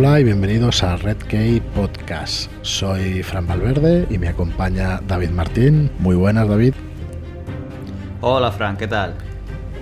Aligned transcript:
Hola 0.00 0.20
y 0.20 0.22
bienvenidos 0.22 0.84
a 0.84 0.96
Red 0.96 1.16
Key 1.16 1.60
Podcast. 1.74 2.52
Soy 2.62 3.24
Fran 3.24 3.48
Valverde 3.48 4.06
y 4.08 4.16
me 4.18 4.28
acompaña 4.28 5.00
David 5.00 5.30
Martín. 5.30 5.90
Muy 5.98 6.14
buenas, 6.14 6.48
David. 6.48 6.74
Hola, 8.20 8.52
Fran, 8.52 8.76
¿qué 8.76 8.86
tal? 8.86 9.16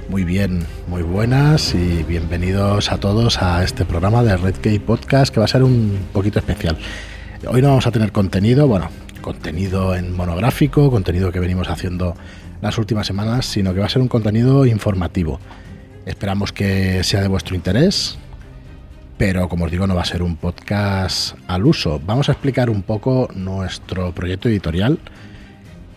Muy 0.08 0.24
bien, 0.24 0.64
muy 0.86 1.02
buenas 1.02 1.74
y 1.74 2.02
bienvenidos 2.04 2.90
a 2.90 2.98
todos 2.98 3.42
a 3.42 3.62
este 3.62 3.84
programa 3.84 4.22
de 4.22 4.38
Red 4.38 4.54
Key 4.54 4.78
Podcast 4.78 5.34
que 5.34 5.40
va 5.40 5.44
a 5.44 5.48
ser 5.48 5.62
un 5.62 5.98
poquito 6.14 6.38
especial. 6.38 6.78
Hoy 7.46 7.60
no 7.60 7.68
vamos 7.68 7.86
a 7.86 7.90
tener 7.90 8.10
contenido, 8.10 8.66
bueno, 8.66 8.88
contenido 9.20 9.94
en 9.94 10.16
monográfico, 10.16 10.90
contenido 10.90 11.30
que 11.30 11.40
venimos 11.40 11.68
haciendo 11.68 12.14
las 12.62 12.78
últimas 12.78 13.06
semanas, 13.06 13.44
sino 13.44 13.74
que 13.74 13.80
va 13.80 13.86
a 13.86 13.90
ser 13.90 14.00
un 14.00 14.08
contenido 14.08 14.64
informativo. 14.64 15.40
Esperamos 16.06 16.52
que 16.52 17.04
sea 17.04 17.20
de 17.20 17.28
vuestro 17.28 17.54
interés, 17.54 18.18
pero 19.18 19.48
como 19.48 19.64
os 19.64 19.70
digo, 19.70 19.86
no 19.86 19.94
va 19.94 20.02
a 20.02 20.06
ser 20.06 20.22
un 20.22 20.36
podcast 20.36 21.36
al 21.46 21.66
uso. 21.66 22.00
Vamos 22.04 22.28
a 22.28 22.32
explicar 22.32 22.68
un 22.68 22.82
poco 22.82 23.28
nuestro 23.34 24.12
proyecto 24.12 24.48
editorial, 24.48 24.98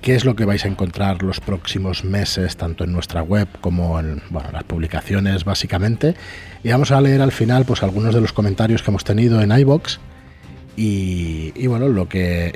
qué 0.02 0.16
es 0.16 0.26
lo 0.26 0.36
que 0.36 0.46
vais 0.46 0.64
a 0.66 0.68
encontrar 0.68 1.22
los 1.24 1.40
próximos 1.40 2.04
meses, 2.04 2.56
tanto 2.56 2.86
en 2.86 2.94
nuestra 2.94 3.22
web 3.22 3.48
como 3.62 4.00
en 4.00 4.22
las 4.54 4.64
publicaciones, 4.64 5.44
básicamente. 5.44 6.16
Y 6.64 6.70
vamos 6.70 6.92
a 6.92 7.02
leer 7.02 7.22
al 7.22 7.32
final 7.32 7.66
pues, 7.66 7.84
algunos 7.84 8.16
de 8.16 8.22
los 8.22 8.34
comentarios 8.34 8.82
que 8.82 8.92
hemos 8.92 9.04
tenido 9.04 9.42
en 9.42 9.52
iBox. 9.52 10.00
Y, 10.82 11.68
bueno, 11.68 11.90
lo 11.90 12.08
que. 12.08 12.54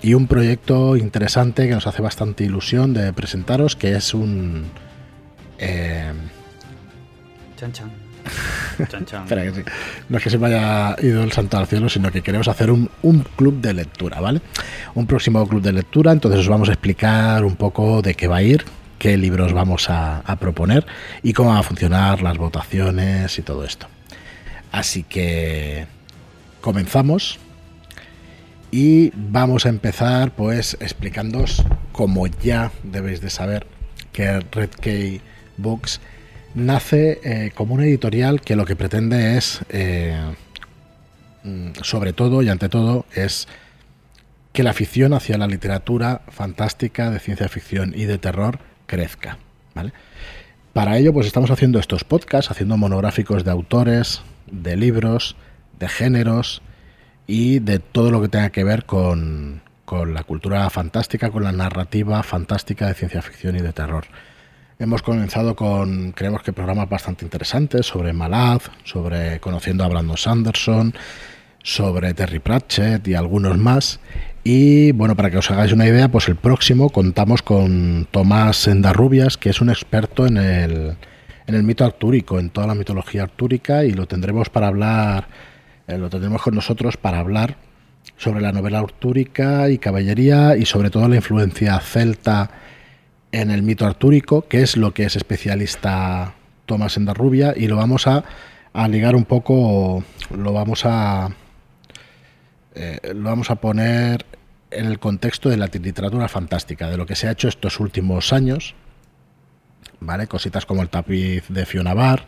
y 0.00 0.14
un 0.14 0.28
proyecto 0.28 0.96
interesante 0.96 1.66
que 1.66 1.74
nos 1.74 1.88
hace 1.88 2.02
bastante 2.02 2.44
ilusión 2.44 2.94
de 2.94 3.12
presentaros, 3.12 3.74
que 3.74 3.96
es 3.96 4.14
un. 4.14 4.66
Eh, 5.58 6.12
chan 7.56 7.72
chan 7.72 8.03
no 10.08 10.16
es 10.18 10.22
que 10.22 10.30
se 10.30 10.38
me 10.38 10.48
haya 10.48 10.96
ido 11.00 11.22
el 11.22 11.32
santo 11.32 11.58
al 11.58 11.66
cielo, 11.66 11.88
sino 11.88 12.10
que 12.10 12.22
queremos 12.22 12.48
hacer 12.48 12.70
un, 12.70 12.88
club 13.36 13.60
de 13.60 13.74
lectura, 13.74 14.20
¿vale? 14.20 14.40
Un 14.94 15.06
próximo 15.06 15.46
club 15.46 15.62
de 15.62 15.72
lectura, 15.72 16.12
entonces 16.12 16.40
os 16.40 16.48
vamos 16.48 16.68
a 16.68 16.72
explicar 16.72 17.44
un 17.44 17.56
poco 17.56 18.02
de 18.02 18.14
qué 18.14 18.26
va 18.26 18.36
a 18.36 18.42
ir, 18.42 18.64
qué 18.98 19.16
libros 19.16 19.52
vamos 19.52 19.86
a, 19.88 20.22
proponer 20.40 20.86
y 21.22 21.32
cómo 21.32 21.50
van 21.50 21.58
a 21.58 21.62
funcionar 21.62 22.22
las 22.22 22.36
votaciones 22.38 23.38
y 23.38 23.42
todo 23.42 23.64
esto. 23.64 23.86
Así 24.72 25.04
que 25.04 25.86
comenzamos 26.60 27.38
y 28.70 29.12
vamos 29.14 29.66
a 29.66 29.68
empezar 29.68 30.32
pues 30.32 30.76
explicándoos, 30.80 31.62
como 31.92 32.26
ya 32.26 32.72
debéis 32.82 33.20
de 33.20 33.30
saber, 33.30 33.66
que 34.12 34.40
Red 34.40 34.70
Key 34.80 35.20
Books 35.56 36.00
nace 36.54 37.20
eh, 37.24 37.52
como 37.54 37.74
una 37.74 37.84
editorial 37.84 38.40
que 38.40 38.56
lo 38.56 38.64
que 38.64 38.76
pretende 38.76 39.36
es, 39.36 39.60
eh, 39.68 40.18
mm, 41.42 41.72
sobre 41.82 42.12
todo 42.12 42.42
y 42.42 42.48
ante 42.48 42.68
todo, 42.68 43.06
es 43.14 43.48
que 44.52 44.62
la 44.62 44.70
afición 44.70 45.12
hacia 45.12 45.36
la 45.36 45.48
literatura 45.48 46.22
fantástica, 46.28 47.10
de 47.10 47.18
ciencia 47.18 47.48
ficción 47.48 47.92
y 47.96 48.04
de 48.04 48.18
terror 48.18 48.60
crezca. 48.86 49.38
Para 50.72 50.96
ello, 50.96 51.12
pues 51.12 51.26
estamos 51.26 51.50
haciendo 51.50 51.78
estos 51.78 52.04
podcasts, 52.04 52.50
haciendo 52.50 52.76
monográficos 52.76 53.44
de 53.44 53.50
autores, 53.50 54.22
de 54.50 54.76
libros, 54.76 55.36
de 55.78 55.88
géneros 55.88 56.62
y 57.26 57.58
de 57.58 57.80
todo 57.80 58.10
lo 58.10 58.20
que 58.22 58.28
tenga 58.28 58.50
que 58.50 58.62
ver 58.62 58.84
con, 58.84 59.62
con 59.84 60.14
la 60.14 60.22
cultura 60.22 60.68
fantástica, 60.70 61.30
con 61.30 61.42
la 61.42 61.52
narrativa 61.52 62.22
fantástica 62.22 62.86
de 62.86 62.94
ciencia 62.94 63.22
ficción 63.22 63.56
y 63.56 63.60
de 63.60 63.72
terror. 63.72 64.04
Hemos 64.76 65.02
comenzado 65.02 65.54
con, 65.54 66.10
creemos 66.10 66.42
que 66.42 66.52
programas 66.52 66.88
bastante 66.88 67.24
interesantes 67.24 67.86
sobre 67.86 68.12
Malad, 68.12 68.60
sobre 68.82 69.38
conociendo 69.38 69.84
a 69.84 69.88
Brandon 69.88 70.16
Sanderson, 70.16 70.92
sobre 71.62 72.12
Terry 72.12 72.40
Pratchett 72.40 73.06
y 73.06 73.14
algunos 73.14 73.56
más. 73.56 74.00
Y 74.42 74.90
bueno, 74.90 75.14
para 75.14 75.30
que 75.30 75.38
os 75.38 75.48
hagáis 75.52 75.72
una 75.72 75.86
idea, 75.86 76.08
pues 76.08 76.28
el 76.28 76.34
próximo 76.34 76.90
contamos 76.90 77.42
con 77.42 78.08
Tomás 78.10 78.66
Endarrubias, 78.66 79.36
que 79.36 79.50
es 79.50 79.60
un 79.60 79.70
experto 79.70 80.26
en 80.26 80.38
el, 80.38 80.96
en 81.46 81.54
el 81.54 81.62
mito 81.62 81.84
artúrico, 81.84 82.40
en 82.40 82.50
toda 82.50 82.66
la 82.66 82.74
mitología 82.74 83.22
artúrica, 83.22 83.84
y 83.84 83.92
lo 83.92 84.06
tendremos 84.06 84.50
para 84.50 84.66
hablar, 84.66 85.28
eh, 85.86 85.98
lo 85.98 86.10
tendremos 86.10 86.42
con 86.42 86.56
nosotros 86.56 86.96
para 86.96 87.20
hablar 87.20 87.58
sobre 88.16 88.40
la 88.40 88.50
novela 88.50 88.80
artúrica 88.80 89.70
y 89.70 89.78
caballería 89.78 90.56
y 90.56 90.66
sobre 90.66 90.90
todo 90.90 91.08
la 91.08 91.16
influencia 91.16 91.78
celta 91.78 92.50
en 93.34 93.50
el 93.50 93.62
mito 93.62 93.84
artúrico, 93.84 94.46
que 94.46 94.62
es 94.62 94.76
lo 94.76 94.94
que 94.94 95.04
es 95.04 95.16
especialista 95.16 96.34
Tomás 96.66 96.96
Endarrubia, 96.96 97.52
y 97.56 97.66
lo 97.66 97.76
vamos 97.76 98.06
a, 98.06 98.24
ligar 98.88 99.16
un 99.16 99.24
poco, 99.24 100.04
lo 100.30 100.52
vamos 100.52 100.82
a, 100.84 101.30
eh, 102.76 103.00
lo 103.12 103.30
vamos 103.30 103.50
a 103.50 103.56
poner 103.56 104.24
en 104.70 104.86
el 104.86 105.00
contexto 105.00 105.48
de 105.48 105.56
la 105.56 105.66
literatura 105.66 106.28
fantástica, 106.28 106.88
de 106.88 106.96
lo 106.96 107.06
que 107.06 107.16
se 107.16 107.26
ha 107.26 107.32
hecho 107.32 107.48
estos 107.48 107.80
últimos 107.80 108.32
años, 108.32 108.76
¿vale? 109.98 110.28
Cositas 110.28 110.64
como 110.64 110.82
el 110.82 110.88
tapiz 110.88 111.44
de 111.48 111.66
Fiona 111.66 111.92
Barr 111.92 112.26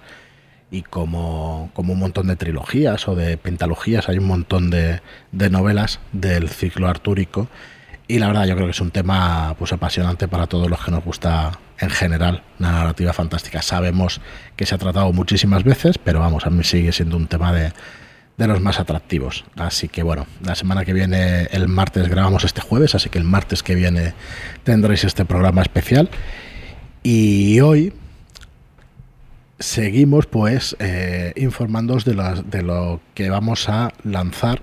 y 0.72 0.82
como, 0.82 1.70
como 1.72 1.92
un 1.92 2.00
montón 2.00 2.26
de 2.26 2.34
trilogías 2.34 3.06
o 3.06 3.14
de 3.14 3.36
pentalogías, 3.36 4.08
hay 4.08 4.18
un 4.18 4.26
montón 4.26 4.70
de, 4.70 5.02
de 5.30 5.50
novelas 5.50 6.00
del 6.12 6.48
ciclo 6.48 6.88
artúrico 6.88 7.48
y 8.08 8.18
la 8.18 8.28
verdad, 8.28 8.46
yo 8.46 8.54
creo 8.54 8.66
que 8.66 8.72
es 8.72 8.80
un 8.80 8.92
tema 8.92 9.54
pues 9.58 9.72
apasionante 9.72 10.28
para 10.28 10.46
todos 10.46 10.70
los 10.70 10.84
que 10.84 10.90
nos 10.92 11.04
gusta 11.04 11.58
en 11.78 11.90
general 11.90 12.42
la 12.58 12.70
narrativa 12.70 13.12
fantástica. 13.12 13.62
Sabemos 13.62 14.20
que 14.54 14.64
se 14.64 14.74
ha 14.74 14.78
tratado 14.78 15.12
muchísimas 15.12 15.64
veces, 15.64 15.98
pero 15.98 16.20
vamos, 16.20 16.46
a 16.46 16.50
mí 16.50 16.62
sigue 16.62 16.92
siendo 16.92 17.16
un 17.16 17.26
tema 17.26 17.52
de, 17.52 17.72
de 18.36 18.46
los 18.46 18.60
más 18.60 18.78
atractivos. 18.78 19.44
Así 19.56 19.88
que 19.88 20.04
bueno, 20.04 20.26
la 20.42 20.54
semana 20.54 20.84
que 20.84 20.92
viene, 20.92 21.48
el 21.50 21.66
martes 21.66 22.08
grabamos 22.08 22.44
este 22.44 22.60
jueves, 22.60 22.94
así 22.94 23.08
que 23.08 23.18
el 23.18 23.24
martes 23.24 23.64
que 23.64 23.74
viene 23.74 24.14
tendréis 24.62 25.02
este 25.02 25.24
programa 25.24 25.62
especial. 25.62 26.08
Y 27.02 27.58
hoy 27.60 27.92
seguimos 29.58 30.26
pues 30.26 30.76
eh, 30.78 31.32
informándoos 31.34 32.04
de, 32.04 32.14
de 32.46 32.62
lo 32.62 33.00
que 33.14 33.30
vamos 33.30 33.68
a 33.68 33.92
lanzar, 34.04 34.60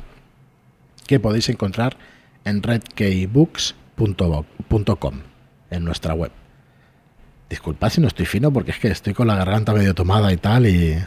que 1.08 1.20
podéis 1.20 1.50
encontrar 1.50 1.98
en 2.46 2.64
redkeybooks.com, 2.64 5.22
en 5.70 5.86
nuestra 5.86 6.14
web. 6.14 6.31
Disculpad 7.50 7.90
si 7.90 8.02
no 8.02 8.08
estoy 8.08 8.26
fino 8.26 8.52
porque 8.52 8.72
es 8.72 8.80
que 8.80 8.90
estoy 8.90 9.14
con 9.14 9.28
la 9.28 9.36
garganta 9.36 9.74
medio 9.74 9.94
tomada 9.94 10.34
y 10.34 10.38
tal 10.38 10.66
y, 10.66 10.98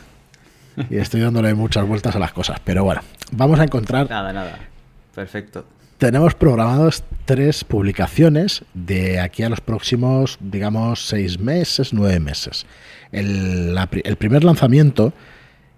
y 0.91 0.97
estoy 0.97 1.21
dándole 1.21 1.55
muchas 1.55 1.87
vueltas 1.87 2.15
a 2.15 2.19
las 2.19 2.33
cosas. 2.33 2.61
Pero 2.65 2.85
bueno, 2.85 3.01
vamos 3.33 3.59
a 3.59 3.65
encontrar... 3.65 4.09
Nada, 4.09 4.33
nada. 4.33 4.59
Perfecto. 5.15 5.67
Tenemos 5.99 6.35
programados 6.35 7.05
tres 7.25 7.65
publicaciones 7.65 8.65
de 8.75 9.19
aquí 9.19 9.43
a 9.43 9.49
los 9.49 9.63
próximos, 9.63 10.37
digamos, 10.41 11.07
seis 11.07 11.41
meses, 11.41 11.95
nueve 11.95 12.21
meses. 12.21 12.67
El, 13.13 13.77
el 14.05 14.17
primer 14.17 14.45
lanzamiento 14.45 15.15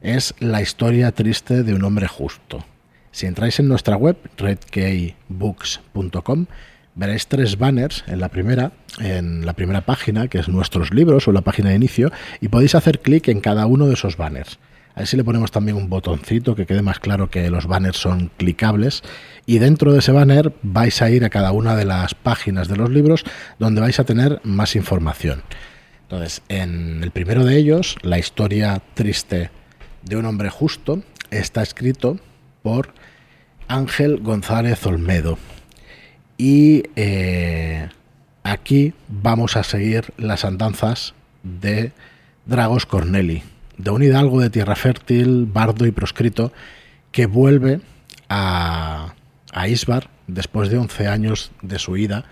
es 0.00 0.34
La 0.40 0.60
historia 0.60 1.12
triste 1.12 1.62
de 1.62 1.74
un 1.74 1.84
hombre 1.84 2.08
justo 2.08 2.64
si 3.12 3.26
entráis 3.26 3.60
en 3.60 3.68
nuestra 3.68 3.96
web, 3.96 4.16
redkeybooks.com, 4.36 6.46
veréis 6.94 7.26
tres 7.28 7.58
banners 7.58 8.04
en 8.06 8.20
la 8.20 8.28
primera, 8.28 8.72
en 9.00 9.46
la 9.46 9.52
primera 9.52 9.82
página, 9.82 10.28
que 10.28 10.38
es 10.38 10.48
nuestros 10.48 10.92
libros 10.92 11.28
o 11.28 11.32
la 11.32 11.42
página 11.42 11.70
de 11.70 11.76
inicio, 11.76 12.10
y 12.40 12.48
podéis 12.48 12.74
hacer 12.74 13.00
clic 13.00 13.28
en 13.28 13.40
cada 13.40 13.66
uno 13.66 13.86
de 13.86 13.94
esos 13.94 14.16
banners. 14.16 14.58
A 14.98 15.02
ver 15.02 15.06
si 15.06 15.16
le 15.16 15.22
ponemos 15.22 15.52
también 15.52 15.76
un 15.76 15.88
botoncito 15.88 16.56
que 16.56 16.66
quede 16.66 16.82
más 16.82 16.98
claro 16.98 17.30
que 17.30 17.48
los 17.50 17.68
banners 17.68 17.98
son 17.98 18.32
clicables. 18.36 19.04
Y 19.46 19.58
dentro 19.58 19.92
de 19.92 20.00
ese 20.00 20.10
banner 20.10 20.52
vais 20.62 21.00
a 21.02 21.08
ir 21.08 21.24
a 21.24 21.30
cada 21.30 21.52
una 21.52 21.76
de 21.76 21.84
las 21.84 22.16
páginas 22.16 22.66
de 22.66 22.74
los 22.74 22.90
libros 22.90 23.22
donde 23.60 23.80
vais 23.80 24.00
a 24.00 24.04
tener 24.04 24.40
más 24.42 24.74
información. 24.74 25.44
Entonces, 26.02 26.42
en 26.48 27.04
el 27.04 27.12
primero 27.12 27.44
de 27.44 27.56
ellos, 27.56 27.94
la 28.02 28.18
historia 28.18 28.82
triste 28.94 29.52
de 30.02 30.16
un 30.16 30.24
hombre 30.24 30.50
justo, 30.50 31.00
está 31.30 31.62
escrito 31.62 32.18
por 32.62 32.92
Ángel 33.68 34.18
González 34.20 34.84
Olmedo. 34.86 35.38
Y 36.36 36.84
eh, 36.96 37.88
aquí 38.42 38.94
vamos 39.08 39.56
a 39.56 39.62
seguir 39.62 40.12
las 40.16 40.44
andanzas 40.44 41.14
de 41.42 41.92
Dragos 42.46 42.86
Corneli, 42.86 43.42
de 43.76 43.90
un 43.90 44.02
hidalgo 44.02 44.40
de 44.40 44.50
tierra 44.50 44.74
fértil, 44.74 45.46
bardo 45.46 45.86
y 45.86 45.90
proscrito, 45.90 46.52
que 47.12 47.26
vuelve 47.26 47.80
a, 48.28 49.14
a 49.52 49.68
Isbar 49.68 50.08
después 50.26 50.70
de 50.70 50.78
11 50.78 51.06
años 51.08 51.52
de 51.62 51.78
su 51.78 51.96
ida, 51.96 52.24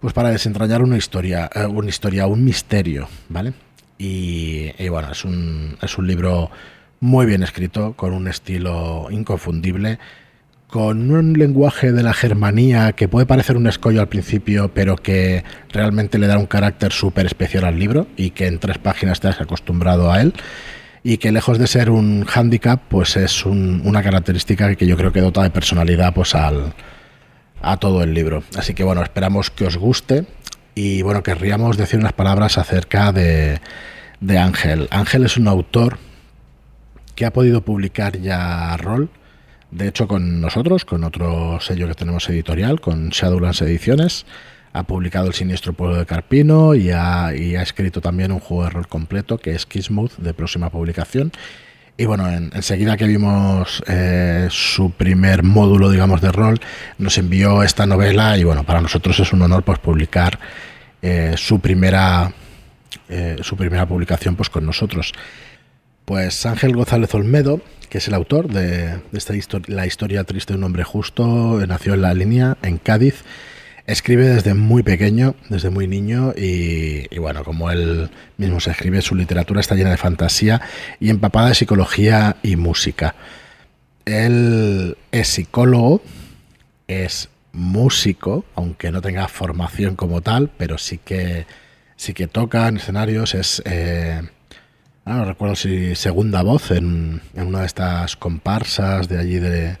pues 0.00 0.12
para 0.12 0.30
desentrañar 0.30 0.82
una 0.82 0.96
historia, 0.96 1.50
eh, 1.54 1.66
una 1.66 1.88
historia, 1.88 2.26
un 2.26 2.44
misterio, 2.44 3.08
¿vale? 3.28 3.54
Y, 3.98 4.70
y, 4.78 4.88
bueno, 4.88 5.12
es 5.12 5.24
un, 5.24 5.76
es 5.80 5.96
un 5.98 6.06
libro 6.06 6.50
muy 7.00 7.26
bien 7.26 7.42
escrito, 7.42 7.94
con 7.94 8.12
un 8.12 8.28
estilo 8.28 9.08
inconfundible, 9.10 9.98
con 10.68 11.10
un 11.10 11.34
lenguaje 11.34 11.92
de 11.92 12.02
la 12.02 12.12
germanía 12.12 12.92
que 12.92 13.06
puede 13.06 13.26
parecer 13.26 13.56
un 13.56 13.66
escollo 13.66 14.00
al 14.00 14.08
principio, 14.08 14.72
pero 14.74 14.96
que 14.96 15.44
realmente 15.72 16.18
le 16.18 16.26
da 16.26 16.38
un 16.38 16.46
carácter 16.46 16.92
súper 16.92 17.26
especial 17.26 17.64
al 17.64 17.78
libro 17.78 18.08
y 18.16 18.30
que 18.30 18.46
en 18.46 18.58
tres 18.58 18.78
páginas 18.78 19.20
te 19.20 19.28
has 19.28 19.40
acostumbrado 19.40 20.10
a 20.10 20.20
él. 20.20 20.34
y 21.06 21.18
que 21.18 21.30
lejos 21.32 21.58
de 21.58 21.66
ser 21.66 21.90
un 21.90 22.24
hándicap, 22.24 22.80
pues 22.88 23.16
es 23.16 23.44
una 23.44 24.02
característica 24.02 24.74
que 24.74 24.86
yo 24.86 24.96
creo 24.96 25.12
que 25.12 25.20
dota 25.20 25.42
de 25.42 25.50
personalidad 25.50 26.14
pues 26.14 26.34
al, 26.34 26.72
a 27.60 27.76
todo 27.76 28.02
el 28.02 28.14
libro. 28.14 28.42
Así 28.56 28.72
que 28.72 28.84
bueno, 28.84 29.02
esperamos 29.02 29.50
que 29.50 29.66
os 29.66 29.76
guste 29.76 30.24
y 30.74 31.02
bueno, 31.02 31.22
querríamos 31.22 31.76
decir 31.76 32.00
unas 32.00 32.14
palabras 32.14 32.56
acerca 32.56 33.12
de, 33.12 33.60
de 34.20 34.38
Ángel. 34.38 34.88
Ángel 34.90 35.24
es 35.24 35.36
un 35.36 35.46
autor 35.46 35.98
que 37.14 37.26
ha 37.26 37.32
podido 37.32 37.60
publicar 37.60 38.18
ya 38.18 38.74
rol, 38.78 39.10
de 39.74 39.88
hecho 39.88 40.06
con 40.06 40.40
nosotros, 40.40 40.84
con 40.84 41.04
otro 41.04 41.58
sello 41.60 41.88
que 41.88 41.94
tenemos 41.94 42.28
editorial, 42.28 42.80
con 42.80 43.08
Shadowlands 43.08 43.60
Ediciones 43.62 44.24
ha 44.72 44.82
publicado 44.82 45.28
El 45.28 45.34
Siniestro 45.34 45.72
Pueblo 45.72 45.96
de 45.96 46.06
Carpino 46.06 46.74
y 46.74 46.90
ha, 46.90 47.32
escrito 47.32 48.00
también 48.00 48.32
un 48.32 48.40
juego 48.40 48.64
de 48.64 48.70
rol 48.70 48.88
completo 48.88 49.38
que 49.38 49.52
es 49.52 49.66
Kismuth 49.66 50.16
de 50.16 50.34
próxima 50.34 50.68
publicación. 50.70 51.30
Y 51.96 52.06
bueno, 52.06 52.28
enseguida 52.28 52.96
que 52.96 53.06
vimos 53.06 53.84
eh, 53.86 54.48
su 54.50 54.90
primer 54.90 55.44
módulo, 55.44 55.90
digamos, 55.90 56.20
de 56.20 56.32
rol, 56.32 56.58
nos 56.98 57.18
envió 57.18 57.62
esta 57.62 57.86
novela 57.86 58.36
y 58.36 58.42
bueno, 58.42 58.64
para 58.64 58.80
nosotros 58.80 59.18
es 59.20 59.32
un 59.32 59.42
honor 59.42 59.62
pues 59.62 59.78
publicar 59.78 60.40
eh, 61.02 61.34
su 61.36 61.60
primera 61.60 62.32
eh, 63.08 63.36
su 63.42 63.56
primera 63.56 63.86
publicación 63.86 64.34
pues 64.34 64.50
con 64.50 64.66
nosotros. 64.66 65.12
Pues 66.04 66.44
Ángel 66.46 66.74
González 66.76 67.14
Olmedo, 67.14 67.60
que 67.88 67.98
es 67.98 68.08
el 68.08 68.14
autor 68.14 68.48
de, 68.48 69.00
esta 69.12 69.34
la 69.66 69.86
historia 69.86 70.24
triste 70.24 70.52
de 70.52 70.58
un 70.58 70.64
hombre 70.64 70.84
justo, 70.84 71.64
nació 71.66 71.94
en 71.94 72.02
la 72.02 72.14
línea 72.14 72.56
en 72.62 72.78
Cádiz 72.78 73.24
Escribe 73.86 74.26
desde 74.26 74.54
muy 74.54 74.82
pequeño, 74.82 75.34
desde 75.50 75.68
muy 75.68 75.86
niño 75.86 76.32
y, 76.34 77.06
bueno, 77.18 77.44
como 77.44 77.70
él 77.70 78.08
mismo 78.38 78.58
se 78.58 78.70
escribe, 78.70 79.02
su 79.02 79.14
literatura 79.14 79.60
está 79.60 79.74
llena 79.74 79.90
de 79.90 79.98
fantasía 79.98 80.62
y 81.00 81.10
empapada 81.10 81.48
de 81.48 81.54
psicología 81.54 82.36
y 82.42 82.56
música. 82.56 83.14
Él 84.06 84.96
es 85.12 85.28
psicólogo, 85.28 86.00
es 86.88 87.28
músico, 87.52 88.46
aunque 88.54 88.90
no 88.90 89.02
tenga 89.02 89.28
formación 89.28 89.96
como 89.96 90.22
tal, 90.22 90.50
pero 90.56 90.78
sí 90.78 90.96
que 90.96 91.44
sí 91.96 92.14
que 92.14 92.26
toca 92.26 92.66
en 92.68 92.78
escenarios, 92.78 93.34
es 93.34 93.62
eh, 93.66 94.22
ah, 95.04 95.14
no 95.14 95.24
recuerdo 95.24 95.56
si 95.56 95.94
segunda 95.94 96.42
voz 96.42 96.70
en, 96.70 97.20
en, 97.34 97.46
una 97.46 97.60
de 97.60 97.66
estas 97.66 98.16
comparsas 98.16 99.08
de 99.08 99.18
allí 99.18 99.38
de, 99.38 99.76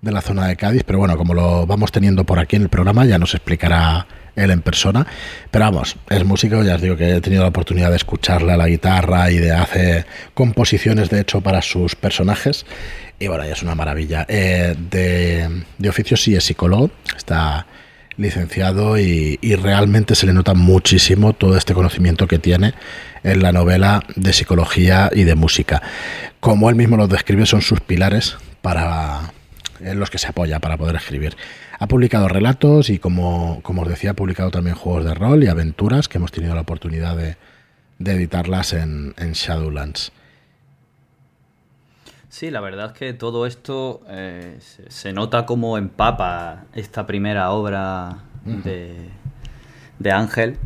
de 0.00 0.12
la 0.12 0.20
zona 0.20 0.46
de 0.46 0.56
Cádiz, 0.56 0.84
pero 0.84 0.98
bueno, 0.98 1.16
como 1.16 1.34
lo 1.34 1.66
vamos 1.66 1.92
teniendo 1.92 2.24
por 2.24 2.38
aquí 2.38 2.56
en 2.56 2.62
el 2.62 2.68
programa, 2.68 3.04
ya 3.04 3.18
nos 3.18 3.34
explicará 3.34 4.06
él 4.36 4.50
en 4.50 4.62
persona. 4.62 5.06
Pero 5.50 5.64
vamos, 5.66 5.96
es 6.08 6.24
músico, 6.24 6.62
ya 6.62 6.76
os 6.76 6.80
digo 6.82 6.96
que 6.96 7.16
he 7.16 7.20
tenido 7.20 7.42
la 7.42 7.48
oportunidad 7.48 7.90
de 7.90 7.96
escucharle 7.96 8.52
a 8.52 8.56
la 8.56 8.68
guitarra 8.68 9.30
y 9.30 9.38
de 9.38 9.52
hacer 9.52 10.06
composiciones, 10.34 11.10
de 11.10 11.20
hecho, 11.20 11.40
para 11.40 11.60
sus 11.62 11.94
personajes. 11.96 12.64
Y 13.18 13.26
bueno, 13.26 13.44
ya 13.44 13.52
es 13.52 13.62
una 13.62 13.74
maravilla. 13.74 14.24
Eh, 14.28 14.76
de, 14.90 15.64
de, 15.76 15.88
oficio 15.88 16.16
sí 16.16 16.36
es 16.36 16.44
psicólogo, 16.44 16.90
está 17.16 17.66
licenciado 18.16 18.98
y, 18.98 19.38
y, 19.40 19.54
realmente 19.54 20.14
se 20.14 20.26
le 20.26 20.32
nota 20.32 20.54
muchísimo 20.54 21.34
todo 21.34 21.56
este 21.56 21.72
conocimiento 21.72 22.26
que 22.26 22.38
tiene 22.40 22.74
en 23.22 23.42
la 23.42 23.52
novela 23.52 24.02
de 24.16 24.32
psicología 24.32 25.10
y 25.12 25.24
de 25.24 25.34
música. 25.34 25.82
Como 26.40 26.70
él 26.70 26.76
mismo 26.76 26.96
lo 26.96 27.08
describe, 27.08 27.46
son 27.46 27.62
sus 27.62 27.80
pilares 27.80 28.36
para, 28.62 29.32
en 29.80 29.98
los 29.98 30.10
que 30.10 30.18
se 30.18 30.28
apoya 30.28 30.60
para 30.60 30.76
poder 30.76 30.96
escribir. 30.96 31.36
Ha 31.78 31.86
publicado 31.86 32.28
relatos 32.28 32.90
y, 32.90 32.98
como, 32.98 33.60
como 33.62 33.82
os 33.82 33.88
decía, 33.88 34.10
ha 34.10 34.14
publicado 34.14 34.50
también 34.50 34.76
juegos 34.76 35.04
de 35.04 35.14
rol 35.14 35.44
y 35.44 35.48
aventuras 35.48 36.08
que 36.08 36.18
hemos 36.18 36.32
tenido 36.32 36.54
la 36.54 36.62
oportunidad 36.62 37.16
de, 37.16 37.36
editarlas 37.98 38.72
en, 38.72 39.14
Shadowlands. 39.16 40.12
Sí, 42.28 42.50
la 42.50 42.60
verdad 42.60 42.86
es 42.86 42.92
que 42.92 43.14
todo 43.14 43.46
esto 43.46 44.02
eh, 44.08 44.58
se, 44.60 45.12
nota 45.12 45.46
como 45.46 45.78
empapa 45.78 46.64
esta 46.74 47.06
primera 47.06 47.50
obra 47.50 48.18
de, 48.44 49.08
de 49.98 50.12
Ángel 50.12 50.58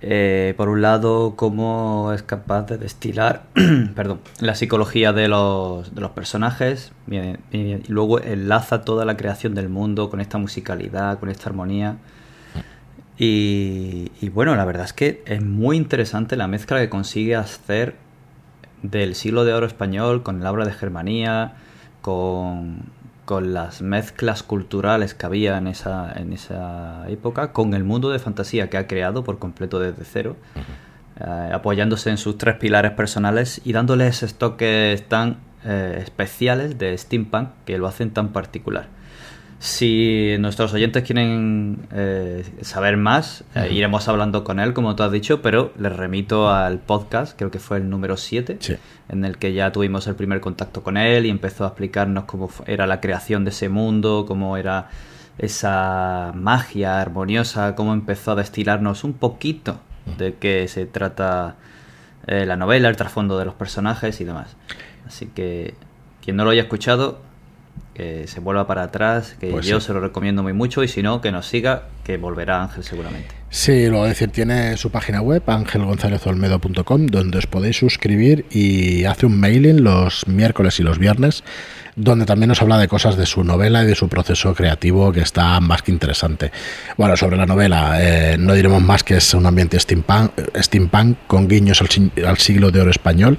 eh, 0.00 0.54
por 0.56 0.68
un 0.68 0.80
lado, 0.80 1.34
cómo 1.34 2.12
es 2.12 2.22
capaz 2.22 2.62
de 2.62 2.78
destilar 2.78 3.42
perdón, 3.96 4.20
la 4.40 4.54
psicología 4.54 5.12
de 5.12 5.26
los, 5.26 5.94
de 5.94 6.00
los 6.00 6.12
personajes, 6.12 6.92
y 7.10 7.76
luego 7.88 8.20
enlaza 8.20 8.84
toda 8.84 9.04
la 9.04 9.16
creación 9.16 9.54
del 9.54 9.68
mundo 9.68 10.10
con 10.10 10.20
esta 10.20 10.38
musicalidad, 10.38 11.18
con 11.18 11.28
esta 11.30 11.48
armonía. 11.48 11.96
Y, 13.20 14.12
y, 14.20 14.28
bueno, 14.28 14.54
la 14.54 14.64
verdad 14.64 14.84
es 14.84 14.92
que 14.92 15.24
es 15.26 15.42
muy 15.42 15.76
interesante 15.76 16.36
la 16.36 16.46
mezcla 16.46 16.78
que 16.78 16.88
consigue 16.88 17.34
hacer 17.34 17.96
del 18.82 19.16
siglo 19.16 19.44
de 19.44 19.54
oro 19.54 19.66
español 19.66 20.22
con 20.22 20.40
la 20.40 20.52
obra 20.52 20.64
de 20.64 20.72
Germanía, 20.72 21.54
con, 22.00 22.84
con 23.28 23.52
las 23.52 23.82
mezclas 23.82 24.42
culturales 24.42 25.12
que 25.12 25.26
había 25.26 25.58
en 25.58 25.66
esa, 25.66 26.14
en 26.16 26.32
esa 26.32 27.04
época, 27.10 27.52
con 27.52 27.74
el 27.74 27.84
mundo 27.84 28.08
de 28.08 28.18
fantasía 28.18 28.70
que 28.70 28.78
ha 28.78 28.86
creado 28.86 29.22
por 29.22 29.38
completo 29.38 29.78
desde 29.78 30.02
cero, 30.06 30.36
eh, 31.20 31.50
apoyándose 31.52 32.08
en 32.08 32.16
sus 32.16 32.38
tres 32.38 32.56
pilares 32.56 32.92
personales 32.92 33.60
y 33.66 33.74
dándoles 33.74 34.16
esos 34.16 34.32
toques 34.38 35.06
tan 35.10 35.40
eh, 35.62 35.98
especiales 36.02 36.78
de 36.78 36.96
steampunk 36.96 37.50
que 37.66 37.76
lo 37.76 37.86
hacen 37.86 38.12
tan 38.12 38.28
particular. 38.28 38.86
Si 39.60 40.36
nuestros 40.38 40.72
oyentes 40.72 41.02
quieren 41.02 41.88
eh, 41.92 42.44
saber 42.60 42.96
más, 42.96 43.42
eh, 43.56 43.68
iremos 43.72 44.06
hablando 44.06 44.44
con 44.44 44.60
él, 44.60 44.72
como 44.72 44.94
tú 44.94 45.02
has 45.02 45.10
dicho, 45.10 45.42
pero 45.42 45.72
les 45.76 45.94
remito 45.94 46.48
al 46.48 46.78
podcast, 46.78 47.36
creo 47.36 47.50
que 47.50 47.58
fue 47.58 47.78
el 47.78 47.90
número 47.90 48.16
7, 48.16 48.58
en 49.08 49.24
el 49.24 49.36
que 49.38 49.52
ya 49.52 49.72
tuvimos 49.72 50.06
el 50.06 50.14
primer 50.14 50.40
contacto 50.40 50.84
con 50.84 50.96
él 50.96 51.26
y 51.26 51.30
empezó 51.30 51.64
a 51.64 51.68
explicarnos 51.68 52.24
cómo 52.24 52.48
era 52.66 52.86
la 52.86 53.00
creación 53.00 53.44
de 53.44 53.50
ese 53.50 53.68
mundo, 53.68 54.26
cómo 54.28 54.56
era 54.56 54.90
esa 55.38 56.32
magia 56.36 57.00
armoniosa, 57.00 57.74
cómo 57.74 57.94
empezó 57.94 58.32
a 58.32 58.34
destilarnos 58.36 59.02
un 59.02 59.14
poquito 59.14 59.80
de 60.18 60.34
qué 60.34 60.68
se 60.68 60.86
trata 60.86 61.56
eh, 62.28 62.46
la 62.46 62.56
novela, 62.56 62.88
el 62.88 62.96
trasfondo 62.96 63.38
de 63.38 63.44
los 63.44 63.54
personajes 63.54 64.20
y 64.20 64.24
demás. 64.24 64.56
Así 65.06 65.26
que 65.26 65.74
quien 66.22 66.36
no 66.36 66.44
lo 66.44 66.50
haya 66.50 66.62
escuchado, 66.62 67.20
que 67.98 68.28
se 68.28 68.38
vuelva 68.38 68.68
para 68.68 68.84
atrás, 68.84 69.34
que 69.40 69.48
pues 69.48 69.66
yo 69.66 69.80
se 69.80 69.92
lo 69.92 69.98
recomiendo 69.98 70.44
muy 70.44 70.52
mucho 70.52 70.84
y 70.84 70.88
si 70.88 71.02
no, 71.02 71.20
que 71.20 71.32
nos 71.32 71.48
siga, 71.48 71.88
que 72.04 72.16
volverá 72.16 72.62
Ángel 72.62 72.84
seguramente. 72.84 73.34
Sí, 73.50 73.88
lo 73.88 73.96
voy 73.96 74.06
a 74.06 74.08
decir, 74.10 74.30
tiene 74.30 74.76
su 74.76 74.90
página 74.90 75.20
web, 75.20 75.42
angelgonzalezolmedo.com, 75.44 77.06
donde 77.06 77.38
os 77.38 77.48
podéis 77.48 77.78
suscribir 77.78 78.46
y 78.52 79.02
hace 79.02 79.26
un 79.26 79.40
mailing 79.40 79.82
los 79.82 80.28
miércoles 80.28 80.78
y 80.78 80.84
los 80.84 81.00
viernes 81.00 81.42
donde 81.98 82.24
también 82.26 82.48
nos 82.48 82.62
habla 82.62 82.78
de 82.78 82.86
cosas 82.86 83.16
de 83.16 83.26
su 83.26 83.42
novela 83.42 83.82
y 83.82 83.86
de 83.86 83.96
su 83.96 84.08
proceso 84.08 84.54
creativo 84.54 85.10
que 85.12 85.20
está 85.20 85.58
más 85.58 85.82
que 85.82 85.90
interesante. 85.90 86.52
Bueno, 86.96 87.16
sobre 87.16 87.36
la 87.36 87.44
novela, 87.44 87.98
eh, 88.00 88.36
no 88.38 88.54
diremos 88.54 88.80
más 88.80 89.02
que 89.02 89.16
es 89.16 89.34
un 89.34 89.44
ambiente 89.46 89.78
steampunk, 89.80 90.30
steampunk 90.56 91.18
con 91.26 91.48
guiños 91.48 91.82
al, 91.82 92.38
siglo 92.38 92.70
de 92.70 92.80
oro 92.80 92.90
español, 92.90 93.36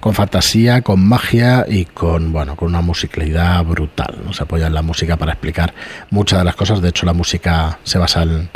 con 0.00 0.14
fantasía, 0.14 0.80
con 0.80 1.06
magia 1.06 1.66
y 1.68 1.84
con, 1.84 2.32
bueno, 2.32 2.56
con 2.56 2.68
una 2.68 2.80
musicalidad 2.80 3.62
brutal. 3.64 4.18
Nos 4.24 4.40
apoya 4.40 4.68
en 4.68 4.74
la 4.74 4.82
música 4.82 5.18
para 5.18 5.32
explicar 5.32 5.74
muchas 6.10 6.38
de 6.38 6.46
las 6.46 6.56
cosas. 6.56 6.80
De 6.80 6.88
hecho, 6.88 7.04
la 7.04 7.12
música 7.12 7.78
se 7.84 7.98
basa 7.98 8.22
en. 8.22 8.48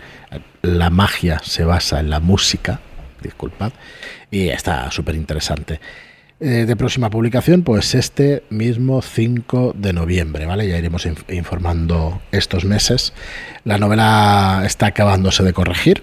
La 0.63 0.91
magia 0.91 1.41
se 1.45 1.65
basa 1.65 2.01
en 2.01 2.09
la 2.09 2.21
música, 2.21 2.81
disculpad, 3.21 3.73
y 4.31 4.49
está 4.49 4.91
súper 4.93 5.17
interesante. 5.17 5.81
Eh, 6.45 6.67
de 6.67 6.75
próxima 6.75 7.09
publicación, 7.09 7.63
pues 7.63 7.95
este 7.95 8.43
mismo 8.51 9.01
5 9.01 9.77
de 9.77 9.93
noviembre, 9.93 10.45
¿vale? 10.45 10.67
Ya 10.67 10.77
iremos 10.77 11.07
informando 11.29 12.21
estos 12.33 12.65
meses. 12.65 13.13
La 13.63 13.79
novela 13.79 14.65
está 14.67 14.87
acabándose 14.87 15.45
de 15.45 15.53
corregir 15.53 16.03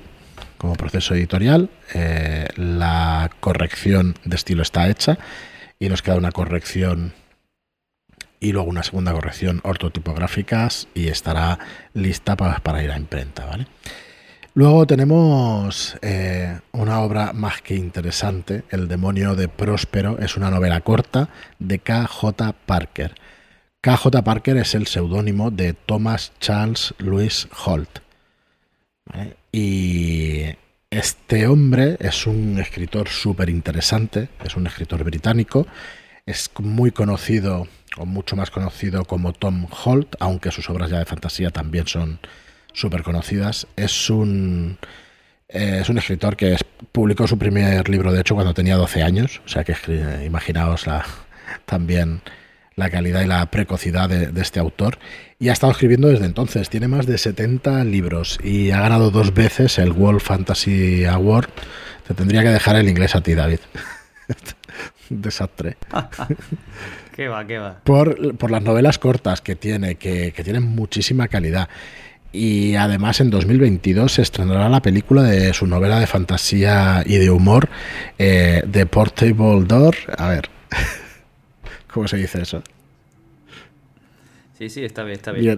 como 0.57 0.75
proceso 0.75 1.13
editorial. 1.13 1.69
Eh, 1.93 2.47
la 2.55 3.29
corrección 3.41 4.15
de 4.23 4.37
estilo 4.37 4.61
está 4.61 4.87
hecha 4.87 5.17
y 5.77 5.89
nos 5.89 6.01
queda 6.01 6.15
una 6.15 6.31
corrección 6.31 7.11
y 8.39 8.53
luego 8.53 8.69
una 8.69 8.83
segunda 8.83 9.11
corrección 9.11 9.59
ortotipográficas 9.65 10.87
y 10.93 11.09
estará 11.09 11.59
lista 11.93 12.37
para, 12.37 12.59
para 12.59 12.81
ir 12.81 12.91
a 12.91 12.97
imprenta, 12.97 13.45
¿vale? 13.45 13.67
Luego 14.59 14.85
tenemos 14.85 15.95
eh, 16.01 16.59
una 16.73 16.99
obra 16.99 17.31
más 17.31 17.61
que 17.61 17.75
interesante, 17.75 18.65
El 18.69 18.89
demonio 18.89 19.33
de 19.33 19.47
Próspero, 19.47 20.19
es 20.19 20.35
una 20.35 20.51
novela 20.51 20.81
corta 20.81 21.29
de 21.59 21.79
K.J. 21.79 22.53
Parker. 22.65 23.15
K.J. 23.79 24.21
Parker 24.21 24.57
es 24.57 24.75
el 24.75 24.85
seudónimo 24.87 25.49
de 25.49 25.71
Thomas 25.71 26.33
Charles 26.41 26.93
Louis 26.97 27.47
Holt. 27.65 27.99
Y 29.53 30.43
este 30.89 31.47
hombre 31.47 31.95
es 32.01 32.27
un 32.27 32.59
escritor 32.59 33.07
súper 33.07 33.49
interesante, 33.49 34.27
es 34.43 34.57
un 34.57 34.67
escritor 34.67 35.05
británico, 35.05 35.67
es 36.25 36.51
muy 36.59 36.91
conocido 36.91 37.69
o 37.95 38.05
mucho 38.05 38.35
más 38.35 38.51
conocido 38.51 39.05
como 39.05 39.31
Tom 39.31 39.67
Holt, 39.85 40.17
aunque 40.19 40.51
sus 40.51 40.69
obras 40.69 40.89
ya 40.89 40.99
de 40.99 41.05
fantasía 41.05 41.49
también 41.49 41.87
son 41.87 42.19
súper 42.79 43.03
conocidas. 43.03 43.67
Es 43.75 44.09
un, 44.09 44.77
es 45.47 45.89
un 45.89 45.97
escritor 45.97 46.35
que 46.35 46.57
publicó 46.91 47.27
su 47.27 47.37
primer 47.37 47.87
libro, 47.89 48.11
de 48.11 48.21
hecho, 48.21 48.35
cuando 48.35 48.53
tenía 48.53 48.75
12 48.75 49.03
años, 49.03 49.41
o 49.45 49.49
sea 49.49 49.63
que 49.63 49.75
imaginaos 50.25 50.85
también 51.65 52.21
la 52.79 52.89
calidad 52.89 53.21
y 53.21 53.27
la 53.27 53.45
precocidad 53.51 54.09
de, 54.09 54.41
este 54.41 54.59
autor. 54.59 54.97
Y 55.37 55.49
ha 55.49 55.53
estado 55.53 55.71
escribiendo 55.71 56.07
desde 56.07 56.25
entonces. 56.25 56.69
Tiene 56.69 56.87
más 56.87 57.05
de 57.05 57.17
70 57.17 57.83
libros 57.83 58.39
y 58.43 58.71
ha 58.71 58.79
ganado 58.79 59.11
dos 59.11 59.33
veces 59.33 59.77
el 59.77 59.91
World 59.91 60.21
Fantasy 60.21 61.05
Award. 61.05 61.49
Te 62.07 62.13
tendría 62.13 62.41
que 62.41 62.49
dejar 62.49 62.77
el 62.77 62.89
inglés 62.89 63.15
a 63.15 63.21
ti, 63.21 63.35
David. 63.35 63.59
Desastre. 65.09 65.77
¿Qué 67.15 67.27
va, 67.27 67.45
qué 67.45 67.57
va? 67.57 67.79
Por, 67.83 68.49
las 68.49 68.63
novelas 68.63 68.97
cortas 68.97 69.41
que 69.41 69.55
tiene, 69.55 69.95
que, 69.95 70.31
tienen 70.43 70.63
muchísima 70.63 71.27
calidad. 71.27 71.67
Y 72.31 72.75
además 72.75 73.21
en 73.21 73.31
2022 73.31 74.13
se 74.13 74.21
estrenará 74.21 74.69
la 74.69 74.81
película 74.81 75.23
de 75.23 75.53
su 75.53 75.65
novela 75.65 75.99
de 75.99 76.07
fantasía 76.07 77.03
y 77.05 77.17
de 77.17 77.29
humor, 77.31 77.69
eh, 78.19 78.63
The 78.69 78.85
Portable 78.85 79.65
Door. 79.65 79.95
A 80.17 80.29
ver, 80.29 80.49
¿cómo 81.93 82.07
se 82.07 82.17
dice 82.17 82.41
eso? 82.41 82.61
Sí, 84.59 84.69
sí, 84.69 84.83
está 84.83 85.03
bien, 85.03 85.15
está 85.15 85.31
bien. 85.31 85.57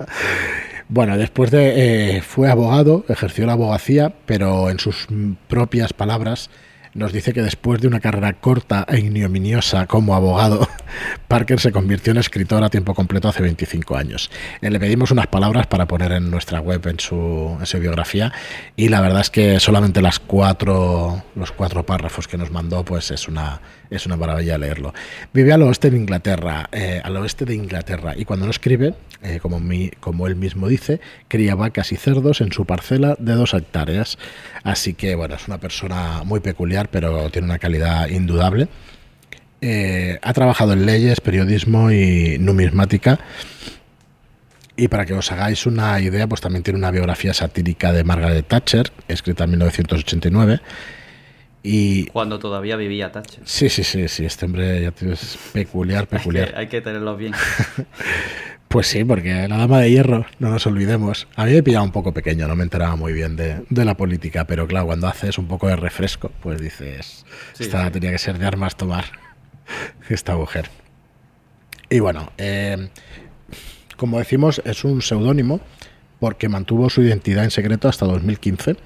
bueno, 0.88 1.16
después 1.16 1.50
de... 1.50 2.18
Eh, 2.18 2.22
fue 2.22 2.50
abogado, 2.50 3.04
ejerció 3.08 3.46
la 3.46 3.54
abogacía, 3.54 4.12
pero 4.26 4.68
en 4.68 4.78
sus 4.78 5.08
propias 5.48 5.94
palabras 5.94 6.50
nos 6.92 7.12
dice 7.12 7.32
que 7.32 7.42
después 7.42 7.80
de 7.80 7.88
una 7.88 8.00
carrera 8.00 8.34
corta 8.34 8.84
e 8.88 8.98
ignominiosa 8.98 9.86
como 9.86 10.14
abogado, 10.14 10.68
Parker 11.28 11.60
se 11.60 11.72
convirtió 11.72 12.12
en 12.12 12.18
escritor 12.18 12.62
a 12.64 12.70
tiempo 12.70 12.94
completo 12.94 13.28
hace 13.28 13.42
25 13.42 13.96
años. 13.96 14.30
Eh, 14.60 14.70
le 14.70 14.80
pedimos 14.80 15.10
unas 15.10 15.26
palabras 15.26 15.66
para 15.66 15.86
poner 15.86 16.12
en 16.12 16.30
nuestra 16.30 16.60
web, 16.60 16.86
en 16.86 17.00
su, 17.00 17.58
biografía, 17.80 18.32
y 18.76 18.88
la 18.88 19.00
verdad 19.00 19.20
es 19.20 19.30
que 19.30 19.60
solamente 19.60 20.02
las 20.02 20.18
cuatro, 20.18 21.22
los 21.34 21.52
cuatro 21.52 21.84
párrafos 21.84 22.28
que 22.28 22.36
nos 22.36 22.50
mandó, 22.50 22.84
pues 22.84 23.10
es 23.10 23.28
una, 23.28 23.60
es 23.90 24.06
una 24.06 24.16
maravilla 24.16 24.58
leerlo. 24.58 24.92
Vive 25.32 25.52
al 25.52 25.62
oeste 25.62 25.90
de 25.90 25.96
Inglaterra, 25.96 26.68
eh, 26.72 27.00
al 27.02 27.16
oeste 27.16 27.44
de 27.44 27.54
Inglaterra, 27.54 28.14
y 28.16 28.24
cuando 28.24 28.46
no 28.46 28.50
escribe, 28.50 28.94
eh, 29.22 29.38
como, 29.40 29.60
mi, 29.60 29.90
como 30.00 30.26
él 30.26 30.36
mismo 30.36 30.68
dice, 30.68 31.00
cría 31.28 31.54
vacas 31.54 31.92
y 31.92 31.96
cerdos 31.96 32.40
en 32.40 32.52
su 32.52 32.64
parcela 32.64 33.16
de 33.18 33.34
dos 33.34 33.54
hectáreas. 33.54 34.18
Así 34.62 34.94
que, 34.94 35.14
bueno, 35.14 35.34
es 35.34 35.46
una 35.46 35.58
persona 35.58 36.22
muy 36.24 36.40
peculiar, 36.40 36.88
pero 36.90 37.30
tiene 37.30 37.46
una 37.46 37.58
calidad 37.58 38.08
indudable. 38.08 38.68
Eh, 39.60 40.18
ha 40.22 40.32
trabajado 40.32 40.72
en 40.72 40.86
leyes, 40.86 41.20
periodismo 41.20 41.90
y 41.90 42.38
numismática. 42.38 43.20
Y 44.76 44.88
para 44.88 45.04
que 45.04 45.12
os 45.12 45.30
hagáis 45.30 45.66
una 45.66 46.00
idea, 46.00 46.26
pues 46.26 46.40
también 46.40 46.62
tiene 46.62 46.78
una 46.78 46.90
biografía 46.90 47.34
satírica 47.34 47.92
de 47.92 48.02
Margaret 48.02 48.46
Thatcher, 48.46 48.92
escrita 49.08 49.44
en 49.44 49.50
1989. 49.50 50.60
Y 51.62 52.06
Cuando 52.06 52.38
todavía 52.38 52.76
vivía 52.76 53.12
Thatcher. 53.12 53.42
Sí, 53.44 53.68
sí, 53.68 53.84
sí, 53.84 54.08
sí, 54.08 54.24
este 54.24 54.46
hombre 54.46 54.80
ya 54.80 54.94
es 55.12 55.38
peculiar, 55.52 56.06
peculiar. 56.08 56.54
hay 56.56 56.68
que 56.68 56.80
tenerlo 56.80 57.16
bien. 57.16 57.34
Pues 58.70 58.86
sí, 58.86 59.02
porque 59.02 59.48
la 59.48 59.56
dama 59.56 59.80
de 59.80 59.90
hierro, 59.90 60.26
no 60.38 60.48
nos 60.48 60.64
olvidemos. 60.64 61.26
A 61.34 61.44
mí 61.44 61.54
me 61.54 61.60
pillaba 61.64 61.84
un 61.84 61.90
poco 61.90 62.14
pequeño, 62.14 62.46
no 62.46 62.54
me 62.54 62.62
enteraba 62.62 62.94
muy 62.94 63.12
bien 63.12 63.34
de, 63.34 63.64
la 63.68 63.96
política, 63.96 64.44
pero 64.44 64.68
claro, 64.68 64.86
cuando 64.86 65.08
haces 65.08 65.38
un 65.38 65.48
poco 65.48 65.66
de 65.66 65.74
refresco, 65.74 66.30
pues 66.40 66.60
dices, 66.60 67.26
esta 67.58 67.90
tenía 67.90 68.12
que 68.12 68.18
ser 68.18 68.38
de 68.38 68.46
armas 68.46 68.76
tomar, 68.76 69.06
esta 70.08 70.36
mujer. 70.36 70.70
Y 71.88 72.00
bueno, 72.00 72.30
eh, 72.38 72.88
como 73.96 74.18
decimos, 74.18 74.62
es 74.64 74.84
un 74.84 75.02
seudónimo 75.02 75.60
porque 76.20 76.48
mantuvo 76.48 76.88
su 76.90 77.02
identidad 77.02 77.44
en 77.44 77.50
secreto 77.50 77.88
hasta 77.88 78.06
2015 78.06 78.76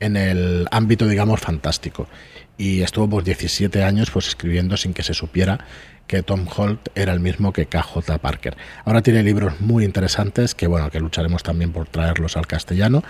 en 0.00 0.16
el 0.16 0.66
ámbito, 0.70 1.06
digamos, 1.06 1.40
fantástico. 1.40 2.08
Y 2.56 2.82
estuvo 2.82 3.08
pues 3.08 3.24
17 3.24 3.82
años 3.82 4.10
pues 4.10 4.28
escribiendo 4.28 4.76
sin 4.76 4.94
que 4.94 5.02
se 5.02 5.14
supiera 5.14 5.64
que 6.06 6.22
Tom 6.22 6.46
Holt 6.54 6.88
era 6.94 7.12
el 7.12 7.20
mismo 7.20 7.52
que 7.52 7.66
KJ 7.66 8.18
Parker. 8.20 8.56
Ahora 8.84 9.02
tiene 9.02 9.22
libros 9.22 9.60
muy 9.60 9.84
interesantes 9.84 10.54
que 10.54 10.66
bueno, 10.66 10.90
que 10.90 11.00
lucharemos 11.00 11.42
también 11.42 11.72
por 11.72 11.88
traerlos 11.88 12.36
al 12.36 12.46
castellano, 12.46 13.02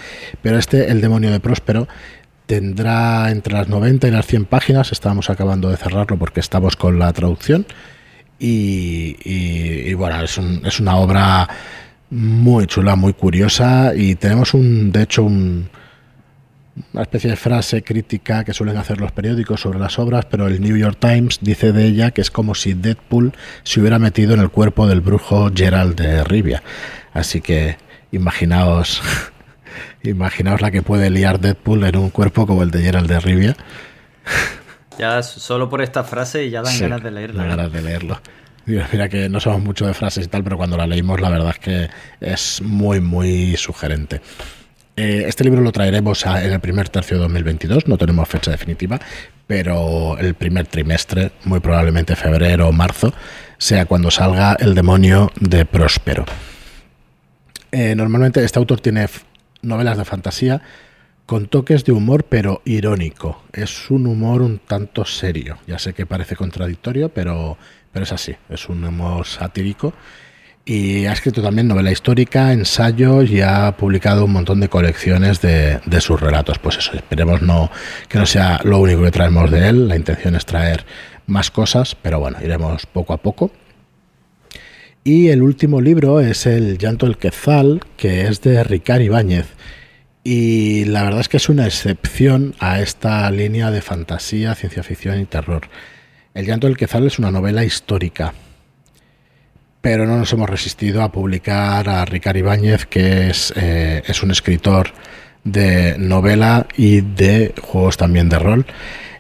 pero 0.43 0.59
este 0.59 0.91
El 0.91 1.01
demonio 1.01 1.31
de 1.31 1.41
Próspero 1.41 1.89
tendrá 2.47 3.31
entre 3.31 3.55
las 3.55 3.69
90 3.69 4.09
y 4.09 4.11
las 4.11 4.27
100 4.27 4.45
páginas, 4.47 4.93
estábamos 4.93 5.31
acabando 5.31 5.71
de 5.71 5.77
cerrarlo 5.77 6.19
porque 6.19 6.41
estamos 6.41 6.77
con 6.77 6.99
la 6.99 7.13
traducción. 7.13 7.67
Y, 8.39 9.95
bueno, 9.95 10.23
es, 10.23 10.39
es 10.65 10.81
una 10.81 10.97
obra 10.97 11.49
muy 12.11 12.67
chula, 12.67 12.97
muy 12.97 13.15
curiosa. 13.15 13.93
Y 13.95 14.17
tenemos 14.17 14.53
un, 14.53 14.93
de 14.93 15.03
hecho, 15.03 15.23
un, 15.23 15.71
una 16.93 17.03
especie 17.03 17.31
de 17.31 17.37
frase 17.37 17.83
crítica 17.83 18.45
que 18.45 18.53
suelen 18.53 18.77
hacer 18.77 19.01
los 19.01 19.13
periódicos 19.13 19.61
sobre 19.61 19.79
las 19.79 19.99
obras, 19.99 20.27
pero 20.27 20.47
el 20.47 20.61
New 20.61 20.77
York 20.77 20.99
Times 20.99 21.39
dice 21.41 21.73
de 21.73 21.87
ella 21.87 22.11
que 22.11 22.21
es 22.21 22.31
como 22.31 22.55
si 22.55 22.75
Deadpool 22.75 23.33
se 23.63 23.81
hubiera 23.81 23.99
metido 23.99 24.35
en 24.35 24.41
el 24.41 24.51
cuerpo 24.51 24.87
del 24.87 25.01
brujo 25.01 25.51
Gerald 25.55 25.97
de 25.97 26.25
Rivia. 26.25 26.63
Así 27.13 27.41
que 27.41 27.77
imaginaos, 28.11 29.03
imaginaos 30.03 30.61
la 30.61 30.71
que 30.71 30.83
puede 30.83 31.11
liar 31.11 31.41
Deadpool 31.41 31.85
en 31.85 31.97
un 31.97 32.11
cuerpo 32.11 32.47
como 32.47 32.63
el 32.63 32.71
de 32.71 32.83
Gerald 32.83 33.09
de 33.09 33.21
Rivia. 33.21 33.57
Ya 34.99 35.23
solo 35.23 35.69
por 35.69 35.83
esta 35.83 36.05
frase 36.05 36.49
ya 36.51 36.63
dan 36.63 36.79
ganas 36.79 37.03
de 37.03 37.11
leerlo. 37.11 37.39
Dan 37.39 37.49
ganas 37.49 37.73
de 37.73 37.83
leerlo. 37.83 38.21
Mira 38.67 39.09
que 39.09 39.29
no 39.29 39.41
somos 39.41 39.63
mucho 39.63 39.87
de 39.87 39.95
frases 39.95 40.25
y 40.25 40.29
tal, 40.29 40.43
pero 40.43 40.57
cuando 40.57 40.77
la 40.77 40.87
leímos 40.87 41.21
la 41.21 41.29
verdad 41.29 41.51
es 41.51 41.59
que 41.59 41.91
es 42.21 42.63
muy, 42.63 43.01
muy 43.01 43.57
sugerente. 43.57 44.21
Eh, 44.97 45.25
este 45.27 45.43
libro 45.43 45.61
lo 45.61 45.73
traeremos 45.73 46.25
en 46.25 46.53
el 46.53 46.61
primer 46.61 46.89
tercio 46.89 47.17
de 47.17 47.25
2022, 47.25 47.89
no 47.89 47.99
tenemos 47.99 48.29
fecha 48.29 48.53
definitiva, 48.53 49.01
pero 49.47 50.17
el 50.19 50.35
primer 50.35 50.67
trimestre, 50.67 51.33
muy 51.45 51.59
probablemente 51.59 52.15
febrero 52.15 52.69
o 52.69 52.73
marzo, 52.73 53.13
sea 53.59 53.87
cuando 53.87 54.11
salga 54.11 54.57
El 54.59 54.75
demonio 54.75 55.33
de 55.41 55.65
Próspero. 55.65 56.25
Eh, 57.73 57.95
normalmente 57.97 58.45
este 58.45 58.61
autor 58.61 58.81
tiene 58.81 59.09
novelas 59.65 59.99
de 59.99 60.05
fantasía 60.05 60.63
con 61.27 61.47
toques 61.47 61.85
de 61.85 61.93
humor 61.93 62.25
pero 62.25 62.63
irónico. 62.65 63.43
Es 63.53 63.91
un 63.91 64.07
humor 64.07 64.43
un 64.43 64.59
tanto 64.59 65.05
serio. 65.05 65.59
Ya 65.67 65.79
sé 65.79 65.95
que 65.95 66.07
parece 66.07 66.37
contradictorio, 66.37 67.09
pero, 67.09 67.57
pero 67.93 68.05
es 68.05 68.13
así. 68.13 68.37
Es 68.49 68.69
un 68.69 68.85
humor 68.85 69.27
satírico 69.27 69.95
y 70.67 71.05
ha 71.05 71.13
escrito 71.13 71.43
también 71.43 71.69
novela 71.69 71.91
histórica, 71.91 72.53
ensayos 72.53 73.31
y 73.31 73.43
ha 73.43 73.77
publicado 73.77 74.25
un 74.25 74.33
montón 74.33 74.61
de 74.61 74.69
colecciones 74.69 75.41
de, 75.43 75.81
sus 76.01 76.19
relatos. 76.19 76.59
Pues 76.59 76.79
eso, 76.79 76.93
esperemos 76.95 77.43
no, 77.43 77.71
que 78.09 78.19
no 78.19 78.27
sea 78.27 78.61
lo 78.65 78.79
único 78.79 79.03
que 79.03 79.11
traemos 79.11 79.51
de 79.51 79.69
él. 79.69 79.89
La 79.89 79.97
intención 79.97 80.35
es 80.37 80.47
traer 80.47 80.87
más 81.27 81.51
cosas, 81.51 81.95
pero 82.01 82.19
bueno, 82.19 82.39
iremos 82.43 82.87
poco 82.87 83.13
a 83.13 83.19
poco. 83.19 83.51
Y 85.07 85.29
el 85.29 85.43
último 85.43 85.83
libro 85.83 86.21
es 86.21 86.47
El 86.47 86.79
llanto 86.79 87.05
del 87.05 87.19
Quetzal, 87.19 87.83
que 87.99 88.27
es 88.27 88.41
de 88.41 88.65
Ricard 88.65 89.03
Ibáñez. 89.03 89.47
Y 90.25 90.87
la 90.87 91.03
verdad 91.03 91.21
es 91.21 91.29
que 91.29 91.37
es 91.37 91.51
una 91.51 91.67
excepción 91.67 92.55
a 92.59 92.81
esta 92.81 93.31
línea 93.31 93.71
de 93.71 93.83
fantasía, 93.83 94.55
ciencia 94.55 94.83
ficción 94.83 95.21
y 95.21 95.27
terror. 95.27 95.69
El 96.33 96.47
llanto 96.47 96.67
del 96.67 96.79
Quetzal 96.79 97.07
es 97.07 97.19
una 97.19 97.31
novela 97.31 97.65
histórica 97.65 98.33
pero 99.85 100.07
no 100.07 100.17
nos 100.17 100.33
hemos 100.33 100.49
resistido 100.49 101.03
a 101.03 101.13
publicar 101.13 101.87
a 101.91 102.07
Ricard 102.07 102.39
Ibáñez, 102.39 102.87
que 102.87 103.29
es, 103.29 103.53
eh, 103.55 104.03
es 104.07 104.23
un 104.23 104.31
escritor 104.31 104.95
de 105.45 105.97
novela 105.99 106.67
y 106.77 107.03
de 107.03 107.55
juegos 107.61 107.97
también 107.97 108.29
de 108.29 108.39
rol. 108.39 108.67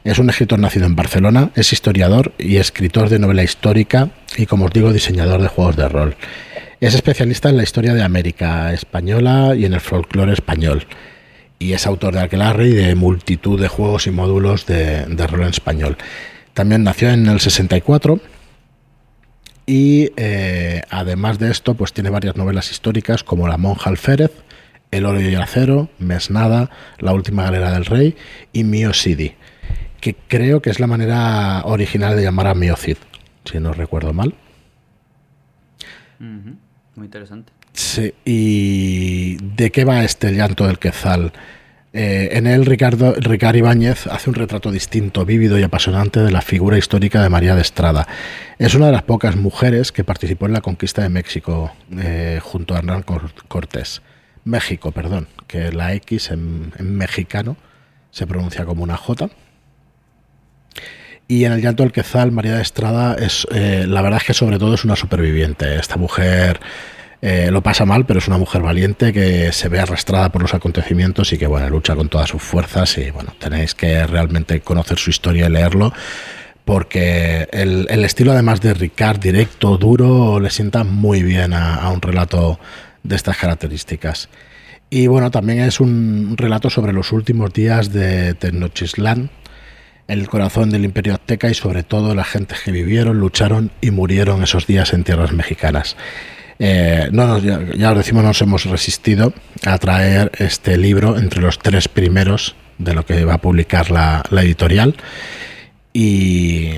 Es 0.02 0.18
un 0.18 0.28
escritor 0.28 0.58
nacido 0.58 0.86
en 0.86 0.96
Barcelona, 0.96 1.50
es 1.54 1.72
historiador 1.72 2.32
y 2.38 2.56
escritor 2.56 3.08
de 3.08 3.18
novela 3.18 3.42
histórica 3.42 4.10
y, 4.36 4.46
como 4.46 4.66
os 4.66 4.72
digo, 4.72 4.92
diseñador 4.92 5.40
de 5.40 5.48
juegos 5.48 5.76
de 5.76 5.88
rol. 5.88 6.16
Es 6.80 6.94
especialista 6.94 7.48
en 7.48 7.56
la 7.56 7.62
historia 7.62 7.94
de 7.94 8.02
América 8.02 8.72
española 8.72 9.54
y 9.56 9.64
en 9.64 9.72
el 9.72 9.80
folclore 9.80 10.32
español. 10.32 10.86
Y 11.58 11.72
es 11.72 11.86
autor 11.86 12.14
de 12.14 12.20
Aquelarre 12.20 12.68
y 12.68 12.72
de 12.72 12.94
multitud 12.94 13.58
de 13.58 13.68
juegos 13.68 14.06
y 14.06 14.10
módulos 14.10 14.66
de, 14.66 15.06
de 15.06 15.26
rol 15.26 15.42
en 15.42 15.48
español. 15.48 15.96
También 16.52 16.82
nació 16.84 17.10
en 17.10 17.26
el 17.26 17.40
64 17.40 18.20
y 19.66 20.10
eh, 20.16 20.82
además 20.90 21.38
de 21.38 21.50
esto, 21.50 21.74
pues 21.74 21.92
tiene 21.92 22.10
varias 22.10 22.36
novelas 22.36 22.70
históricas 22.70 23.24
como 23.24 23.48
La 23.48 23.56
monja 23.56 23.88
alférez, 23.88 24.30
El 24.94 25.06
oro 25.06 25.20
y 25.20 25.26
el 25.26 25.40
acero, 25.40 25.88
Mesnada, 25.98 26.70
La 27.00 27.12
última 27.12 27.42
galera 27.42 27.72
del 27.72 27.84
rey 27.84 28.16
y 28.52 28.62
Mio 28.62 28.94
City, 28.94 29.34
que 30.00 30.14
creo 30.14 30.62
que 30.62 30.70
es 30.70 30.78
la 30.78 30.86
manera 30.86 31.62
original 31.64 32.14
de 32.14 32.22
llamar 32.22 32.46
a 32.46 32.54
Mio 32.54 32.76
Cid, 32.76 32.98
si 33.44 33.58
no 33.58 33.72
recuerdo 33.72 34.12
mal. 34.12 34.34
Muy 36.20 37.06
interesante. 37.06 37.52
Sí, 37.72 38.14
¿y 38.24 39.36
de 39.56 39.72
qué 39.72 39.84
va 39.84 40.04
este 40.04 40.30
llanto 40.32 40.64
del 40.66 40.78
Quetzal? 40.78 41.32
Eh, 41.92 42.28
en 42.32 42.46
él, 42.46 42.64
Ricardo, 42.66 43.14
Ricardo 43.14 43.58
Ibáñez 43.58 44.06
hace 44.06 44.30
un 44.30 44.36
retrato 44.36 44.70
distinto, 44.70 45.24
vívido 45.24 45.58
y 45.58 45.64
apasionante 45.64 46.20
de 46.20 46.30
la 46.30 46.40
figura 46.40 46.78
histórica 46.78 47.20
de 47.20 47.30
María 47.30 47.56
de 47.56 47.62
Estrada. 47.62 48.06
Es 48.60 48.76
una 48.76 48.86
de 48.86 48.92
las 48.92 49.02
pocas 49.02 49.34
mujeres 49.34 49.90
que 49.90 50.04
participó 50.04 50.46
en 50.46 50.52
la 50.52 50.60
conquista 50.60 51.02
de 51.02 51.08
México 51.08 51.72
eh, 51.98 52.38
junto 52.40 52.74
a 52.74 52.78
Hernán 52.78 53.04
Cortés. 53.48 54.02
México, 54.44 54.92
perdón, 54.92 55.28
que 55.46 55.72
la 55.72 55.94
X 55.94 56.30
en, 56.30 56.72
mexicano 56.78 57.56
se 58.10 58.26
pronuncia 58.26 58.64
como 58.64 58.82
una 58.82 58.96
J. 58.96 59.28
Y 61.26 61.44
en 61.44 61.52
el 61.52 61.62
llanto 61.62 61.82
del 61.82 61.92
Quezal, 61.92 62.32
María 62.32 62.56
de 62.56 62.62
Estrada 62.62 63.14
es, 63.14 63.46
eh, 63.50 63.86
la 63.88 64.02
verdad 64.02 64.20
es 64.20 64.26
que 64.26 64.34
sobre 64.34 64.58
todo 64.58 64.74
es 64.74 64.84
una 64.84 64.94
superviviente. 64.94 65.76
Esta 65.76 65.96
mujer 65.96 66.60
eh, 67.22 67.50
lo 67.50 67.62
pasa 67.62 67.86
mal, 67.86 68.04
pero 68.04 68.18
es 68.18 68.28
una 68.28 68.36
mujer 68.36 68.60
valiente 68.60 69.12
que 69.12 69.50
se 69.52 69.70
ve 69.70 69.80
arrastrada 69.80 70.30
por 70.30 70.42
los 70.42 70.52
acontecimientos 70.52 71.32
y 71.32 71.38
que 71.38 71.46
bueno, 71.46 71.70
lucha 71.70 71.96
con 71.96 72.10
todas 72.10 72.28
sus 72.28 72.42
fuerzas 72.42 72.98
y 72.98 73.10
bueno, 73.10 73.32
tenéis 73.38 73.74
que 73.74 74.06
realmente 74.06 74.60
conocer 74.60 74.98
su 74.98 75.08
historia 75.08 75.46
y 75.46 75.50
leerlo 75.50 75.94
porque 76.64 77.46
el, 77.52 78.04
estilo 78.04 78.32
además 78.32 78.60
de 78.60 78.74
Ricard 78.74 79.20
directo, 79.20 79.76
duro, 79.76 80.40
le 80.40 80.50
sienta 80.50 80.82
muy 80.82 81.22
bien 81.22 81.52
a, 81.52 81.88
un 81.90 82.00
relato 82.00 82.58
de 83.04 83.14
estas 83.14 83.37
características. 83.37 84.28
Y 84.90 85.06
bueno, 85.06 85.30
también 85.30 85.61
es 85.61 85.78
un 85.78 86.34
relato 86.37 86.70
sobre 86.70 86.92
los 86.92 87.12
últimos 87.12 87.52
días 87.52 87.92
de 87.92 88.34
Tenochtitlan, 88.34 89.30
el 90.08 90.28
corazón 90.28 90.70
del 90.70 90.84
imperio 90.84 91.14
azteca 91.14 91.49
y 91.49 91.54
sobre 91.54 91.82
todo 91.82 92.14
la 92.14 92.25
gente 92.25 92.54
que 92.62 92.73
vivieron, 92.73 93.18
lucharon 93.18 93.70
y 93.80 93.90
murieron 93.90 94.42
esos 94.42 94.66
días 94.66 94.92
en 94.92 95.04
tierras 95.04 95.32
mexicanas. 95.32 95.96
Eh, 96.58 97.08
no, 97.12 97.38
ya, 97.38 97.90
os 97.90 97.96
decimos, 97.96 98.23
nos 98.25 98.40
hemos 98.40 98.64
resistido 98.64 99.32
a 99.64 99.78
traer 99.78 100.30
este 100.38 100.76
libro 100.76 101.18
entre 101.18 101.40
los 101.40 101.58
tres 101.58 101.88
primeros 101.88 102.54
de 102.78 102.94
lo 102.94 103.04
que 103.04 103.25
va 103.25 103.34
a 103.34 103.40
publicar 103.40 103.90
la, 103.90 104.23
editorial. 104.30 104.94
Y, 105.92 106.73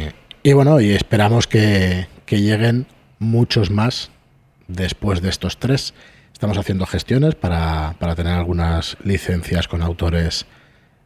bueno, 0.52 0.80
y 0.80 0.90
esperamos 0.90 1.46
que, 1.46 2.06
lleguen 2.28 2.86
muchos 3.18 3.70
más 3.70 4.10
después 4.68 5.22
de 5.22 5.30
estos 5.30 5.58
tres. 5.58 5.94
Estamos 6.36 6.58
haciendo 6.58 6.84
gestiones 6.84 7.34
para, 7.34 7.94
para 7.98 8.14
tener 8.14 8.34
algunas 8.34 8.98
licencias 9.02 9.68
con 9.68 9.80
autores 9.80 10.44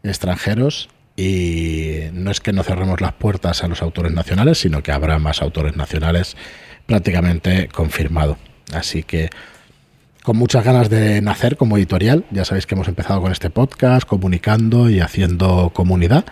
extranjeros 0.02 0.88
y 1.16 2.00
no 2.12 2.32
es 2.32 2.40
que 2.40 2.52
no 2.52 2.64
cerremos 2.64 3.00
las 3.00 3.12
puertas 3.12 3.62
a 3.62 3.68
los 3.68 3.80
autores 3.80 4.10
nacionales, 4.10 4.58
sino 4.58 4.82
que 4.82 4.90
habrá 4.90 5.20
más 5.20 5.40
autores 5.40 5.76
nacionales 5.76 6.36
prácticamente 6.84 7.68
confirmado. 7.68 8.38
Así 8.72 9.04
que 9.04 9.30
con 10.24 10.36
muchas 10.36 10.64
ganas 10.64 10.90
de 10.90 11.22
nacer 11.22 11.56
como 11.56 11.76
editorial, 11.76 12.24
ya 12.32 12.44
sabéis 12.44 12.66
que 12.66 12.74
hemos 12.74 12.88
empezado 12.88 13.20
con 13.20 13.30
este 13.30 13.50
podcast, 13.50 14.08
comunicando 14.08 14.90
y 14.90 14.98
haciendo 14.98 15.70
comunidad, 15.72 16.24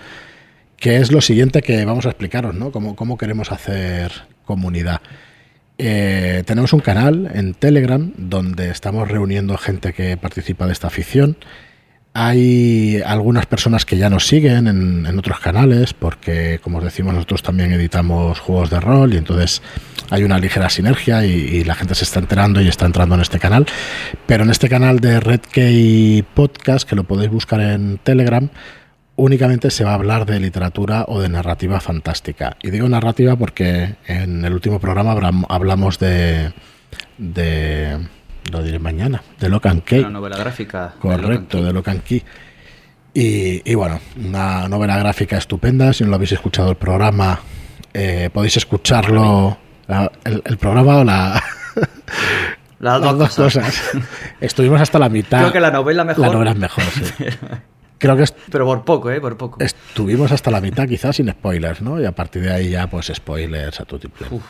que 0.77 0.97
es 0.97 1.13
lo 1.13 1.21
siguiente 1.21 1.63
que 1.63 1.85
vamos 1.85 2.05
a 2.07 2.09
explicaros, 2.09 2.57
¿no? 2.57 2.73
Cómo, 2.73 3.17
queremos 3.17 3.53
hacer 3.53 4.11
comunidad. 4.45 5.03
Eh, 5.79 6.43
tenemos 6.45 6.73
un 6.73 6.81
canal 6.81 7.31
en 7.33 7.55
Telegram 7.55 8.13
donde 8.17 8.71
estamos 8.71 9.09
reuniendo 9.09 9.57
gente 9.57 9.93
que 9.93 10.17
participa 10.17 10.67
de 10.67 10.73
esta 10.73 10.89
afición 10.89 11.37
hay 12.21 13.01
algunas 13.07 13.47
personas 13.47 13.85
que 13.85 13.97
ya 13.97 14.11
nos 14.11 14.27
siguen 14.27 14.67
en, 14.67 15.19
otros 15.19 15.39
canales 15.39 15.95
porque, 15.95 16.59
como 16.61 16.79
os 16.79 16.85
decimos, 16.85 17.15
nosotros 17.15 17.45
también 17.45 17.73
editamos 17.73 18.41
juegos 18.41 18.71
de 18.71 18.81
rol 18.81 19.15
y 19.15 19.19
entonces 19.19 19.63
hay 20.11 20.25
una 20.25 20.39
ligera 20.39 20.69
sinergia 20.69 21.25
y, 21.25 21.63
la 21.63 21.77
gente 21.77 21.95
se 21.95 22.03
está 22.03 22.19
enterando 22.19 22.61
y 22.61 22.67
está 22.67 22.87
entrando 22.87 23.15
en 23.15 23.21
este 23.21 23.39
canal. 23.39 23.67
Pero 24.27 24.43
en 24.43 24.51
este 24.51 24.69
canal 24.69 24.99
de 24.99 25.21
Red 25.21 25.43
Key 25.53 26.25
Podcast, 26.35 26.89
que 26.89 26.97
lo 26.97 27.05
podéis 27.05 27.31
buscar 27.31 27.61
en 27.61 27.99
Telegram, 27.99 28.51
únicamente 29.19 29.71
se 29.71 29.85
va 29.85 29.91
a 29.91 29.95
hablar 29.95 30.25
de 30.25 30.41
literatura 30.41 31.05
o 31.07 31.21
de 31.21 31.29
narrativa 31.29 31.81
fantástica. 31.81 32.57
Y 32.63 32.71
digo 32.71 32.89
narrativa 32.89 33.37
porque 33.37 33.97
en 34.07 34.45
el 34.45 34.55
último 34.55 34.81
programa 34.81 35.13
hablamos 35.49 35.99
de 35.99 36.53
lo 38.51 38.63
diré 38.63 38.79
mañana, 38.79 39.23
de 39.39 39.49
Locan 39.49 39.81
Key. 39.81 40.01
Una 40.01 40.11
novela 40.11 40.37
gráfica. 40.37 40.95
Correcto, 40.99 41.63
de 41.63 41.73
Locan 41.73 42.01
Key. 42.01 42.23
Y, 43.15 43.75
bueno, 43.75 44.01
una 44.17 44.69
novela 44.69 44.97
gráfica 44.97 45.39
estupenda. 45.39 45.93
Si 45.93 46.05
no 46.05 46.11
lo 46.11 46.17
habéis 46.17 46.33
escuchado 46.33 46.71
el 46.71 46.77
programa, 46.77 47.41
eh, 47.93 48.31
podéis 48.33 48.57
escucharlo. 48.59 49.59
el, 50.25 50.57
programa 50.59 50.99
o 50.99 51.05
la. 51.05 51.43
Las 52.79 53.01
dos, 53.01 53.35
cosas. 53.35 53.83
Estuvimos 54.41 54.81
hasta 54.81 55.01
la 55.01 55.09
mitad. 55.09 55.41
Creo 55.41 55.53
que 55.53 55.61
la 55.61 55.73
novela 55.73 56.05
mejor. 56.05 56.27
La 56.27 56.33
novela 56.33 56.51
es 56.53 56.59
mejor, 56.59 56.85
sí. 56.85 57.25
Creo 57.99 58.17
que 58.17 58.25
Pero 58.51 58.65
por 58.65 58.85
poco, 58.85 59.11
¿eh? 59.11 59.21
Por 59.21 59.37
poco. 59.37 59.61
Estuvimos 59.61 60.31
hasta 60.33 60.51
la 60.51 60.61
mitad, 60.61 60.87
quizás 60.87 61.17
sin 61.17 61.29
spoilers, 61.31 61.83
¿no? 61.83 62.01
Y 62.01 62.05
a 62.05 62.13
partir 62.13 62.43
de 62.43 62.53
ahí 62.53 62.71
ya, 62.71 62.89
pues 62.89 63.11
spoilers 63.13 63.81
a 63.81 63.85
tu 63.85 63.99
tipo. 63.99 64.41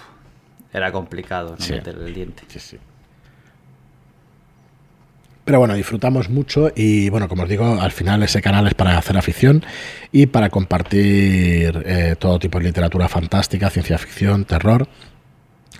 era 0.72 0.92
complicado, 0.92 1.56
¿no? 1.58 1.66
Meter 1.68 1.96
el 1.96 2.14
diente. 2.14 2.42
Sí, 2.48 2.60
sí. 2.60 2.78
Pero 5.48 5.60
bueno, 5.60 5.72
disfrutamos 5.72 6.28
mucho 6.28 6.70
y 6.76 7.08
bueno, 7.08 7.26
como 7.26 7.44
os 7.44 7.48
digo, 7.48 7.80
al 7.80 7.90
final 7.90 8.22
ese 8.22 8.42
canal 8.42 8.66
es 8.66 8.74
para 8.74 8.98
hacer 8.98 9.16
afición 9.16 9.64
y 10.12 10.26
para 10.26 10.50
compartir 10.50 11.84
eh, 11.86 12.16
todo 12.18 12.38
tipo 12.38 12.58
de 12.58 12.64
literatura 12.64 13.08
fantástica, 13.08 13.70
ciencia 13.70 13.96
ficción, 13.96 14.44
terror. 14.44 14.86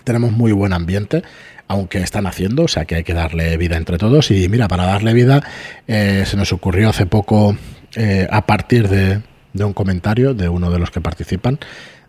Tenemos 0.05 0.33
muy 0.33 0.53
buen 0.53 0.73
ambiente, 0.73 1.23
aunque 1.69 1.99
están 1.99 2.27
haciendo, 2.27 2.65
o 2.65 2.69
sea 2.69 2.87
que 2.87 2.97
hay 2.97 3.05
que 3.05 3.15
darle 3.15 3.57
vida 3.57 3.77
entre 3.77 3.99
todos. 3.99 4.31
Y 4.31 4.49
mira, 4.49 4.69
para 4.69 4.87
darle 4.87 5.13
vida, 5.13 5.43
eh, 5.87 6.25
se 6.27 6.37
nos 6.37 6.53
ocurrió 6.53 6.89
hace 6.89 7.07
poco, 7.07 7.57
eh, 7.95 8.27
a 8.31 8.47
partir 8.47 8.89
de, 8.89 9.23
un 9.63 9.73
comentario 9.75 10.35
de 10.35 10.49
uno 10.49 10.71
de 10.71 10.79
los 10.79 10.91
que 10.91 11.01
participan, 11.01 11.59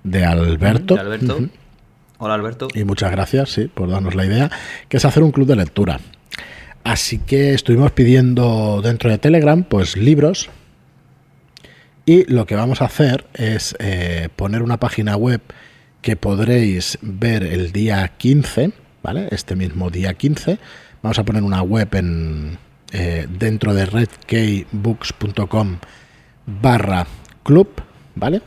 de 0.04 0.26
Alberto. 0.26 0.96
Hola 2.22 2.34
Alberto. 2.34 2.68
Y 2.74 2.84
muchas 2.84 3.12
gracias, 3.12 3.52
sí, 3.52 3.70
por 3.74 3.90
darnos 3.90 4.16
la 4.16 4.26
idea, 4.26 4.52
que 4.88 4.98
es 4.98 5.06
hacer 5.06 5.24
un 5.24 5.32
club 5.32 5.48
de 5.48 5.56
lectura. 5.56 6.00
Así 6.84 7.20
que 7.20 7.54
estuvimos 7.54 7.92
pidiendo 7.92 8.82
dentro 8.82 9.10
de 9.10 9.18
Telegram 9.18 9.64
pues 9.64 9.96
libros 9.96 10.50
y 12.06 12.24
lo 12.26 12.46
que 12.46 12.56
vamos 12.56 12.82
a 12.82 12.86
hacer 12.86 13.26
es 13.36 13.76
eh, 13.80 14.30
poner 14.36 14.64
una 14.64 14.78
página 14.78 15.16
web 15.16 15.42
que 16.02 16.16
podréis 16.16 16.98
ver 17.02 17.44
el 17.44 17.72
día 17.72 18.08
15, 18.18 18.72
¿vale? 19.04 19.28
Este 19.32 19.56
mismo 19.56 19.90
día 19.90 20.14
15. 20.14 20.58
Vamos 21.02 21.20
a 21.20 21.24
poner 21.24 21.44
una 21.44 21.62
web 21.62 21.94
en, 21.96 22.58
eh, 22.92 23.28
dentro 23.30 23.74
de 23.74 23.86
redkeybooks.com 23.86 25.78
barra 26.46 27.08
club, 27.44 27.70
¿vale? 28.16 28.42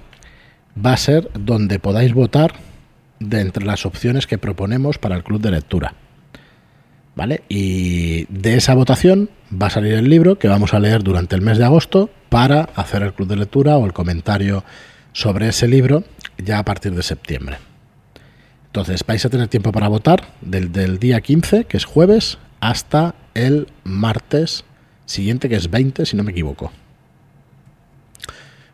Va 0.74 0.92
a 0.92 0.96
ser 0.96 1.30
donde 1.34 1.78
podáis 1.78 2.14
votar 2.14 2.54
de 3.20 3.40
entre 3.40 3.64
las 3.64 3.86
opciones 3.86 4.26
que 4.26 4.38
proponemos 4.38 4.98
para 4.98 5.16
el 5.16 5.22
club 5.22 5.40
de 5.40 5.50
lectura. 5.50 5.94
¿Vale? 7.14 7.42
Y 7.48 8.24
de 8.30 8.54
esa 8.54 8.74
votación 8.74 9.28
va 9.52 9.66
a 9.66 9.70
salir 9.70 9.92
el 9.92 10.08
libro 10.08 10.38
que 10.38 10.48
vamos 10.48 10.72
a 10.72 10.80
leer 10.80 11.02
durante 11.02 11.36
el 11.36 11.42
mes 11.42 11.58
de 11.58 11.64
agosto 11.66 12.08
para 12.30 12.62
hacer 12.74 13.02
el 13.02 13.12
club 13.12 13.28
de 13.28 13.36
lectura 13.36 13.76
o 13.76 13.84
el 13.84 13.92
comentario 13.92 14.64
sobre 15.12 15.48
ese 15.48 15.68
libro 15.68 16.04
ya 16.38 16.58
a 16.58 16.64
partir 16.64 16.94
de 16.94 17.02
septiembre. 17.02 17.71
Entonces 18.72 19.04
vais 19.06 19.22
a 19.22 19.28
tener 19.28 19.48
tiempo 19.48 19.70
para 19.70 19.86
votar 19.88 20.28
del, 20.40 20.72
del 20.72 20.98
día 20.98 21.20
15, 21.20 21.64
que 21.64 21.76
es 21.76 21.84
jueves, 21.84 22.38
hasta 22.58 23.14
el 23.34 23.68
martes 23.84 24.64
siguiente, 25.04 25.50
que 25.50 25.56
es 25.56 25.70
20, 25.70 26.06
si 26.06 26.16
no 26.16 26.22
me 26.22 26.30
equivoco. 26.30 26.72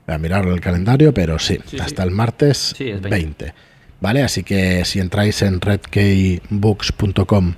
Voy 0.07 0.15
a 0.15 0.19
mirarlo 0.19 0.55
el 0.55 0.61
calendario, 0.61 1.13
pero 1.13 1.41
sí, 1.41 1.59
hasta 1.81 2.05
el 2.05 2.13
martes 2.13 2.77
20. 2.79 3.53
¿Vale? 4.01 4.23
Así 4.23 4.45
que 4.45 4.85
si 4.85 5.01
entráis 5.01 5.43
en 5.43 5.61
redkeybooks.com 5.61 7.55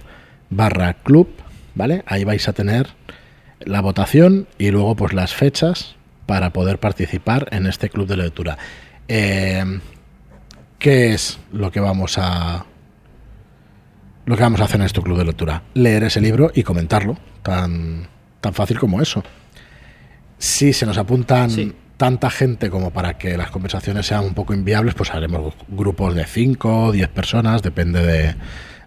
barra 0.48 0.94
club, 0.94 1.28
¿vale? 1.74 2.04
Ahí 2.06 2.24
vais 2.24 2.48
a 2.48 2.54
tener 2.54 2.88
la 3.60 3.82
votación 3.82 4.48
y 4.56 4.70
luego 4.70 4.96
pues 4.96 5.12
las 5.12 5.34
fechas 5.34 5.96
para 6.24 6.54
poder 6.54 6.80
participar 6.80 7.48
en 7.52 7.66
este 7.66 7.90
club 7.90 8.06
de 8.06 8.16
lectura. 8.16 8.56
Eh, 9.08 9.78
¿Qué 10.80 11.12
es 11.12 11.38
lo 11.52 11.70
que 11.70 11.78
vamos 11.78 12.16
a 12.16 12.64
lo 14.24 14.34
que 14.34 14.42
vamos 14.42 14.62
a 14.62 14.64
hacer 14.64 14.80
en 14.80 14.86
este 14.86 15.02
club 15.02 15.18
de 15.18 15.26
lectura? 15.26 15.62
Leer 15.74 16.04
ese 16.04 16.22
libro 16.22 16.50
y 16.54 16.62
comentarlo, 16.62 17.18
tan 17.42 18.08
tan 18.40 18.54
fácil 18.54 18.78
como 18.78 19.02
eso. 19.02 19.22
Si 20.38 20.72
se 20.72 20.86
nos 20.86 20.96
apuntan 20.96 21.74
tanta 21.98 22.30
gente 22.30 22.70
como 22.70 22.92
para 22.92 23.18
que 23.18 23.36
las 23.36 23.50
conversaciones 23.50 24.06
sean 24.06 24.24
un 24.24 24.32
poco 24.32 24.54
inviables, 24.54 24.94
pues 24.94 25.10
haremos 25.10 25.52
grupos 25.68 26.14
de 26.14 26.24
5 26.24 26.84
o 26.84 26.92
10 26.92 27.08
personas, 27.10 27.62
depende 27.62 28.00
de, 28.02 28.34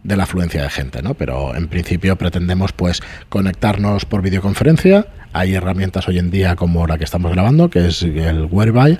de 0.04 0.16
la 0.16 0.24
afluencia 0.24 0.64
de 0.64 0.70
gente, 0.70 1.02
¿no? 1.02 1.14
Pero 1.14 1.56
en 1.56 1.68
principio 1.68 2.18
pretendemos 2.18 2.74
pues 2.74 3.02
conectarnos 3.30 4.06
por 4.06 4.22
videoconferencia. 4.22 5.08
Hay 5.32 5.56
herramientas 5.56 6.08
hoy 6.08 6.20
en 6.20 6.30
día 6.30 6.56
como 6.56 6.86
la 6.88 6.98
que 6.98 7.06
estamos 7.06 7.32
grabando, 7.32 7.70
que 7.70 7.88
es 7.88 8.04
el 8.04 8.48
Whereby, 8.52 9.00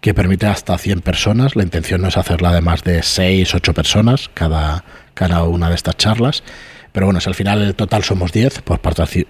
que 0.00 0.14
permite 0.14 0.46
hasta 0.46 0.76
100 0.76 1.00
personas. 1.00 1.56
La 1.56 1.62
intención 1.62 2.02
no 2.02 2.08
es 2.08 2.16
hacerla 2.16 2.52
de 2.52 2.60
más 2.60 2.82
de 2.84 3.02
6, 3.02 3.54
8 3.54 3.74
personas 3.74 4.30
cada, 4.34 4.84
cada 5.14 5.44
una 5.44 5.68
de 5.68 5.76
estas 5.76 5.96
charlas. 5.96 6.42
Pero 6.92 7.06
bueno, 7.06 7.20
si 7.20 7.28
al 7.28 7.34
final 7.34 7.62
el 7.62 7.74
total 7.74 8.02
somos 8.02 8.32
10, 8.32 8.62
pues 8.62 8.80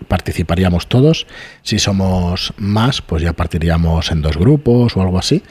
participaríamos 0.08 0.86
todos. 0.88 1.26
Si 1.62 1.78
somos 1.78 2.54
más, 2.56 3.02
pues 3.02 3.22
ya 3.22 3.34
partiríamos 3.34 4.10
en 4.10 4.22
dos 4.22 4.36
grupos 4.38 4.96
o 4.96 5.02
algo 5.02 5.18
así. 5.18 5.42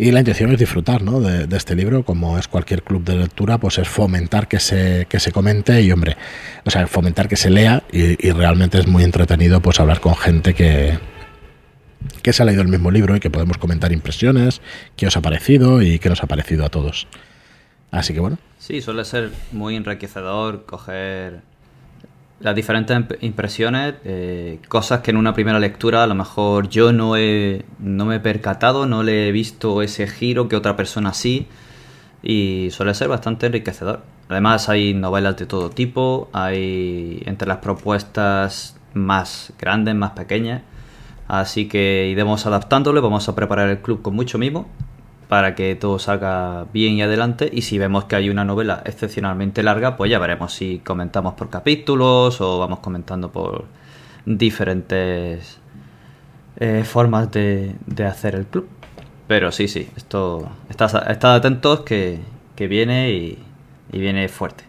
Y 0.00 0.12
la 0.12 0.20
intención 0.20 0.52
es 0.52 0.60
disfrutar 0.60 1.02
¿no? 1.02 1.20
de, 1.20 1.56
este 1.56 1.74
libro, 1.74 2.04
como 2.04 2.38
es 2.38 2.46
cualquier 2.46 2.84
club 2.84 3.02
de 3.02 3.16
lectura, 3.16 3.58
pues 3.58 3.78
es 3.78 3.88
fomentar 3.88 4.46
que 4.46 4.60
se, 4.60 5.06
que 5.08 5.18
se 5.18 5.32
comente 5.32 5.82
y, 5.82 5.90
hombre, 5.90 6.16
o 6.64 6.70
sea, 6.70 6.86
fomentar 6.86 7.28
que 7.28 7.34
se 7.34 7.50
lea 7.50 7.82
y, 7.90 8.14
realmente 8.30 8.78
es 8.78 8.86
muy 8.86 9.02
entretenido 9.02 9.60
pues 9.60 9.80
hablar 9.80 9.98
con 10.00 10.14
gente 10.14 10.54
que, 10.54 11.00
que 12.22 12.32
se 12.32 12.42
ha 12.42 12.46
leído 12.46 12.62
el 12.62 12.68
mismo 12.68 12.92
libro 12.92 13.16
y 13.16 13.20
que 13.20 13.28
podemos 13.28 13.58
comentar 13.58 13.90
impresiones, 13.90 14.60
qué 14.94 15.08
os 15.08 15.16
ha 15.16 15.20
parecido 15.20 15.82
y 15.82 15.98
qué 15.98 16.08
nos 16.08 16.22
ha 16.22 16.28
parecido 16.28 16.64
a 16.64 16.68
todos. 16.68 17.08
Así 17.90 18.14
que 18.14 18.20
bueno. 18.20 18.38
Sí, 18.58 18.80
suele 18.80 19.04
ser 19.04 19.32
muy 19.50 19.74
enriquecedor 19.74 20.64
coger 20.64 21.40
las 22.40 22.54
diferentes 22.54 22.96
impresiones, 23.20 23.94
eh, 24.04 24.60
cosas 24.68 25.00
que 25.00 25.10
en 25.10 25.16
una 25.16 25.34
primera 25.34 25.58
lectura 25.58 26.04
a 26.04 26.06
lo 26.06 26.14
mejor 26.14 26.68
yo 26.68 26.92
no, 26.92 27.16
he, 27.16 27.64
no 27.78 28.04
me 28.04 28.16
he 28.16 28.20
percatado, 28.20 28.86
no 28.86 29.02
le 29.02 29.28
he 29.28 29.32
visto 29.32 29.82
ese 29.82 30.06
giro 30.06 30.48
que 30.48 30.56
otra 30.56 30.76
persona 30.76 31.14
sí, 31.14 31.48
y 32.22 32.68
suele 32.70 32.94
ser 32.94 33.08
bastante 33.08 33.46
enriquecedor. 33.46 34.02
Además 34.28 34.68
hay 34.68 34.94
novelas 34.94 35.36
de 35.36 35.46
todo 35.46 35.70
tipo, 35.70 36.28
hay 36.32 37.22
entre 37.26 37.48
las 37.48 37.58
propuestas 37.58 38.76
más 38.94 39.52
grandes, 39.58 39.94
más 39.94 40.12
pequeñas, 40.12 40.62
así 41.26 41.66
que 41.66 42.08
iremos 42.08 42.46
adaptándole, 42.46 43.00
vamos 43.00 43.28
a 43.28 43.34
preparar 43.34 43.68
el 43.68 43.78
club 43.80 44.02
con 44.02 44.14
mucho 44.14 44.38
mimo 44.38 44.68
para 45.28 45.54
que 45.54 45.76
todo 45.76 45.98
salga 45.98 46.66
bien 46.72 46.94
y 46.94 47.02
adelante. 47.02 47.48
Y 47.52 47.62
si 47.62 47.78
vemos 47.78 48.04
que 48.04 48.16
hay 48.16 48.30
una 48.30 48.44
novela 48.44 48.82
excepcionalmente 48.84 49.62
larga, 49.62 49.96
pues 49.96 50.10
ya 50.10 50.18
veremos 50.18 50.54
si 50.54 50.78
comentamos 50.78 51.34
por 51.34 51.50
capítulos 51.50 52.40
o 52.40 52.58
vamos 52.58 52.80
comentando 52.80 53.30
por 53.30 53.66
diferentes 54.24 55.58
eh, 56.58 56.82
formas 56.84 57.30
de, 57.30 57.76
hacer 58.08 58.34
el 58.34 58.46
club. 58.46 58.68
Pero 59.26 59.52
sí, 59.52 59.68
sí, 59.68 59.88
esto 59.96 60.50
estad, 60.70 60.96
atentos 61.34 61.80
que, 61.80 62.20
viene 62.56 63.10
y, 63.10 63.38
viene 63.92 64.28
fuerte. 64.28 64.64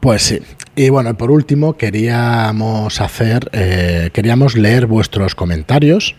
Pues 0.00 0.22
sí. 0.22 0.40
Y 0.74 0.88
bueno, 0.88 1.14
por 1.14 1.30
último, 1.30 1.76
queríamos 1.76 3.00
hacer, 3.00 3.48
eh, 3.52 4.10
queríamos 4.12 4.56
leer 4.56 4.86
vuestros 4.86 5.34
comentarios 5.34 6.16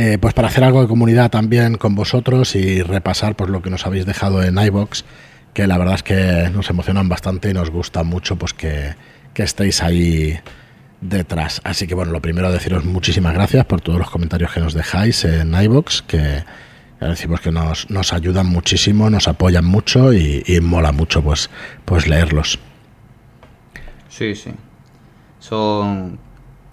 eh, 0.00 0.16
pues 0.16 0.32
para 0.32 0.46
hacer 0.46 0.62
algo 0.62 0.80
de 0.80 0.86
comunidad 0.86 1.28
también 1.28 1.74
con 1.74 1.96
vosotros 1.96 2.54
y 2.54 2.82
repasar 2.82 3.34
pues 3.34 3.50
lo 3.50 3.62
que 3.62 3.68
nos 3.68 3.84
habéis 3.84 4.06
dejado 4.06 4.44
en 4.44 4.56
iBox, 4.56 5.04
que 5.52 5.66
la 5.66 5.76
verdad 5.76 5.96
es 5.96 6.04
que 6.04 6.50
nos 6.54 6.70
emocionan 6.70 7.08
bastante 7.08 7.50
y 7.50 7.52
nos 7.52 7.70
gusta 7.70 8.04
mucho 8.04 8.36
pues 8.36 8.54
que, 8.54 8.94
estéis 9.34 9.82
ahí 9.82 10.38
detrás. 11.00 11.60
Así 11.64 11.88
que 11.88 11.96
bueno, 11.96 12.12
lo 12.12 12.22
primero 12.22 12.52
deciros 12.52 12.84
muchísimas 12.84 13.34
gracias 13.34 13.64
por 13.64 13.80
todos 13.80 13.98
los 13.98 14.08
comentarios 14.08 14.52
que 14.52 14.60
nos 14.60 14.72
dejáis 14.72 15.24
en 15.24 15.52
iBox, 15.52 16.02
que 16.02 16.44
decimos 17.00 17.40
que 17.40 17.50
nos, 17.50 17.90
nos 17.90 18.12
ayudan 18.12 18.46
muchísimo, 18.46 19.10
nos 19.10 19.26
apoyan 19.26 19.64
mucho 19.64 20.12
y, 20.12 20.44
y, 20.46 20.60
mola 20.60 20.92
mucho 20.92 21.22
pues, 21.22 21.50
pues 21.84 22.06
leerlos. 22.06 22.60
Sí, 24.08 24.36
sí. 24.36 24.52
Son, 25.40 26.20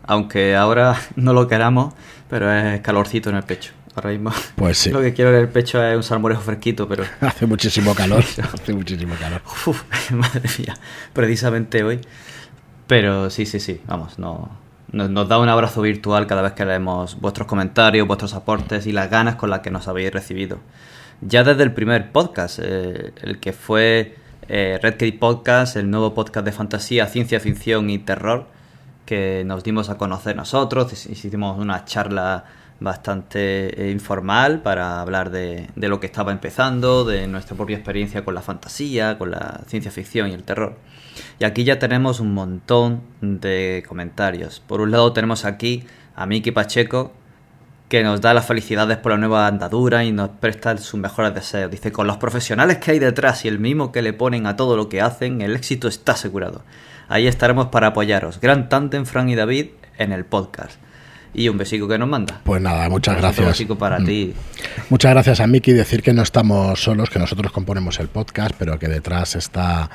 aunque 0.05 0.55
ahora 0.55 0.95
no 1.15 1.33
lo 1.33 1.47
queramos, 1.47 1.95
pero 2.35 2.51
es 2.51 2.81
calorcito 2.81 3.29
en 3.29 3.37
el 3.37 3.43
pecho. 3.43 3.71
Ahora 3.95 4.09
mismo. 4.09 4.29
Pues 4.57 4.77
sí. 4.77 4.89
Lo 4.91 4.99
que 4.99 5.13
quiero 5.13 5.31
en 5.31 5.37
el 5.37 5.47
pecho 5.47 5.81
es 5.81 5.95
un 5.95 6.03
salmorejo 6.03 6.41
fresquito, 6.41 6.85
pero. 6.85 7.05
hace 7.21 7.45
muchísimo 7.45 7.95
calor. 7.95 8.25
hace 8.53 8.73
muchísimo 8.73 9.15
calor. 9.17 9.41
Uf, 9.65 9.83
madre 10.11 10.49
mía. 10.59 10.75
Precisamente 11.13 11.81
hoy. 11.85 12.01
Pero 12.87 13.29
sí, 13.29 13.45
sí, 13.45 13.61
sí. 13.61 13.79
Vamos, 13.87 14.19
no. 14.19 14.49
Nos, 14.91 15.29
da 15.29 15.39
un 15.39 15.47
abrazo 15.47 15.81
virtual 15.81 16.27
cada 16.27 16.41
vez 16.41 16.51
que 16.51 16.65
leemos 16.65 17.21
vuestros 17.21 17.47
comentarios, 17.47 18.05
vuestros 18.05 18.33
aportes 18.33 18.85
y 18.85 18.91
las 18.91 19.09
ganas 19.09 19.35
con 19.35 19.49
las 19.49 19.61
que 19.61 19.71
nos 19.71 19.87
habéis 19.87 20.11
recibido. 20.11 20.59
Ya 21.21 21.45
desde 21.45 21.63
el 21.63 21.71
primer 21.71 22.11
podcast, 22.11 22.59
eh, 22.61 23.13
el 23.21 23.39
que 23.39 23.53
fue 23.53 24.17
eh, 24.49 24.77
Red 24.81 24.95
Key 24.97 25.13
Podcast, 25.13 25.77
el 25.77 25.89
nuevo 25.89 26.13
podcast 26.13 26.45
de 26.45 26.51
fantasía, 26.51 27.07
ciencia 27.07 27.39
ficción 27.39 27.89
y 27.89 27.97
terror, 27.97 28.47
que 29.05 29.43
nos 29.45 29.63
dimos 29.63 29.89
a 29.89 29.97
conocer 29.97 30.35
nosotros, 30.35 31.05
hicimos 31.05 31.57
una 31.57 31.85
charla 31.85 32.45
bastante 32.79 33.87
eh, 33.87 33.91
informal 33.91 34.61
para 34.61 35.01
hablar 35.01 35.29
de, 35.31 35.69
lo 35.75 35.99
que 35.99 36.07
estaba 36.07 36.31
empezando, 36.31 37.05
de 37.05 37.27
nuestra 37.27 37.55
propia 37.55 37.77
experiencia 37.77 38.25
con 38.25 38.35
la 38.35 38.41
fantasía, 38.41 39.17
con 39.17 39.31
la 39.31 39.61
ciencia 39.67 39.91
ficción 39.91 40.29
y 40.29 40.33
el 40.33 40.43
terror. 40.43 40.77
Y 41.39 41.45
aquí 41.45 41.63
ya 41.63 41.79
tenemos 41.79 42.19
un 42.19 42.33
montón 42.33 43.01
de 43.21 43.83
comentarios. 43.87 44.59
Por 44.59 44.81
un 44.81 44.91
lado 44.91 45.13
tenemos 45.13 45.45
aquí 45.45 45.85
a 46.15 46.25
Miki 46.25 46.51
Pacheco, 46.51 47.13
que 47.87 48.03
nos 48.03 48.19
da 48.19 48.33
las 48.33 48.45
felicidades 48.45 48.97
por 48.97 49.11
la 49.11 49.19
nueva 49.19 49.47
andadura 49.47 50.03
y 50.03 50.11
nos 50.11 50.29
presta 50.29 50.75
sus 50.77 50.99
mejores 50.99 51.33
deseos. 51.33 51.71
Dice, 51.71 51.91
con 51.91 52.07
los 52.07 52.17
profesionales 52.17 52.79
que 52.79 52.91
hay 52.91 52.99
detrás 52.99 53.45
y 53.45 53.47
el 53.47 53.59
mismo 53.59 53.91
que 53.91 54.01
le 54.01 54.11
ponen 54.11 54.47
a 54.47 54.55
todo 54.55 54.75
lo 54.75 54.89
que 54.89 55.01
hacen, 55.01 55.41
el 55.41 55.55
éxito 55.55 55.87
está 55.87 56.13
asegurado. 56.13 56.63
Ahí 57.07 57.27
estaremos 57.27 57.67
para 57.67 57.87
apoyaros. 57.87 58.39
Gran 58.39 58.67
en 58.71 59.05
Fran 59.05 59.29
y 59.29 59.35
David, 59.35 59.67
en 59.97 60.11
el 60.11 60.25
podcast. 60.25 60.79
Y 61.33 61.49
un 61.49 61.57
besico 61.57 61.87
que 61.87 61.97
nos 61.97 62.07
manda. 62.07 62.41
Pues 62.43 62.61
nada, 62.61 62.87
muchas 62.89 63.17
gracias. 63.17 63.45
Un 63.45 63.51
besico 63.51 63.77
para 63.77 63.99
mm. 63.99 64.05
ti. 64.05 64.33
Muchas 64.89 65.11
gracias 65.11 65.39
a 65.41 65.47
Miki. 65.47 65.73
Decir 65.73 66.01
que 66.01 66.13
no 66.13 66.21
estamos 66.21 66.81
solos, 66.81 67.09
que 67.09 67.19
nosotros 67.19 67.51
componemos 67.51 67.99
el 67.99 68.07
podcast, 68.07 68.55
pero 68.57 68.79
que 68.79 68.87
detrás 68.87 69.35
está 69.35 69.89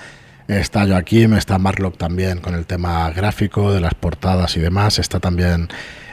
está 0.59 0.87
Joaquim, 0.87 1.35
está 1.35 1.59
Marlock 1.59 1.97
también 1.97 2.41
con 2.41 2.55
el 2.55 2.67
tema 2.67 3.11
gráfico 3.11 3.73
de 3.73 3.81
las 3.81 3.95
portadas 3.95 4.57
y 4.57 4.61
demás, 4.61 4.99
está 4.99 5.21
también 5.21 5.69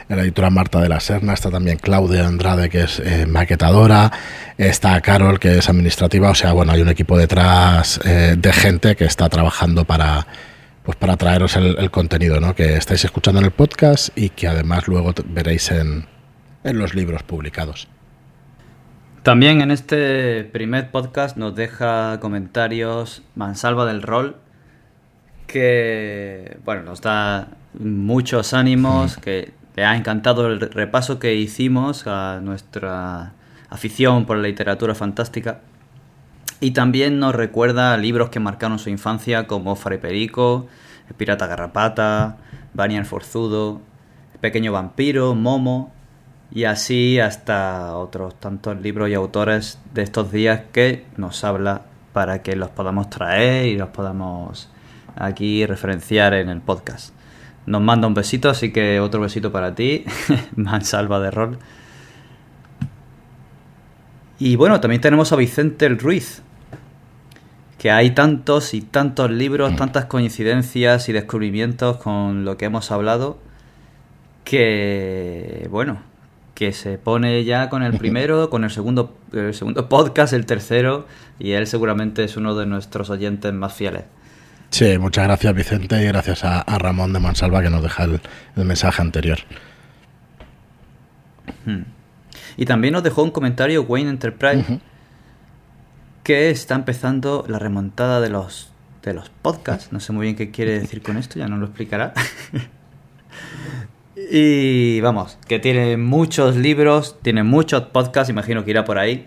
la 0.08 0.22
editora 0.22 0.48
Marta 0.48 0.80
de 0.80 0.88
la 0.88 1.00
Serna, 1.00 1.34
está 1.34 1.50
también 1.50 1.78
Claudia 1.78 2.26
Andrade, 2.26 2.70
que 2.70 2.82
es 2.82 3.00
eh, 3.00 3.26
maquetadora, 3.26 4.10
está 4.56 5.00
Carol, 5.00 5.38
que 5.38 5.58
es 5.58 5.68
administrativa, 5.68 6.30
o 6.30 6.34
sea, 6.34 6.52
bueno, 6.52 6.72
hay 6.72 6.80
un 6.80 6.88
equipo 6.88 7.18
detrás 7.18 8.00
eh, 8.04 8.36
de 8.38 8.52
gente 8.52 8.96
que 8.96 9.04
está 9.04 9.28
trabajando 9.28 9.84
para, 9.84 10.26
pues 10.88 10.96
para 10.96 11.18
traeros 11.18 11.54
el, 11.56 11.90
contenido 11.90 12.40
¿no? 12.40 12.54
que 12.54 12.76
estáis 12.76 13.04
escuchando 13.04 13.40
en 13.40 13.44
el 13.44 13.50
podcast 13.50 14.08
y 14.16 14.30
que 14.30 14.48
además 14.48 14.88
luego 14.88 15.12
veréis 15.26 15.70
en, 15.70 16.06
en 16.64 16.78
los 16.78 16.94
libros 16.94 17.22
publicados. 17.22 17.88
También 19.22 19.60
en 19.60 19.70
este 19.70 20.44
primer 20.44 20.90
podcast 20.90 21.36
nos 21.36 21.54
deja 21.54 22.18
comentarios 22.20 23.22
Mansalva 23.34 23.84
del 23.84 24.00
Rol, 24.00 24.36
que 25.46 26.56
bueno, 26.64 26.84
nos 26.84 27.02
da 27.02 27.48
muchos 27.78 28.54
ánimos, 28.54 29.18
que 29.18 29.52
le 29.76 29.84
ha 29.84 29.94
encantado 29.94 30.46
el 30.46 30.58
repaso 30.58 31.18
que 31.18 31.34
hicimos 31.34 32.06
a 32.06 32.40
nuestra 32.40 33.34
afición 33.68 34.24
por 34.24 34.38
la 34.38 34.44
literatura 34.48 34.94
fantástica. 34.94 35.60
Y 36.60 36.72
también 36.72 37.20
nos 37.20 37.34
recuerda 37.34 37.96
libros 37.96 38.30
que 38.30 38.40
marcaron 38.40 38.78
su 38.78 38.90
infancia 38.90 39.46
como 39.46 39.76
Fare 39.76 39.98
Perico, 39.98 40.66
El 41.08 41.14
Pirata 41.14 41.46
Garrapata, 41.46 42.38
Forzudo, 43.04 43.80
El 44.34 44.40
Pequeño 44.40 44.72
Vampiro, 44.72 45.34
Momo 45.34 45.92
y 46.50 46.64
así 46.64 47.20
hasta 47.20 47.96
otros 47.96 48.38
tantos 48.40 48.80
libros 48.80 49.08
y 49.08 49.14
autores 49.14 49.78
de 49.94 50.02
estos 50.02 50.32
días 50.32 50.62
que 50.72 51.04
nos 51.16 51.44
habla 51.44 51.82
para 52.12 52.42
que 52.42 52.56
los 52.56 52.70
podamos 52.70 53.10
traer 53.10 53.66
y 53.66 53.76
los 53.76 53.90
podamos 53.90 54.68
aquí 55.14 55.66
referenciar 55.66 56.34
en 56.34 56.48
el 56.48 56.60
podcast. 56.60 57.14
Nos 57.66 57.82
manda 57.82 58.08
un 58.08 58.14
besito, 58.14 58.48
así 58.48 58.72
que 58.72 58.98
otro 58.98 59.20
besito 59.20 59.52
para 59.52 59.74
ti, 59.74 60.04
Mansalva 60.56 61.20
de 61.20 61.30
Rol. 61.30 61.58
Y 64.38 64.56
bueno, 64.56 64.80
también 64.80 65.02
tenemos 65.02 65.32
a 65.32 65.36
Vicente 65.36 65.84
el 65.84 65.98
Ruiz, 65.98 66.42
que 67.78 67.92
hay 67.92 68.10
tantos 68.10 68.74
y 68.74 68.80
tantos 68.82 69.30
libros, 69.30 69.72
mm. 69.72 69.76
tantas 69.76 70.04
coincidencias 70.06 71.08
y 71.08 71.12
descubrimientos 71.12 71.96
con 71.98 72.44
lo 72.44 72.56
que 72.56 72.66
hemos 72.66 72.90
hablado, 72.90 73.38
que 74.44 75.68
bueno, 75.70 76.02
que 76.54 76.72
se 76.72 76.98
pone 76.98 77.44
ya 77.44 77.68
con 77.68 77.84
el 77.84 77.96
primero, 77.96 78.50
con 78.50 78.64
el 78.64 78.70
segundo, 78.70 79.16
el 79.32 79.54
segundo 79.54 79.88
podcast, 79.88 80.32
el 80.32 80.44
tercero, 80.44 81.06
y 81.38 81.52
él 81.52 81.68
seguramente 81.68 82.24
es 82.24 82.36
uno 82.36 82.56
de 82.56 82.66
nuestros 82.66 83.10
oyentes 83.10 83.52
más 83.52 83.74
fieles. 83.74 84.02
Sí, 84.70 84.98
muchas 84.98 85.24
gracias 85.24 85.54
Vicente 85.54 86.02
y 86.02 86.06
gracias 86.08 86.44
a, 86.44 86.64
Ramón 86.78 87.12
de 87.12 87.20
Mansalva 87.20 87.62
que 87.62 87.70
nos 87.70 87.82
deja 87.82 88.04
el, 88.04 88.20
mensaje 88.56 89.00
anterior. 89.00 89.38
Hmm. 91.64 91.82
Y 92.56 92.66
también 92.66 92.92
nos 92.92 93.04
dejó 93.04 93.22
un 93.22 93.30
comentario 93.30 93.82
Wayne 93.82 94.10
Enterprise 94.10 94.80
que 96.28 96.50
está 96.50 96.74
empezando 96.74 97.46
la 97.48 97.58
remontada 97.58 98.20
de 98.20 98.28
los, 98.28 98.68
de 99.02 99.14
los 99.14 99.30
podcasts. 99.30 99.92
No 99.92 99.98
sé 99.98 100.12
muy 100.12 100.24
bien 100.24 100.36
qué 100.36 100.50
quiere 100.50 100.78
decir 100.78 101.00
con 101.00 101.16
esto, 101.16 101.38
ya 101.38 101.48
nos 101.48 101.58
lo 101.58 101.64
explicará. 101.64 102.12
Y 104.30 105.00
vamos, 105.00 105.38
que 105.46 105.58
tiene 105.58 105.96
muchos 105.96 106.56
libros, 106.56 107.16
tiene 107.22 107.44
muchos 107.44 107.84
podcasts, 107.84 108.28
imagino 108.28 108.62
que 108.64 108.72
irá 108.72 108.84
por 108.84 108.98
ahí. 108.98 109.26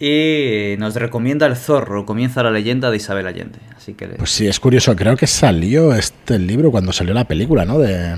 Y 0.00 0.76
nos 0.78 0.96
recomienda 0.96 1.46
El 1.46 1.56
Zorro, 1.56 2.04
comienza 2.04 2.42
la 2.42 2.50
leyenda 2.50 2.90
de 2.90 2.96
Isabel 2.96 3.28
Allende. 3.28 3.58
Así 3.76 3.92
que... 3.92 4.06
Pues 4.08 4.30
sí, 4.30 4.48
es 4.48 4.58
curioso, 4.58 4.96
creo 4.96 5.16
que 5.16 5.28
salió 5.28 5.94
este 5.94 6.38
libro 6.38 6.72
cuando 6.72 6.92
salió 6.92 7.14
la 7.14 7.28
película, 7.28 7.64
¿no? 7.64 7.78
De... 7.78 8.16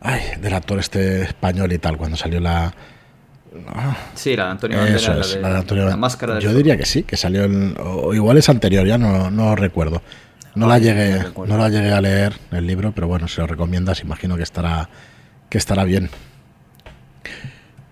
Ay, 0.00 0.22
del 0.40 0.54
actor 0.54 0.80
este 0.80 1.22
español 1.22 1.70
y 1.72 1.78
tal, 1.78 1.98
cuando 1.98 2.16
salió 2.16 2.40
la, 2.40 2.74
Sí, 4.14 4.36
la 4.36 4.46
de 4.46 4.50
Antonio 4.50 4.78
la, 4.78 4.84
de, 4.84 5.40
la, 5.40 5.58
Antonio 5.58 5.88
la 5.88 5.96
máscara 5.96 6.34
de 6.34 6.40
Yo 6.40 6.54
diría 6.54 6.76
que 6.76 6.86
sí, 6.86 7.02
que 7.02 7.16
salió 7.16 7.44
en, 7.44 7.76
o 7.78 8.14
igual 8.14 8.36
es 8.38 8.48
anterior, 8.48 8.86
ya 8.86 8.98
no, 8.98 9.30
no 9.30 9.56
recuerdo. 9.56 10.02
No 10.54 10.66
la 10.66 10.78
llegué, 10.78 11.22
no 11.46 11.58
la 11.58 11.68
llegué 11.68 11.92
a 11.92 12.00
leer 12.00 12.34
el 12.50 12.66
libro, 12.66 12.92
pero 12.92 13.06
bueno, 13.08 13.28
si 13.28 13.40
lo 13.40 13.46
recomiendas, 13.46 14.00
imagino 14.00 14.36
que 14.36 14.42
estará 14.42 14.88
que 15.50 15.58
estará 15.58 15.84
bien. 15.84 16.10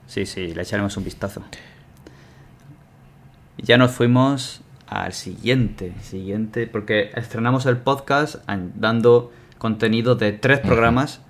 Sí, 0.06 0.26
sí, 0.26 0.54
le 0.54 0.62
echaremos 0.62 0.96
un 0.96 1.04
vistazo. 1.04 1.42
Ya 3.58 3.76
nos 3.76 3.90
fuimos 3.90 4.62
al 4.86 5.12
siguiente, 5.12 5.92
siguiente, 6.02 6.66
porque 6.66 7.10
estrenamos 7.14 7.66
el 7.66 7.78
podcast 7.78 8.36
dando 8.46 9.32
contenido 9.58 10.14
de 10.14 10.32
tres 10.32 10.60
programas 10.60 11.20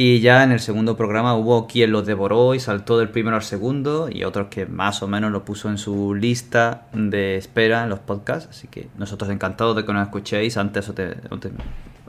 y 0.00 0.20
ya 0.20 0.44
en 0.44 0.52
el 0.52 0.60
segundo 0.60 0.96
programa 0.96 1.34
hubo 1.34 1.66
quien 1.66 1.90
lo 1.90 2.02
devoró 2.02 2.54
y 2.54 2.60
saltó 2.60 2.98
del 2.98 3.08
primero 3.08 3.34
al 3.34 3.42
segundo 3.42 4.08
y 4.08 4.22
otros 4.22 4.46
que 4.46 4.64
más 4.64 5.02
o 5.02 5.08
menos 5.08 5.32
lo 5.32 5.44
puso 5.44 5.68
en 5.70 5.76
su 5.76 6.14
lista 6.14 6.86
de 6.92 7.34
espera 7.34 7.82
en 7.82 7.88
los 7.88 7.98
podcasts. 7.98 8.48
Así 8.48 8.68
que 8.68 8.88
nosotros 8.96 9.28
encantados 9.28 9.74
de 9.74 9.84
que 9.84 9.92
nos 9.92 10.04
escuchéis 10.04 10.56
antes 10.56 10.88
o, 10.88 10.94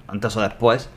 antes 0.08 0.38
o 0.38 0.42
después. 0.42 0.88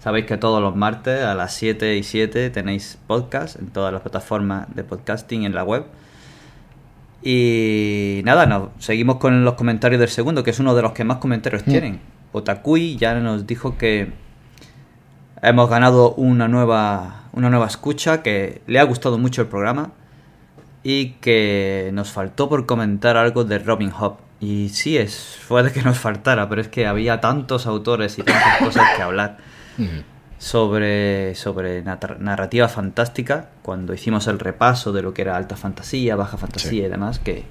Sabéis 0.00 0.26
que 0.26 0.38
todos 0.38 0.60
los 0.60 0.74
martes 0.74 1.22
a 1.22 1.36
las 1.36 1.54
7 1.54 1.96
y 1.96 2.02
7 2.02 2.50
tenéis 2.50 2.98
podcast 3.06 3.56
en 3.60 3.68
todas 3.68 3.92
las 3.92 4.02
plataformas 4.02 4.66
de 4.74 4.82
podcasting 4.82 5.44
en 5.44 5.54
la 5.54 5.62
web. 5.62 5.84
Y 7.22 8.22
nada, 8.24 8.46
nos 8.46 8.70
seguimos 8.80 9.18
con 9.18 9.44
los 9.44 9.54
comentarios 9.54 10.00
del 10.00 10.08
segundo, 10.08 10.42
que 10.42 10.50
es 10.50 10.58
uno 10.58 10.74
de 10.74 10.82
los 10.82 10.90
que 10.94 11.04
más 11.04 11.18
comentarios 11.18 11.62
mm. 11.64 11.70
tienen. 11.70 12.00
Otakui 12.32 12.96
ya 12.96 13.14
nos 13.14 13.46
dijo 13.46 13.78
que 13.78 14.29
Hemos 15.42 15.70
ganado 15.70 16.12
una 16.14 16.48
nueva, 16.48 17.24
una 17.32 17.48
nueva 17.48 17.66
escucha 17.66 18.22
que 18.22 18.60
le 18.66 18.78
ha 18.78 18.84
gustado 18.84 19.16
mucho 19.16 19.40
el 19.40 19.48
programa 19.48 19.92
y 20.82 21.12
que 21.12 21.90
nos 21.94 22.10
faltó 22.10 22.48
por 22.48 22.66
comentar 22.66 23.16
algo 23.16 23.44
de 23.44 23.58
Robin 23.58 23.90
Hood. 23.90 24.14
Y 24.38 24.68
sí, 24.70 24.98
es, 24.98 25.38
puede 25.48 25.72
que 25.72 25.82
nos 25.82 25.98
faltara, 25.98 26.48
pero 26.48 26.60
es 26.60 26.68
que 26.68 26.86
había 26.86 27.20
tantos 27.20 27.66
autores 27.66 28.18
y 28.18 28.22
tantas 28.22 28.58
cosas 28.64 28.84
que 28.96 29.02
hablar 29.02 29.38
sobre, 30.36 31.34
sobre 31.34 31.82
narrativa 31.82 32.68
fantástica 32.68 33.48
cuando 33.62 33.94
hicimos 33.94 34.26
el 34.26 34.38
repaso 34.38 34.92
de 34.92 35.02
lo 35.02 35.14
que 35.14 35.22
era 35.22 35.36
alta 35.36 35.56
fantasía, 35.56 36.16
baja 36.16 36.36
fantasía 36.36 36.86
y 36.86 36.90
demás, 36.90 37.18
que 37.18 37.44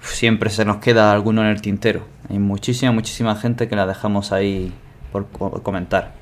siempre 0.00 0.50
se 0.50 0.64
nos 0.64 0.76
queda 0.76 1.12
alguno 1.12 1.42
en 1.42 1.48
el 1.48 1.60
tintero. 1.60 2.06
Hay 2.28 2.38
muchísima, 2.38 2.92
muchísima 2.92 3.34
gente 3.34 3.68
que 3.68 3.74
la 3.74 3.86
dejamos 3.86 4.30
ahí 4.30 4.72
por 5.10 5.26
comentar. 5.62 6.19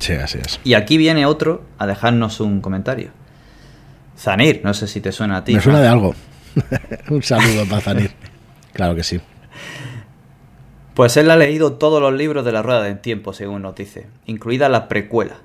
Sí, 0.00 0.14
así 0.14 0.38
es. 0.44 0.58
Y 0.64 0.74
aquí 0.74 0.98
viene 0.98 1.26
otro 1.26 1.64
a 1.78 1.86
dejarnos 1.86 2.40
un 2.40 2.60
comentario. 2.60 3.10
Zanir, 4.18 4.62
no 4.64 4.74
sé 4.74 4.88
si 4.88 5.00
te 5.00 5.12
suena 5.12 5.38
a 5.38 5.44
ti. 5.44 5.54
Me 5.54 5.60
suena 5.60 5.80
de 5.80 5.88
algo. 5.88 6.14
un 7.10 7.22
saludo 7.22 7.64
para 7.66 7.80
Zanir. 7.80 8.10
Claro 8.72 8.94
que 8.94 9.04
sí. 9.04 9.20
Pues 10.94 11.16
él 11.16 11.30
ha 11.30 11.36
leído 11.36 11.74
todos 11.74 12.02
los 12.02 12.12
libros 12.12 12.44
de 12.44 12.52
la 12.52 12.62
Rueda 12.62 12.82
del 12.82 12.98
Tiempo, 12.98 13.32
según 13.32 13.62
nos 13.62 13.74
dice, 13.74 14.08
incluida 14.26 14.68
la 14.68 14.88
precuela. 14.88 15.36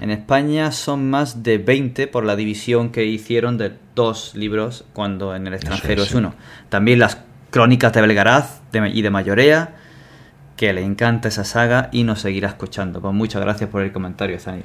En 0.00 0.10
España 0.10 0.72
son 0.72 1.08
más 1.08 1.44
de 1.44 1.58
20 1.58 2.08
por 2.08 2.24
la 2.24 2.34
división 2.34 2.90
que 2.90 3.04
hicieron 3.04 3.58
de 3.58 3.74
dos 3.94 4.34
libros 4.34 4.84
cuando 4.92 5.36
en 5.36 5.46
el 5.46 5.54
extranjero 5.54 6.02
es, 6.02 6.14
uno. 6.14 6.34
También 6.68 6.98
las 6.98 7.18
crónicas 7.50 7.92
de 7.92 8.00
Belgaraz 8.00 8.60
y 8.92 9.02
de 9.02 9.10
Mayorea, 9.10 9.76
que 10.58 10.72
le 10.72 10.82
encanta 10.82 11.28
esa 11.28 11.44
saga 11.44 11.88
y 11.92 12.02
nos 12.02 12.20
seguirá 12.20 12.48
escuchando. 12.48 13.00
Pues 13.00 13.14
muchas 13.14 13.40
gracias 13.40 13.70
por 13.70 13.80
el 13.80 13.92
comentario, 13.92 14.40
Zanir. 14.40 14.64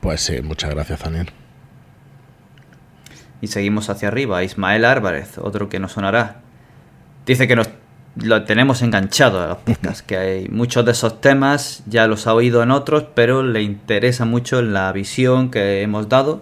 Pues 0.00 0.22
sí, 0.22 0.40
muchas 0.40 0.70
gracias, 0.70 0.98
Zanir. 0.98 1.30
Y 3.42 3.48
seguimos 3.48 3.90
hacia 3.90 4.08
arriba. 4.08 4.42
Ismael 4.42 4.86
Álvarez, 4.86 5.36
otro 5.36 5.68
que 5.68 5.78
nos 5.78 5.92
sonará. 5.92 6.40
Dice 7.26 7.46
que 7.46 7.54
nos 7.54 7.68
lo 8.16 8.44
tenemos 8.44 8.80
enganchado 8.80 9.42
a 9.42 9.48
los 9.48 9.58
podcasts, 9.58 10.00
que 10.00 10.16
hay 10.16 10.48
muchos 10.48 10.86
de 10.86 10.92
esos 10.92 11.20
temas, 11.20 11.82
ya 11.84 12.06
los 12.06 12.26
ha 12.26 12.32
oído 12.32 12.62
en 12.62 12.70
otros, 12.70 13.04
pero 13.14 13.42
le 13.42 13.60
interesa 13.60 14.24
mucho 14.24 14.62
la 14.62 14.90
visión 14.90 15.50
que 15.50 15.82
hemos 15.82 16.08
dado 16.08 16.40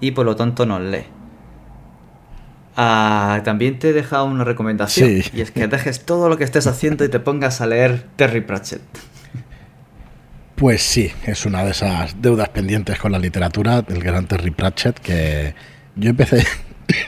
y 0.00 0.12
por 0.12 0.26
lo 0.26 0.36
tanto 0.36 0.64
nos 0.64 0.80
lee. 0.80 1.06
Ah, 2.80 3.40
también 3.42 3.80
te 3.80 3.88
he 3.88 3.92
dejado 3.92 4.26
una 4.26 4.44
recomendación. 4.44 5.20
Y 5.34 5.40
es 5.40 5.50
que 5.50 5.66
dejes 5.66 6.04
todo 6.04 6.28
lo 6.28 6.36
que 6.36 6.44
estés 6.44 6.68
haciendo 6.68 7.04
y 7.04 7.08
te 7.08 7.18
pongas 7.18 7.60
a 7.60 7.66
leer 7.66 8.04
Terry 8.14 8.40
Pratchett. 8.40 8.82
Pues 10.54 10.80
sí, 10.80 11.10
es 11.26 11.44
una 11.44 11.64
de 11.64 11.72
esas 11.72 12.22
deudas 12.22 12.50
pendientes 12.50 12.96
con 13.00 13.10
la 13.10 13.18
literatura, 13.18 13.82
del 13.82 14.00
gran 14.00 14.26
Terry 14.26 14.52
Pratchett, 14.52 15.00
que 15.00 15.56
yo 15.96 16.10
empecé, 16.10 16.46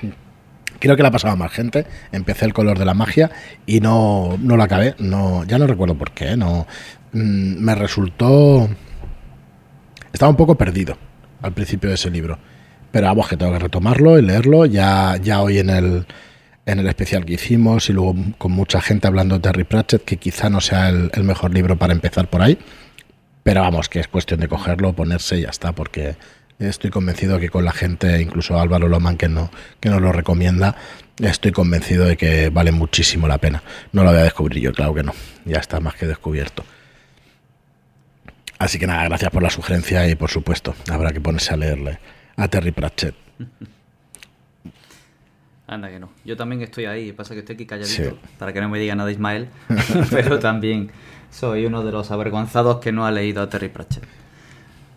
creo 0.81 0.97
que 0.97 1.03
la 1.05 1.13
pasaba 1.13 1.37
más 1.37 1.53
gente, 1.53 1.87
empecé 2.11 2.47
el 2.47 2.53
color 2.53 2.77
de 2.77 2.85
la 2.85 2.95
magia 2.95 3.31
y 3.65 3.79
no, 3.79 4.37
no 4.41 4.57
lo 4.57 4.65
acabé, 4.65 4.97
no, 4.99 5.45
ya 5.45 5.57
no 5.57 5.69
recuerdo 5.69 5.95
por 5.95 6.11
qué, 6.11 6.37
no, 6.37 6.67
mm, 7.13 7.63
me 7.63 7.77
resultó, 7.77 8.69
estaba 10.13 10.31
un 10.31 10.37
poco 10.37 10.57
perdido 10.57 10.99
al 11.43 11.53
principio 11.53 11.91
de 11.91 11.95
ese 11.95 12.11
libro 12.11 12.41
pero 12.91 13.07
vamos, 13.07 13.29
que 13.29 13.37
tengo 13.37 13.53
que 13.53 13.59
retomarlo 13.59 14.19
y 14.19 14.23
leerlo. 14.23 14.67
Ya, 14.67 15.17
ya 15.23 15.43
hoy 15.43 15.59
en 15.59 15.71
el, 15.71 16.07
en 16.67 16.79
el 16.79 16.87
especial 16.89 17.25
que 17.25 17.35
hicimos 17.35 17.89
y 17.89 17.93
luego 17.93 18.15
con 18.39 18.53
mucha 18.53 18.81
gente 18.81 19.07
hablando 19.07 19.37
de 19.37 19.41
Terry 19.43 19.65
Pratchett, 19.65 20.05
que 20.05 20.17
quizá 20.17 20.51
no 20.51 20.61
sea 20.61 20.89
el, 20.89 21.25
mejor 21.25 21.55
libro 21.55 21.77
para 21.77 21.93
empezar 21.93 22.29
por 22.29 22.43
ahí. 22.43 22.59
Pero 23.43 23.63
vamos, 23.63 23.89
que 23.89 24.01
es 24.01 24.09
cuestión 24.09 24.41
de 24.41 24.49
cogerlo, 24.49 24.93
ponerse 24.93 25.39
y 25.39 25.43
ya 25.43 25.49
está, 25.51 25.73
porque 25.73 26.17
estoy 26.59 26.91
convencido 26.91 27.39
que 27.39 27.49
con 27.49 27.65
la 27.65 27.73
gente, 27.73 28.21
incluso 28.21 28.59
Álvaro 28.59 28.89
Loman, 28.89 29.17
que, 29.17 29.29
no, 29.29 29.51
que 29.81 29.89
nos 29.89 30.03
lo 30.03 30.13
recomienda, 30.13 30.77
estoy 31.19 31.53
convencido 31.53 32.05
de 32.05 32.17
que 32.17 32.51
vale 32.51 32.73
muchísimo 32.73 33.29
la 33.29 33.39
pena. 33.39 33.63
No 33.93 34.05
lo 34.05 34.11
voy 34.11 34.21
a 34.21 34.25
descubrir 34.25 34.63
yo, 34.63 34.73
claro 34.73 34.95
que 34.95 35.03
no. 35.03 35.15
Ya 35.45 35.59
está 35.59 35.81
más 35.81 35.95
que 35.95 36.07
descubierto. 36.07 36.65
Así 38.59 38.79
que 38.79 38.87
nada, 38.87 39.05
gracias 39.05 39.31
por 39.31 39.43
la 39.43 39.49
sugerencia 39.49 40.07
y 40.07 40.17
por 40.17 40.29
supuesto, 40.29 40.75
habrá 40.91 41.13
que 41.13 41.21
ponerse 41.21 41.55
a 41.55 41.57
leerle 41.57 41.99
a 42.41 42.49
Terry 42.49 42.73
Pratchett. 42.73 43.15
Anda 45.67 45.89
que 45.89 46.01
no. 46.01 46.11
Yo 46.25 46.37
también 46.37 46.63
estoy 46.63 46.87
ahí. 46.87 47.13
Pasa 47.13 47.35
que 47.35 47.41
estoy 47.41 47.55
aquí 47.55 47.67
calladito 47.67 48.19
para 48.39 48.53
que 48.53 48.61
no 48.61 48.69
me 48.69 48.81
diga 48.81 48.97
nada 48.97 49.13
Ismael. 49.13 49.49
pero 50.11 50.41
también 50.41 50.91
soy 51.31 51.67
uno 51.67 51.85
de 51.85 51.93
los 51.93 52.11
avergonzados 52.11 52.81
que 52.81 52.91
no 52.91 53.07
ha 53.07 53.13
leído 53.13 53.41
a 53.43 53.49
Terry 53.49 53.69
Pratchett. 53.69 54.03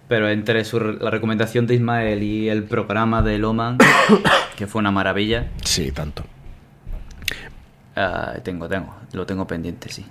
Pero 0.07 0.29
entre 0.29 0.63
la 0.63 1.11
recomendación 1.11 1.67
de 1.67 1.75
Ismael 1.75 2.23
y 2.23 2.49
el 2.49 2.63
programa 2.63 3.21
de 3.21 3.37
Loman, 3.37 3.77
que 4.55 4.65
fue 4.65 4.79
una 4.79 4.89
maravilla. 4.91 5.49
Sí, 5.63 5.91
tanto. 5.91 6.23
Ah, 7.95 8.33
tengo, 8.43 8.67
tengo. 8.67 8.95
Lo 9.11 9.27
tengo 9.27 9.45
pendiente, 9.45 9.89
sí. 9.89 10.03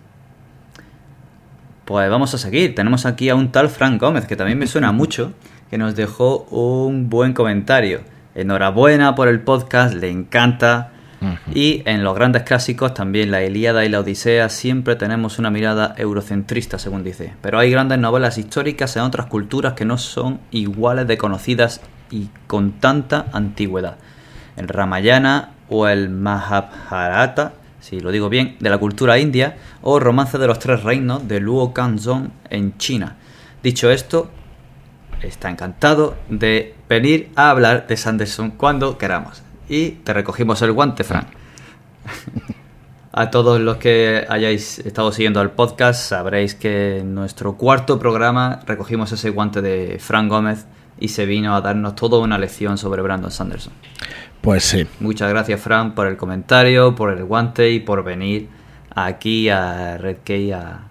Pues 1.85 2.09
vamos 2.09 2.33
a 2.35 2.39
seguir. 2.39 2.77
Tenemos 2.77 3.05
aquí 3.05 3.29
a 3.29 3.35
un 3.35 3.51
tal 3.51 3.69
Frank 3.69 4.01
Gómez, 4.01 4.27
que 4.27 4.37
también 4.37 4.59
me 4.59 4.69
suena 4.69 4.93
mucho 4.93 5.33
que 5.73 5.79
nos 5.79 5.97
dejó 5.97 6.41
un 6.51 7.09
buen 7.09 7.33
comentario. 7.33 8.03
Enhorabuena 8.35 9.15
por 9.15 9.27
el 9.29 9.41
podcast, 9.41 9.95
le 9.95 10.11
encanta. 10.11 10.91
Y 11.55 11.83
en 11.87 12.05
los 12.05 12.15
grandes 12.15 12.43
clásicos, 12.43 12.93
también 12.93 13.31
la 13.31 13.43
Ilíada 13.43 13.83
y 13.83 13.89
la 13.89 14.01
Odisea, 14.01 14.51
siempre 14.51 14.97
tenemos 14.97 15.39
una 15.39 15.51
mirada 15.51 15.95
eurocentrista, 15.97 16.79
según 16.79 17.03
dice. 17.03 17.33
Pero 17.41 17.59
hay 17.59 17.71
grandes 17.71 17.99
novelas 17.99 18.37
históricas 18.37 18.97
en 18.97 19.03
otras 19.05 19.29
culturas 19.29 19.73
que 19.73 19.87
no 19.87 19.97
son 19.97 20.41
iguales 20.51 21.07
de 21.07 21.17
conocidas 21.17 21.81
y 22.11 22.29
con 22.47 22.73
tanta 22.73 23.29
antigüedad. 23.33 23.97
El 24.59 24.69
Ramayana 24.69 25.53
o 25.71 25.89
el 25.89 26.11
Mahabharata, 26.11 27.55
si 27.81 27.99
lo 27.99 28.11
digo 28.11 28.29
bien, 28.29 28.57
de 28.61 28.69
la 28.69 28.77
cultura 28.77 29.19
india, 29.19 29.57
o 29.81 29.99
Romance 29.99 30.37
de 30.37 30.49
los 30.49 30.59
Tres 30.59 30.83
Reinos 30.83 31.27
de 31.27 31.41
Luo 31.41 31.73
Kanzong 31.73 32.29
en 32.51 32.77
China. 32.77 33.17
Dicho 33.63 33.91
esto, 33.91 34.31
está 35.23 35.51
encantado 35.51 36.17
de 36.29 36.75
venir 36.89 37.31
a 37.37 37.51
hablar 37.51 37.87
de 37.87 37.97
Sanderson 37.97 38.53
cuando 38.53 38.99
queramos. 38.99 39.43
Y 39.69 39.91
te 39.91 40.13
recogimos 40.13 40.61
el 40.63 40.73
guante, 40.73 41.05
Frank. 41.05 41.29
a 43.13 43.31
todos 43.31 43.61
los 43.61 43.77
que 43.77 44.25
hayáis 44.29 44.79
estado 44.81 45.13
siguiendo 45.13 45.41
el 45.43 45.51
podcast, 45.51 46.09
sabréis 46.09 46.55
que 46.55 46.99
en 46.99 47.15
nuestro 47.15 47.57
cuarto 47.57 47.99
programa 47.99 48.61
recogimos 48.67 49.13
ese 49.13 49.31
guante 49.31 49.61
de 49.61 49.99
Frank 50.01 50.29
Gómez 50.29 50.67
y 50.99 51.09
se 51.09 51.27
vino 51.27 51.55
a 51.55 51.61
darnos 51.61 51.95
toda 51.95 52.19
una 52.19 52.39
lección 52.39 52.79
sobre 52.79 53.03
Brandon 53.03 53.31
Sanderson. 53.31 53.73
Pues 54.41 54.65
sí. 54.65 54.87
Muchas 55.01 55.29
gracias, 55.29 55.61
Frank, 55.61 55.95
por 55.95 56.07
el 56.07 56.17
comentario, 56.17 56.95
por 56.95 57.13
el 57.13 57.25
guante 57.25 57.71
y 57.71 57.81
por 57.81 58.03
venir 58.03 58.49
aquí 58.95 59.49
a 59.49 59.99
Red 59.99 60.19
a, 60.53 60.89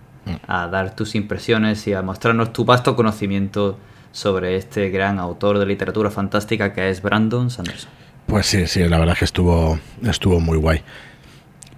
a 0.47 0.67
dar 0.67 0.95
tus 0.95 1.15
impresiones 1.15 1.85
y 1.87 1.93
a 1.93 2.01
mostrarnos 2.01 2.53
tu 2.53 2.65
vasto 2.65 2.95
conocimiento 2.95 3.77
sobre 4.11 4.55
este 4.55 4.89
gran 4.89 5.19
autor 5.19 5.59
de 5.59 5.65
literatura 5.65 6.11
fantástica 6.11 6.73
que 6.73 6.89
es 6.89 7.01
Brandon 7.01 7.49
Sanderson. 7.49 7.89
Pues 8.27 8.45
sí, 8.45 8.67
sí, 8.67 8.87
la 8.87 8.97
verdad 8.97 9.13
es 9.13 9.19
que 9.19 9.25
estuvo, 9.25 9.79
estuvo 10.03 10.39
muy 10.39 10.57
guay. 10.57 10.81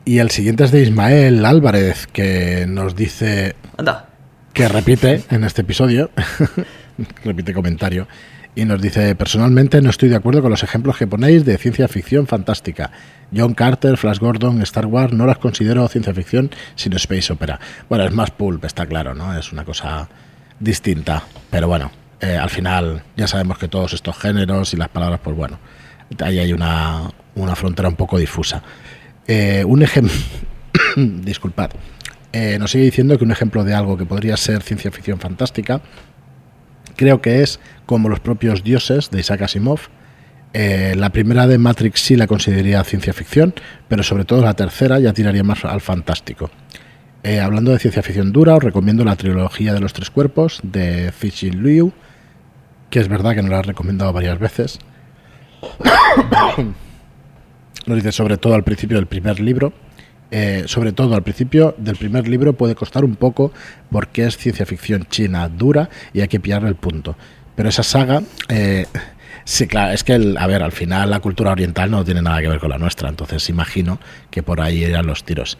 Y 0.05 0.19
el 0.19 0.31
siguiente 0.31 0.65
es 0.65 0.71
de 0.71 0.81
Ismael 0.81 1.45
Álvarez, 1.45 2.07
que 2.07 2.65
nos 2.67 2.95
dice 2.95 3.55
Anda. 3.77 4.09
que 4.51 4.67
repite 4.67 5.23
en 5.29 5.45
este 5.45 5.61
episodio, 5.61 6.11
repite 7.23 7.53
comentario, 7.53 8.07
Y 8.55 8.65
nos 8.65 8.81
dice, 8.81 9.15
personalmente 9.15 9.81
no 9.81 9.89
estoy 9.89 10.09
de 10.09 10.17
acuerdo 10.17 10.41
con 10.41 10.51
los 10.51 10.61
ejemplos 10.61 10.97
que 10.97 11.07
ponéis 11.07 11.45
de 11.45 11.57
ciencia 11.57 11.87
ficción 11.87 12.27
fantástica. 12.27 12.91
John 13.35 13.55
Carter, 13.55 13.97
Flash 13.97 14.19
Gordon, 14.19 14.61
Star 14.61 14.85
Wars, 14.85 15.13
no 15.13 15.25
las 15.25 15.39
considero 15.39 15.87
ciencia 15.87 16.13
ficción, 16.13 16.51
sino 16.75 16.97
space 16.97 17.33
opera. 17.33 17.59
Bueno, 17.89 18.03
es 18.05 18.11
más 18.11 18.29
pulp, 18.29 18.63
está 18.65 18.85
claro, 18.85 19.15
¿no? 19.15 19.35
Es 19.35 19.51
una 19.51 19.65
cosa 19.65 20.07
distinta. 20.59 21.23
Pero 21.49 21.67
bueno, 21.67 21.91
eh, 22.23 22.37
al 22.37 22.49
final 22.49 23.03
ya 23.17 23.27
sabemos 23.27 23.57
que 23.57 23.67
todos 23.67 23.91
estos 23.91 24.17
géneros 24.17 24.73
y 24.73 24.77
las 24.77 24.87
palabras, 24.87 25.19
pues 25.21 25.35
bueno, 25.35 25.59
ahí 26.23 26.39
hay 26.39 26.53
una, 26.53 27.11
una 27.35 27.53
frontera 27.53 27.89
un 27.89 27.97
poco 27.97 28.17
difusa. 28.17 28.63
Eh, 29.27 29.65
un 29.67 29.83
ejemplo... 29.83 30.13
Disculpad. 30.95 31.71
Eh, 32.31 32.55
nos 32.59 32.71
sigue 32.71 32.85
diciendo 32.85 33.17
que 33.17 33.25
un 33.25 33.31
ejemplo 33.31 33.65
de 33.65 33.73
algo 33.73 33.97
que 33.97 34.05
podría 34.05 34.37
ser 34.37 34.63
ciencia 34.63 34.89
ficción 34.89 35.19
fantástica 35.19 35.81
creo 36.95 37.21
que 37.21 37.43
es 37.43 37.59
como 37.85 38.07
los 38.07 38.21
propios 38.21 38.63
dioses 38.63 39.11
de 39.11 39.19
Isaac 39.19 39.41
Asimov. 39.41 39.81
La 40.53 41.09
primera 41.09 41.45
de 41.47 41.57
Matrix 41.57 41.99
sí 41.99 42.15
la 42.15 42.27
consideraría 42.27 42.83
ciencia 42.85 43.11
ficción, 43.11 43.53
pero 43.89 44.03
sobre 44.03 44.23
todo 44.23 44.43
la 44.43 44.53
tercera 44.53 44.99
ya 44.99 45.11
tiraría 45.11 45.43
más 45.43 45.65
al 45.65 45.81
fantástico. 45.81 46.51
Hablando 47.41 47.71
de 47.71 47.79
ciencia 47.79 48.03
ficción 48.03 48.31
dura, 48.31 48.55
os 48.55 48.63
recomiendo 48.63 49.03
la 49.03 49.15
trilogía 49.15 49.73
de 49.73 49.79
los 49.79 49.93
tres 49.93 50.11
cuerpos 50.11 50.59
de 50.61 51.11
Cixin 51.11 51.63
Liu, 51.63 51.91
que 52.93 52.99
es 52.99 53.07
verdad 53.07 53.33
que 53.33 53.41
nos 53.41 53.49
la 53.49 53.57
he 53.57 53.63
recomendado 53.63 54.13
varias 54.13 54.37
veces. 54.37 54.77
Nos 57.87 57.95
dice 57.97 58.11
sobre 58.11 58.37
todo 58.37 58.53
al 58.53 58.63
principio 58.63 58.97
del 58.97 59.07
primer 59.07 59.39
libro. 59.39 59.73
Eh, 60.29 60.65
sobre 60.67 60.91
todo 60.91 61.15
al 61.15 61.23
principio 61.23 61.73
del 61.79 61.95
primer 61.95 62.27
libro 62.27 62.53
puede 62.53 62.75
costar 62.75 63.03
un 63.03 63.15
poco 63.15 63.51
porque 63.89 64.27
es 64.27 64.37
ciencia 64.37 64.67
ficción 64.67 65.07
china 65.09 65.49
dura 65.49 65.89
y 66.13 66.21
hay 66.21 66.27
que 66.27 66.39
pillarle 66.39 66.69
el 66.69 66.75
punto. 66.75 67.17
Pero 67.55 67.69
esa 67.69 67.81
saga, 67.81 68.21
eh, 68.47 68.85
sí, 69.43 69.65
claro, 69.65 69.91
es 69.91 70.03
que, 70.03 70.35
a 70.37 70.45
ver, 70.45 70.61
al 70.61 70.71
final 70.71 71.09
la 71.09 71.19
cultura 71.19 71.51
oriental 71.51 71.89
no 71.89 72.05
tiene 72.05 72.21
nada 72.21 72.41
que 72.41 72.47
ver 72.47 72.59
con 72.59 72.69
la 72.69 72.77
nuestra, 72.77 73.09
entonces 73.09 73.49
imagino 73.49 73.97
que 74.29 74.43
por 74.43 74.61
ahí 74.61 74.83
eran 74.83 75.07
los 75.07 75.23
tiros. 75.23 75.57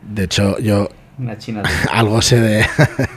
De 0.00 0.22
hecho, 0.24 0.60
yo 0.60 0.90
algo 1.92 2.20
sé 2.20 2.40
de 2.40 2.66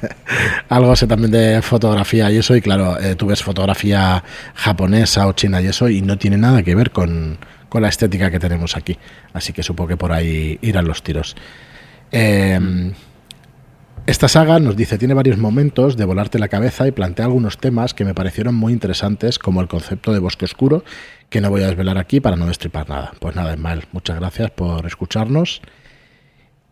algo 0.70 0.96
sé 0.96 1.06
también 1.08 1.32
de 1.32 1.62
fotografía 1.62 2.32
y 2.32 2.38
eso 2.38 2.56
y 2.56 2.62
claro 2.62 3.00
eh, 3.00 3.16
tú 3.16 3.28
ves 3.28 3.44
fotografía 3.44 4.24
japonesa 4.56 5.28
o 5.28 5.34
china 5.34 5.62
y 5.62 5.68
eso 5.68 5.90
y 5.90 6.02
no 6.02 6.18
tiene 6.18 6.38
nada 6.38 6.64
que 6.64 6.76
ver 6.76 6.92
con, 6.92 7.38
con 7.68 7.82
la 7.82 7.90
estética 7.90 8.32
que 8.32 8.40
tenemos 8.40 8.76
aquí. 8.76 8.98
Así 9.34 9.54
que 9.54 9.64
supongo 9.64 9.90
que 9.90 9.98
por 9.98 10.12
ahí 10.12 10.58
irán 10.62 10.86
los 10.86 11.04
tiros. 11.04 11.36
Eh, 12.12 12.94
esta 14.06 14.28
saga 14.28 14.60
nos 14.60 14.76
dice 14.76 14.98
tiene 14.98 15.14
varios 15.14 15.38
momentos 15.38 15.96
de 15.96 16.04
volarte 16.04 16.40
la 16.40 16.48
cabeza 16.48 16.88
y 16.88 16.92
plantea 16.92 17.26
algunos 17.26 17.60
temas 17.60 17.94
que 17.94 18.06
me 18.06 18.16
parecieron 18.16 18.56
muy 18.56 18.74
interesantes 18.74 19.38
como 19.38 19.62
el 19.62 19.68
concepto 19.68 20.14
de 20.14 20.20
bosque 20.20 20.46
oscuro 20.46 20.84
que 21.30 21.42
no 21.42 21.52
voy 21.52 21.62
a 21.62 21.68
desvelar 21.68 22.00
aquí 22.00 22.20
para 22.20 22.36
no 22.36 22.48
destripar 22.48 22.90
nada. 22.90 23.12
Pues 23.20 23.36
nada 23.36 23.56
mal 23.56 23.84
muchas 23.92 24.20
gracias 24.20 24.50
por 24.50 24.88
escucharnos 24.88 25.62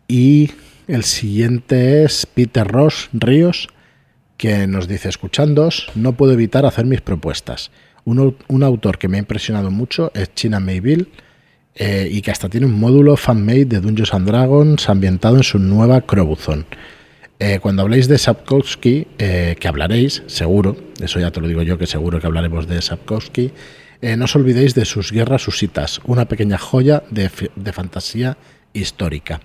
y 0.08 0.50
el 0.88 1.04
siguiente 1.04 2.04
es 2.04 2.26
Peter 2.26 2.66
Ross 2.66 3.10
Ríos, 3.12 3.68
que 4.38 4.66
nos 4.66 4.88
dice, 4.88 5.08
escuchándos, 5.08 5.90
no 5.94 6.14
puedo 6.14 6.32
evitar 6.32 6.64
hacer 6.64 6.86
mis 6.86 7.02
propuestas. 7.02 7.70
Un, 8.04 8.62
autor 8.62 8.96
que 8.96 9.06
me 9.06 9.18
ha 9.18 9.20
impresionado 9.20 9.70
mucho 9.70 10.10
es 10.14 10.34
China 10.34 10.60
Mayville, 10.60 11.08
eh, 11.74 12.08
y 12.10 12.22
que 12.22 12.30
hasta 12.30 12.48
tiene 12.48 12.66
un 12.66 12.80
módulo 12.80 13.16
fan-made 13.16 13.66
de 13.66 13.80
Dungeons 13.80 14.24
Dragons 14.24 14.88
ambientado 14.88 15.36
en 15.36 15.42
su 15.42 15.58
nueva 15.58 16.00
Crobuzon. 16.00 16.64
Eh, 17.38 17.58
cuando 17.60 17.82
habléis 17.82 18.08
de 18.08 18.16
Sapkowski, 18.16 19.06
eh, 19.18 19.56
que 19.60 19.68
hablaréis, 19.68 20.22
seguro, 20.26 20.76
eso 21.00 21.20
ya 21.20 21.30
te 21.30 21.40
lo 21.40 21.48
digo 21.48 21.62
yo, 21.62 21.76
que 21.76 21.86
seguro 21.86 22.18
que 22.18 22.26
hablaremos 22.26 22.66
de 22.66 22.80
Sapkowski, 22.80 23.52
no 24.00 24.24
os 24.26 24.36
olvidéis 24.36 24.74
de 24.76 24.84
sus 24.84 25.10
guerras 25.10 25.42
susitas, 25.42 26.00
una 26.04 26.26
pequeña 26.26 26.56
joya 26.56 27.02
de, 27.10 27.30
de 27.56 27.72
fantasía 27.72 28.38
histórica 28.72 29.40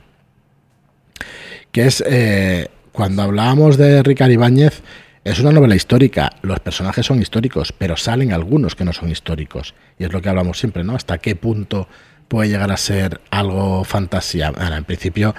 que 1.74 1.88
es 1.88 2.02
eh, 2.08 2.70
cuando 2.94 3.24
hablábamos 3.24 3.76
de 3.78 4.04
Ricardo 4.04 4.32
Ibáñez, 4.32 4.84
es 5.26 5.40
una 5.40 5.52
novela 5.52 5.76
histórica, 5.76 6.30
los 6.44 6.60
personajes 6.60 7.06
son 7.06 7.22
históricos, 7.22 7.74
pero 7.76 7.98
salen 7.98 8.32
algunos 8.32 8.76
que 8.76 8.86
no 8.86 8.94
son 8.94 9.10
históricos. 9.10 9.74
Y 9.98 10.04
es 10.04 10.14
lo 10.14 10.22
que 10.22 10.30
hablamos 10.30 10.60
siempre, 10.60 10.84
¿no? 10.84 10.96
¿Hasta 10.96 11.18
qué 11.18 11.36
punto 11.36 11.88
puede 12.28 12.50
llegar 12.50 12.72
a 12.72 12.78
ser 12.78 13.22
algo 13.32 13.84
fantasía? 13.84 14.54
en 14.56 14.84
principio, 14.84 15.34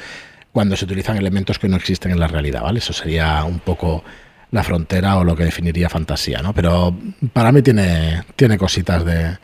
cuando 0.53 0.77
se 0.77 0.87
utilizan 0.87 1.17
elementos 1.17 1.59
que 1.59 1.69
no 1.69 1.77
existen 1.77 2.11
en 2.11 2.19
la 2.19 2.27
realidad, 2.27 2.63
¿vale? 2.63 2.81
Eso 2.81 2.93
sería 2.93 3.45
un 3.45 3.61
poco 3.61 4.03
la 4.51 4.65
frontera 4.65 5.17
o 5.19 5.25
lo 5.25 5.37
que 5.37 5.45
definiría 5.45 5.89
fantasía, 5.89 6.43
¿no? 6.43 6.53
Pero 6.53 6.97
para 7.33 7.53
mí 7.53 7.63
tiene, 7.63 8.25
tiene 8.37 8.59
cositas 8.59 9.05
de... 9.05 9.39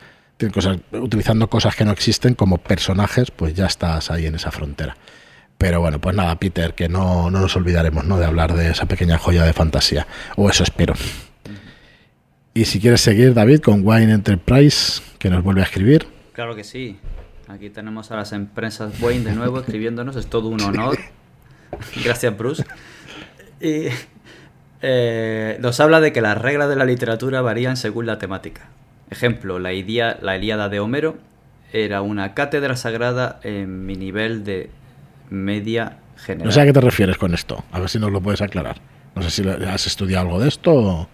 Cosas, 0.51 0.79
utilizando 0.91 1.47
cosas 1.51 1.75
que 1.75 1.85
no 1.85 1.91
existen 1.91 2.33
como 2.33 2.57
personajes, 2.57 3.29
pues 3.29 3.53
ya 3.53 3.67
estás 3.67 4.09
ahí 4.09 4.25
en 4.25 4.33
esa 4.33 4.49
frontera. 4.49 4.97
Pero 5.61 5.79
bueno, 5.79 6.01
pues 6.01 6.15
nada, 6.15 6.35
Peter, 6.39 6.73
que 6.73 6.89
no, 6.89 7.29
no 7.29 7.39
nos 7.39 7.55
olvidaremos 7.55 8.03
¿no? 8.03 8.17
de 8.17 8.25
hablar 8.25 8.55
de 8.55 8.71
esa 8.71 8.87
pequeña 8.87 9.19
joya 9.19 9.43
de 9.43 9.53
fantasía. 9.53 10.07
O 10.35 10.49
eso 10.49 10.63
espero. 10.63 10.95
Y 12.55 12.65
si 12.65 12.79
quieres 12.79 13.01
seguir, 13.01 13.35
David, 13.35 13.59
con 13.59 13.81
Wine 13.85 14.11
Enterprise, 14.11 15.03
que 15.19 15.29
nos 15.29 15.43
vuelve 15.43 15.61
a 15.61 15.65
escribir. 15.65 16.07
Claro 16.33 16.55
que 16.55 16.63
sí. 16.63 16.97
Aquí 17.47 17.69
tenemos 17.69 18.09
a 18.09 18.15
las 18.15 18.31
empresas 18.31 18.99
Wayne 18.99 19.23
de 19.23 19.35
nuevo 19.35 19.59
escribiéndonos. 19.59 20.15
Es 20.15 20.25
todo 20.25 20.47
un 20.47 20.61
honor. 20.61 20.97
Gracias, 22.03 22.35
Bruce. 22.35 22.65
Y 23.59 23.89
eh, 24.81 25.57
nos 25.61 25.79
habla 25.79 26.01
de 26.01 26.11
que 26.11 26.21
las 26.21 26.39
reglas 26.39 26.69
de 26.69 26.75
la 26.75 26.85
literatura 26.85 27.41
varían 27.41 27.77
según 27.77 28.07
la 28.07 28.17
temática. 28.17 28.69
Ejemplo, 29.11 29.59
la, 29.59 29.69
la 29.69 30.37
Ilíada 30.37 30.69
de 30.69 30.79
Homero 30.79 31.19
era 31.71 32.01
una 32.01 32.33
cátedra 32.33 32.75
sagrada 32.75 33.39
en 33.43 33.85
mi 33.85 33.95
nivel 33.95 34.43
de 34.43 34.71
media 35.31 35.97
general. 36.17 36.45
No 36.45 36.51
sé 36.51 36.61
a 36.61 36.65
qué 36.65 36.73
te 36.73 36.81
refieres 36.81 37.17
con 37.17 37.33
esto, 37.33 37.63
a 37.71 37.79
ver 37.79 37.89
si 37.89 37.97
nos 37.97 38.11
lo 38.11 38.21
puedes 38.21 38.41
aclarar. 38.41 38.77
No 39.15 39.23
sé 39.23 39.31
si 39.31 39.47
has 39.47 39.87
estudiado 39.87 40.27
algo 40.27 40.39
de 40.39 40.47
esto 40.47 40.73
o... 40.73 41.07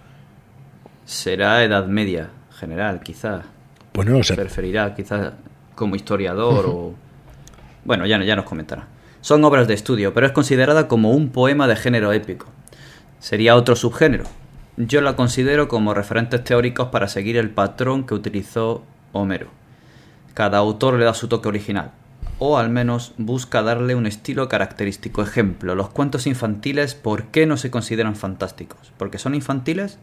Será 1.05 1.63
edad 1.63 1.87
media 1.87 2.29
general, 2.59 2.99
quizá. 3.01 3.43
Pues 3.93 4.07
no 4.07 4.17
lo 4.17 4.23
sé. 4.23 4.35
Preferirá, 4.35 4.93
quizá 4.93 5.33
como 5.75 5.95
historiador 5.95 6.65
o... 6.67 6.95
Bueno, 7.85 8.05
ya, 8.05 8.21
ya 8.23 8.35
nos 8.35 8.45
comentará. 8.45 8.87
Son 9.21 9.43
obras 9.45 9.67
de 9.67 9.73
estudio, 9.73 10.13
pero 10.13 10.27
es 10.27 10.33
considerada 10.33 10.87
como 10.87 11.11
un 11.11 11.29
poema 11.29 11.67
de 11.67 11.75
género 11.75 12.11
épico. 12.11 12.47
Sería 13.19 13.55
otro 13.55 13.75
subgénero. 13.75 14.25
Yo 14.75 15.01
la 15.01 15.15
considero 15.15 15.67
como 15.67 15.93
referentes 15.93 16.43
teóricos 16.43 16.89
para 16.89 17.07
seguir 17.07 17.37
el 17.37 17.49
patrón 17.49 18.05
que 18.05 18.13
utilizó 18.13 18.83
Homero. 19.11 19.47
Cada 20.33 20.59
autor 20.59 20.95
le 20.95 21.05
da 21.05 21.13
su 21.13 21.27
toque 21.27 21.47
original 21.47 21.91
o 22.39 22.57
al 22.57 22.69
menos 22.69 23.13
busca 23.17 23.63
darle 23.63 23.95
un 23.95 24.05
estilo 24.05 24.47
característico. 24.47 25.21
Ejemplo, 25.21 25.75
los 25.75 25.89
cuentos 25.89 26.27
infantiles, 26.27 26.95
¿por 26.95 27.25
qué 27.25 27.45
no 27.45 27.57
se 27.57 27.71
consideran 27.71 28.15
fantásticos? 28.15 28.91
¿Porque 28.97 29.17
son 29.17 29.35
infantiles? 29.35 29.97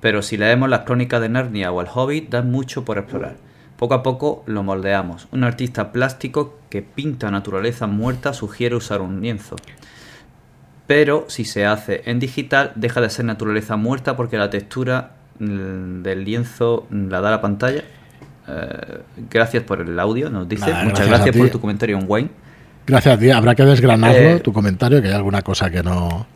Pero 0.00 0.22
si 0.22 0.36
leemos 0.36 0.68
las 0.68 0.80
crónicas 0.80 1.20
de 1.20 1.28
Narnia 1.28 1.72
o 1.72 1.80
El 1.80 1.88
Hobbit, 1.92 2.30
dan 2.30 2.50
mucho 2.50 2.84
por 2.84 2.98
explorar. 2.98 3.36
Poco 3.76 3.94
a 3.94 4.02
poco 4.02 4.42
lo 4.46 4.62
moldeamos. 4.62 5.28
Un 5.32 5.44
artista 5.44 5.92
plástico 5.92 6.58
que 6.70 6.82
pinta 6.82 7.30
naturaleza 7.30 7.86
muerta 7.86 8.32
sugiere 8.32 8.76
usar 8.76 9.00
un 9.00 9.20
lienzo. 9.20 9.56
Pero 10.86 11.24
si 11.28 11.44
se 11.44 11.64
hace 11.64 12.02
en 12.04 12.18
digital, 12.18 12.72
deja 12.74 13.00
de 13.00 13.10
ser 13.10 13.24
naturaleza 13.24 13.76
muerta 13.76 14.16
porque 14.16 14.36
la 14.36 14.50
textura 14.50 15.12
mm, 15.38 16.02
del 16.02 16.24
lienzo 16.24 16.86
la 16.90 17.20
da 17.20 17.30
la 17.30 17.40
pantalla 17.40 17.84
eh, 18.46 19.00
gracias 19.30 19.62
por 19.62 19.80
el 19.80 19.98
audio, 19.98 20.30
nos 20.30 20.48
dice. 20.48 20.72
Muchas 20.84 21.06
gracias, 21.06 21.36
por 21.36 21.50
tu 21.50 21.60
comentario 21.60 21.98
en 21.98 22.04
Wayne. 22.06 22.30
Gracias 22.86 23.16
a 23.16 23.18
ti. 23.18 23.30
Habrá 23.30 23.54
que 23.54 23.64
desgranarlo, 23.64 24.18
eh, 24.18 24.40
tu 24.40 24.52
comentario, 24.52 25.00
que 25.00 25.08
hay 25.08 25.14
alguna 25.14 25.42
cosa 25.42 25.70
que 25.70 25.82
no 25.82 26.26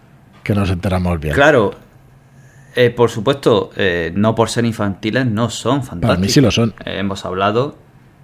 que 0.43 0.55
nos 0.55 0.71
enteramos 0.71 1.21
bien. 1.21 1.35
Claro. 1.35 1.75
Eh, 2.75 2.91
por 2.91 3.11
supuesto, 3.11 3.71
no 4.15 4.35
por 4.35 4.51
ser 4.51 4.65
infantiles, 4.65 5.27
no 5.27 5.51
son 5.51 5.83
fantásticos. 5.83 6.09
Para 6.09 6.21
mí 6.21 6.29
sí 6.29 6.41
lo 6.41 6.51
son. 6.51 6.75
hemos 6.85 7.25
hablado 7.25 7.77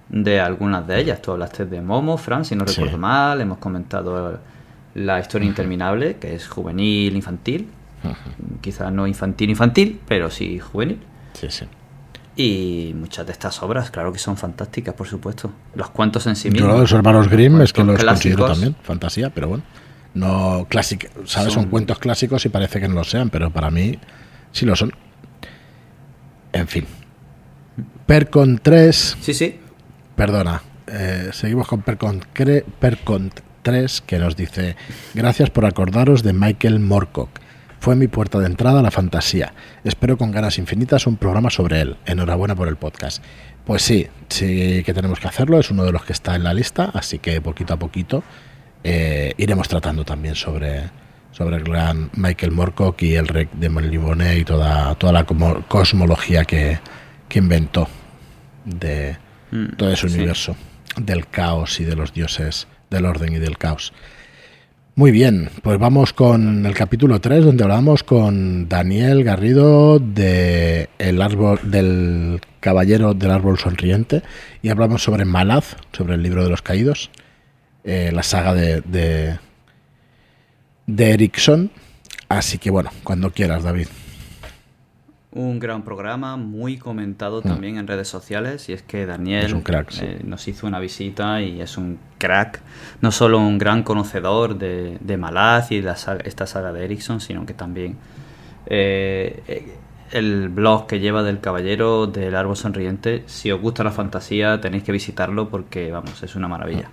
de 0.09 0.39
algunas 0.39 0.87
de 0.87 0.99
ellas. 0.99 1.21
Tú 1.21 1.31
hablaste 1.31 1.65
de 1.65 1.81
Momo, 1.81 2.17
Fran, 2.17 2.45
si 2.45 2.55
no 2.55 2.63
recuerdo 2.63 2.97
mal. 2.97 3.41
Hemos 3.41 3.57
comentado 3.57 4.39
la 4.93 5.19
historia 5.19 5.47
interminable, 5.47 6.17
que 6.17 6.35
es 6.35 6.47
juvenil, 6.47 7.15
infantil. 7.15 7.67
Quizás 8.61 8.91
no 8.91 9.07
infantil, 9.07 9.49
infantil, 9.49 9.99
pero 10.07 10.29
sí 10.29 10.59
juvenil. 10.59 10.99
Sí, 11.33 11.47
sí. 11.49 11.65
Y 12.37 12.93
muchas 12.95 13.25
de 13.25 13.31
estas 13.31 13.63
obras, 13.63 13.91
claro 13.91 14.11
que 14.11 14.19
son 14.19 14.35
fantásticas, 14.35 14.93
por 14.93 15.07
supuesto. 15.07 15.51
Los 15.73 15.89
cuentos 15.89 16.27
en 16.27 16.35
sí 16.35 16.49
mismos. 16.49 16.69
Yo 16.69 16.77
los 16.77 16.91
hermanos 16.91 17.29
Grimm 17.29 17.61
es 17.61 17.71
que 17.71 17.83
los 17.83 18.03
considero 18.03 18.47
también 18.47 18.75
fantasía, 18.83 19.29
pero 19.29 19.47
bueno. 19.47 19.63
No 20.13 20.65
clásico, 20.69 21.07
¿sabes? 21.25 21.53
Son... 21.53 21.65
cuentos 21.65 21.99
clásicos 21.99 22.45
y 22.45 22.49
parece 22.49 22.79
que 22.79 22.87
no 22.87 22.95
lo 22.95 23.03
sean, 23.03 23.29
pero 23.29 23.51
para 23.51 23.69
mí 23.69 23.99
sí 24.51 24.65
lo 24.65 24.75
son. 24.75 24.91
En 26.51 26.67
fin. 26.67 26.85
Percon 28.05 28.59
3. 28.61 29.17
Sí, 29.21 29.33
sí. 29.33 29.59
Perdona. 30.15 30.61
Eh, 30.87 31.29
seguimos 31.33 31.67
con 31.67 31.81
Percon, 31.81 32.21
Percon 32.79 33.31
3 33.61 34.01
que 34.01 34.19
nos 34.19 34.35
dice: 34.35 34.75
Gracias 35.13 35.49
por 35.49 35.65
acordaros 35.65 36.23
de 36.23 36.33
Michael 36.33 36.79
Morcock 36.79 37.44
Fue 37.85 37.95
mi 37.95 38.07
puerta 38.07 38.39
de 38.39 38.47
entrada 38.47 38.79
a 38.79 38.81
la 38.81 38.89
fantasía. 38.89 39.53
Espero 39.83 40.17
con 40.17 40.31
ganas 40.31 40.57
infinitas 40.57 41.05
un 41.05 41.17
programa 41.17 41.51
sobre 41.51 41.81
él. 41.81 41.97
Enhorabuena 42.07 42.55
por 42.55 42.67
el 42.67 42.77
podcast. 42.77 43.23
Pues 43.63 43.83
sí, 43.83 44.07
sí 44.27 44.81
que 44.83 44.91
tenemos 44.91 45.19
que 45.19 45.27
hacerlo, 45.27 45.59
es 45.59 45.69
uno 45.69 45.83
de 45.83 45.91
los 45.91 46.03
que 46.03 46.11
está 46.11 46.35
en 46.35 46.43
la 46.43 46.55
lista, 46.55 46.89
así 46.95 47.19
que 47.19 47.39
poquito 47.41 47.75
a 47.75 47.77
poquito 47.77 48.23
eh, 48.83 49.35
iremos 49.37 49.67
tratando 49.67 50.03
también 50.03 50.33
sobre, 50.33 50.89
sobre 51.31 51.57
el 51.57 51.63
gran 51.63 52.09
Michael 52.15 52.53
Moorcock 52.53 52.99
y 53.03 53.13
el 53.13 53.27
rey 53.27 53.49
de 53.53 53.69
Melibone 53.69 54.35
y 54.39 54.43
toda, 54.43 54.95
toda 54.95 55.13
la 55.13 55.23
cosmología 55.23 56.43
que, 56.43 56.79
que 57.29 57.37
inventó 57.37 57.87
de 58.65 59.15
mm, 59.51 59.75
todo 59.77 59.91
ese 59.91 60.07
universo 60.07 60.55
del 60.97 61.27
caos 61.27 61.79
y 61.79 61.83
de 61.83 61.95
los 61.95 62.13
dioses 62.13 62.65
del 62.89 63.05
orden 63.05 63.33
y 63.33 63.37
del 63.37 63.59
caos. 63.59 63.93
Muy 64.97 65.11
bien, 65.11 65.49
pues 65.61 65.77
vamos 65.77 66.13
con 66.13 66.65
el 66.65 66.73
capítulo 66.73 67.19
3 67.19 67.43
donde 67.43 67.65
hablamos 67.65 68.03
con 68.03 68.69
Daniel 68.69 69.25
Garrido 69.25 69.99
de 69.99 70.87
el 70.99 71.21
árbol 71.21 71.59
del 71.63 72.39
caballero 72.61 73.13
del 73.13 73.31
árbol 73.31 73.59
sonriente 73.59 74.21
y 74.61 74.69
hablamos 74.69 75.03
sobre 75.03 75.25
Malaz, 75.25 75.75
sobre 75.91 76.13
el 76.15 76.23
libro 76.23 76.45
de 76.45 76.49
los 76.49 76.61
caídos, 76.61 77.09
eh, 77.83 78.11
la 78.13 78.23
saga 78.23 78.53
de, 78.53 78.79
de, 78.85 79.37
de 80.87 81.11
Erickson. 81.11 81.71
Así 82.29 82.57
que 82.57 82.71
bueno, 82.71 82.89
cuando 83.03 83.31
quieras, 83.31 83.63
David. 83.63 83.87
Un 85.35 85.59
gran 85.59 85.83
programa, 85.83 86.37
muy 86.37 86.77
comentado 86.77 87.41
mm. 87.41 87.43
también 87.43 87.77
en 87.77 87.87
redes 87.87 88.07
sociales. 88.07 88.69
Y 88.69 88.73
es 88.73 88.81
que 88.81 89.05
Daniel 89.05 89.61
eh, 90.01 90.21
nos 90.23 90.47
hizo 90.47 90.65
una 90.65 90.79
visita 90.79 91.41
y 91.41 91.61
es 91.61 91.77
un 91.77 91.99
crack. 92.17 92.61
No 93.01 93.11
solo 93.11 93.37
un 93.37 93.57
gran 93.57 93.83
conocedor 93.83 94.57
de, 94.57 94.97
de 95.01 95.17
Malaz 95.17 95.71
y 95.71 95.81
de 95.81 95.93
esta 96.23 96.47
saga 96.47 96.71
de 96.71 96.85
Ericsson, 96.85 97.19
sino 97.19 97.45
que 97.45 97.53
también 97.53 97.97
eh, 98.67 99.75
el 100.11 100.49
blog 100.49 100.87
que 100.87 100.99
lleva 100.99 101.21
del 101.23 101.39
Caballero 101.41 102.07
del 102.07 102.35
Árbol 102.35 102.55
Sonriente. 102.55 103.23
Si 103.25 103.51
os 103.51 103.61
gusta 103.61 103.83
la 103.83 103.91
fantasía, 103.91 104.61
tenéis 104.61 104.83
que 104.83 104.91
visitarlo 104.91 105.49
porque, 105.49 105.91
vamos, 105.91 106.23
es 106.23 106.35
una 106.35 106.47
maravilla. 106.47 106.89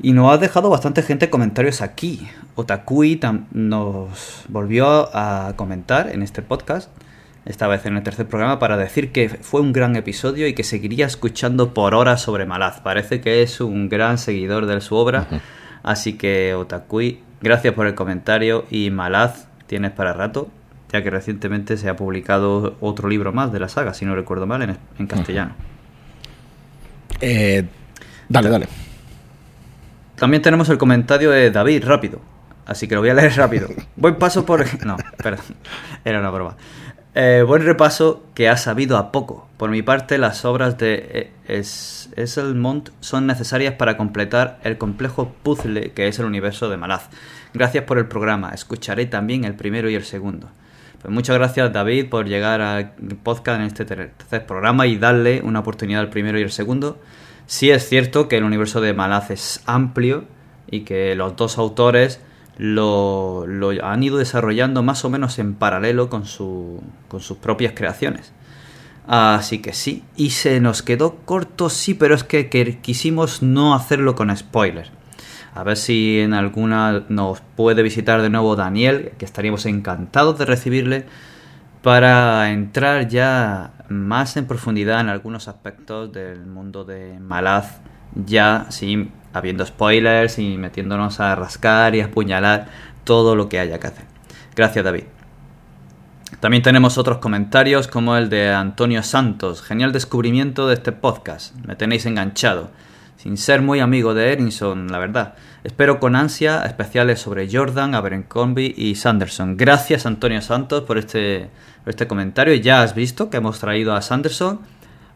Y 0.00 0.12
nos 0.12 0.32
ha 0.32 0.38
dejado 0.38 0.70
bastante 0.70 1.02
gente 1.02 1.30
comentarios 1.30 1.80
aquí. 1.80 2.28
Otakui 2.54 3.20
nos 3.52 4.44
volvió 4.48 5.08
a 5.14 5.54
comentar 5.56 6.10
en 6.10 6.22
este 6.22 6.42
podcast, 6.42 6.90
esta 7.44 7.66
vez 7.68 7.86
en 7.86 7.96
el 7.96 8.02
tercer 8.02 8.26
programa, 8.26 8.58
para 8.58 8.76
decir 8.76 9.12
que 9.12 9.28
fue 9.28 9.60
un 9.60 9.72
gran 9.72 9.96
episodio 9.96 10.46
y 10.46 10.54
que 10.54 10.64
seguiría 10.64 11.06
escuchando 11.06 11.74
por 11.74 11.94
horas 11.94 12.20
sobre 12.20 12.46
Malaz. 12.46 12.80
Parece 12.80 13.20
que 13.20 13.42
es 13.42 13.60
un 13.60 13.88
gran 13.88 14.18
seguidor 14.18 14.66
de 14.66 14.80
su 14.80 14.96
obra. 14.96 15.26
Así 15.82 16.14
que 16.14 16.54
Otakui, 16.54 17.20
gracias 17.40 17.74
por 17.74 17.86
el 17.86 17.94
comentario 17.94 18.64
y 18.70 18.90
Malaz 18.90 19.46
tienes 19.66 19.92
para 19.92 20.12
rato, 20.12 20.48
ya 20.92 21.02
que 21.02 21.10
recientemente 21.10 21.76
se 21.76 21.88
ha 21.88 21.96
publicado 21.96 22.76
otro 22.80 23.08
libro 23.08 23.32
más 23.32 23.52
de 23.52 23.60
la 23.60 23.68
saga, 23.68 23.94
si 23.94 24.04
no 24.04 24.14
recuerdo 24.14 24.46
mal, 24.46 24.76
en, 24.98 25.06
castellano. 25.06 25.54
Eh, 27.20 27.64
dale, 28.28 28.50
dale. 28.50 28.81
También 30.16 30.42
tenemos 30.42 30.68
el 30.68 30.78
comentario 30.78 31.30
de 31.30 31.50
David, 31.50 31.84
rápido. 31.84 32.20
Así 32.66 32.86
que 32.86 32.94
lo 32.94 33.00
voy 33.00 33.10
a 33.10 33.14
leer 33.14 33.36
rápido. 33.36 33.68
Buen 33.96 34.16
paso 34.16 34.46
por... 34.46 34.64
No, 34.84 34.96
perdón. 35.22 35.44
Era 36.04 36.20
una 36.20 36.30
broma. 36.30 36.56
Eh, 37.14 37.44
buen 37.46 37.62
repaso 37.64 38.24
que 38.34 38.48
ha 38.48 38.56
sabido 38.56 38.96
a 38.96 39.12
poco. 39.12 39.46
Por 39.58 39.70
mi 39.70 39.82
parte, 39.82 40.16
las 40.16 40.44
obras 40.46 40.78
de 40.78 41.30
Esselmont 41.46 42.88
son 43.00 43.26
necesarias 43.26 43.74
para 43.74 43.98
completar 43.98 44.58
el 44.62 44.78
complejo 44.78 45.34
puzzle 45.42 45.92
que 45.92 46.08
es 46.08 46.18
el 46.18 46.24
universo 46.24 46.70
de 46.70 46.78
Malaz. 46.78 47.10
Gracias 47.52 47.84
por 47.84 47.98
el 47.98 48.06
programa. 48.06 48.52
Escucharé 48.54 49.04
también 49.06 49.44
el 49.44 49.54
primero 49.54 49.90
y 49.90 49.94
el 49.94 50.04
segundo. 50.04 50.48
Pues 51.02 51.12
muchas 51.12 51.36
gracias 51.36 51.72
David 51.72 52.08
por 52.08 52.26
llegar 52.26 52.60
al 52.60 52.92
podcast 53.22 53.60
en 53.60 53.66
este 53.66 53.84
tercer 53.84 54.46
programa 54.46 54.86
y 54.86 54.96
darle 54.96 55.42
una 55.42 55.58
oportunidad 55.58 56.00
al 56.00 56.08
primero 56.08 56.38
y 56.38 56.42
el 56.42 56.52
segundo. 56.52 56.98
Sí 57.46 57.70
es 57.70 57.88
cierto 57.88 58.28
que 58.28 58.38
el 58.38 58.44
universo 58.44 58.80
de 58.80 58.94
Malaz 58.94 59.30
es 59.30 59.62
amplio 59.66 60.24
y 60.70 60.80
que 60.80 61.14
los 61.14 61.36
dos 61.36 61.58
autores 61.58 62.20
lo, 62.56 63.46
han 63.82 64.02
ido 64.02 64.18
desarrollando 64.18 64.82
más 64.82 65.04
o 65.04 65.10
menos 65.10 65.38
en 65.38 65.54
paralelo 65.54 66.08
con, 66.08 66.24
su, 66.24 66.82
con 67.08 67.20
sus 67.20 67.38
propias 67.38 67.72
creaciones. 67.74 68.32
Así 69.06 69.58
que 69.58 69.72
sí, 69.72 70.04
y 70.16 70.30
se 70.30 70.60
nos 70.60 70.82
quedó 70.82 71.16
corto, 71.24 71.68
sí, 71.70 71.94
pero 71.94 72.14
es 72.14 72.22
que, 72.22 72.48
que 72.48 72.78
quisimos 72.78 73.42
no 73.42 73.74
hacerlo 73.74 74.14
con 74.14 74.34
spoilers. 74.36 74.90
A 75.54 75.64
ver 75.64 75.76
si 75.76 76.20
en 76.20 76.32
alguna 76.32 77.04
nos 77.08 77.40
puede 77.56 77.82
visitar 77.82 78.22
de 78.22 78.30
nuevo 78.30 78.56
Daniel, 78.56 79.12
que 79.18 79.24
estaríamos 79.24 79.66
encantados 79.66 80.38
de 80.38 80.46
recibirle 80.46 81.06
para 81.82 82.50
entrar 82.50 83.08
ya 83.08 83.72
más 83.88 84.36
en 84.36 84.46
profundidad 84.46 85.00
en 85.00 85.08
algunos 85.08 85.48
aspectos 85.48 86.12
del 86.12 86.46
mundo 86.46 86.84
de 86.84 87.18
Malaz, 87.18 87.80
ya 88.14 88.66
sin 88.70 89.12
habiendo 89.32 89.64
spoilers 89.66 90.38
y 90.38 90.56
metiéndonos 90.56 91.20
a 91.20 91.34
rascar 91.34 91.94
y 91.94 92.00
a 92.00 92.06
apuñalar 92.06 92.68
todo 93.04 93.34
lo 93.34 93.48
que 93.48 93.58
haya 93.58 93.80
que 93.80 93.86
hacer. 93.86 94.04
Gracias 94.54 94.84
David. 94.84 95.04
También 96.40 96.62
tenemos 96.62 96.98
otros 96.98 97.18
comentarios 97.18 97.88
como 97.88 98.16
el 98.16 98.28
de 98.28 98.52
Antonio 98.52 99.02
Santos. 99.02 99.62
Genial 99.62 99.92
descubrimiento 99.92 100.66
de 100.66 100.74
este 100.74 100.92
podcast. 100.92 101.54
Me 101.66 101.76
tenéis 101.76 102.06
enganchado. 102.06 102.70
Sin 103.22 103.36
ser 103.36 103.62
muy 103.62 103.78
amigo 103.78 104.14
de 104.14 104.32
Erinson, 104.32 104.90
la 104.90 104.98
verdad. 104.98 105.34
Espero 105.62 106.00
con 106.00 106.16
ansia 106.16 106.64
especiales 106.64 107.20
sobre 107.20 107.48
Jordan, 107.48 107.94
Abercrombie 107.94 108.74
y 108.76 108.96
Sanderson. 108.96 109.56
Gracias 109.56 110.06
Antonio 110.06 110.42
Santos 110.42 110.82
por 110.82 110.98
este 110.98 111.48
este 111.86 112.08
comentario. 112.08 112.52
Ya 112.56 112.82
has 112.82 112.96
visto 112.96 113.30
que 113.30 113.36
hemos 113.36 113.60
traído 113.60 113.94
a 113.94 114.02
Sanderson. 114.02 114.58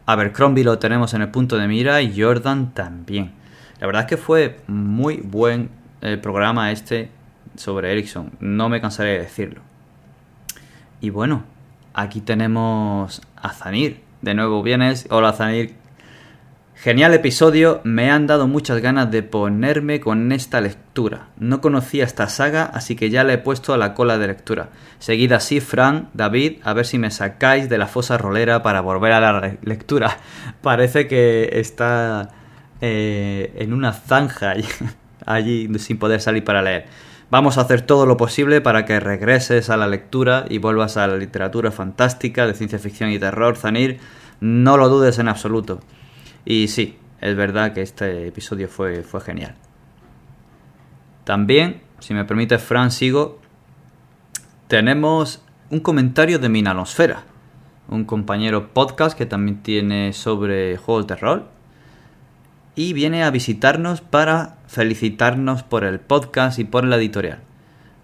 Abercrombie 0.07 0.62
lo 0.62 0.78
tenemos 0.78 1.14
en 1.14 1.22
el 1.22 1.32
punto 1.32 1.59
de 1.59 1.66
mira 1.66 2.00
y 2.00 2.14
Jordan 2.16 2.72
también. 2.74 3.32
La 3.80 3.88
verdad 3.88 4.02
es 4.02 4.09
que 4.09 4.16
fue 4.16 4.61
muy 4.68 5.16
buen 5.16 5.70
el 6.00 6.20
programa 6.20 6.70
este 6.70 7.11
sobre 7.57 7.90
Ericsson. 7.90 8.30
No 8.38 8.68
me 8.68 8.80
cansaré 8.80 9.14
de 9.14 9.18
decirlo. 9.18 9.62
Y 11.00 11.11
bueno, 11.11 11.42
aquí 11.92 12.20
tenemos 12.20 13.20
a 13.34 13.48
Zanir. 13.48 14.00
De 14.22 14.34
nuevo 14.34 14.62
vienes. 14.62 15.09
Hola 15.11 15.32
Zanir, 15.32 15.74
Genial 16.78 17.14
episodio, 17.14 17.80
me 17.84 18.10
han 18.10 18.26
dado 18.26 18.46
muchas 18.46 18.82
ganas 18.82 19.10
de 19.10 19.22
ponerme 19.22 19.98
con 19.98 20.30
esta 20.30 20.60
lectura. 20.60 21.28
No 21.38 21.62
conocía 21.62 22.04
esta 22.04 22.28
saga, 22.28 22.64
así 22.64 22.96
que 22.96 23.08
ya 23.08 23.24
la 23.24 23.32
he 23.32 23.38
puesto 23.38 23.72
a 23.72 23.78
la 23.78 23.94
cola 23.94 24.18
de 24.18 24.26
lectura. 24.26 24.68
Seguid 24.98 25.32
así, 25.32 25.60
Fran, 25.60 26.10
David, 26.12 26.58
a 26.64 26.74
ver 26.74 26.84
si 26.84 26.98
me 26.98 27.10
sacáis 27.10 27.70
de 27.70 27.78
la 27.78 27.86
fosa 27.86 28.18
rolera 28.18 28.62
para 28.62 28.82
volver 28.82 29.12
a 29.12 29.20
la 29.20 29.56
lectura. 29.62 30.18
Parece 30.60 31.08
que 31.08 31.48
está 31.54 32.28
eh, 32.82 33.54
en 33.56 33.72
una 33.72 33.94
zanja 33.94 34.52
allí 35.26 35.70
sin 35.78 35.98
poder 35.98 36.20
salir 36.20 36.44
para 36.44 36.60
leer. 36.60 36.84
Vamos 37.30 37.56
a 37.56 37.62
hacer 37.62 37.80
todo 37.80 38.04
lo 38.04 38.18
posible 38.18 38.60
para 38.60 38.84
que 38.84 39.00
regreses 39.00 39.70
a 39.70 39.78
la 39.78 39.88
lectura 39.88 40.44
y 40.50 40.58
vuelvas 40.58 40.98
a 40.98 41.06
la 41.06 41.16
literatura 41.16 41.72
fantástica 41.72 42.46
de 42.46 42.52
ciencia 42.52 42.78
ficción 42.78 43.10
y 43.10 43.18
terror, 43.18 43.56
Zanir. 43.56 43.98
No 44.40 44.76
lo 44.76 44.90
dudes 44.90 45.18
en 45.18 45.28
absoluto. 45.28 45.80
Y 46.49 46.68
sí, 46.68 46.97
es 47.20 47.34
verdad 47.34 47.74
que 47.74 47.82
este 47.82 48.28
episodio 48.28 48.68
fue, 48.68 49.03
fue 49.03 49.20
genial. 49.20 49.57
También, 51.24 51.82
si 51.99 52.14
me 52.14 52.24
permite, 52.24 52.59
Fran, 52.59 52.92
sigo. 52.92 53.40
Tenemos 54.68 55.42
un 55.70 55.80
comentario 55.80 56.38
de 56.38 56.49
Minanosfera, 56.49 57.24
un 57.88 58.05
compañero 58.05 58.72
podcast 58.72 59.18
que 59.18 59.26
también 59.26 59.61
tiene 59.64 60.12
sobre 60.12 60.76
juegos 60.76 61.09
de 61.09 61.16
rol. 61.16 61.49
Y 62.76 62.92
viene 62.92 63.24
a 63.24 63.30
visitarnos 63.32 64.01
para 64.01 64.59
felicitarnos 64.68 65.64
por 65.64 65.82
el 65.82 65.99
podcast 65.99 66.61
y 66.61 66.64
por 66.64 66.84
la 66.84 66.94
editorial. 66.94 67.40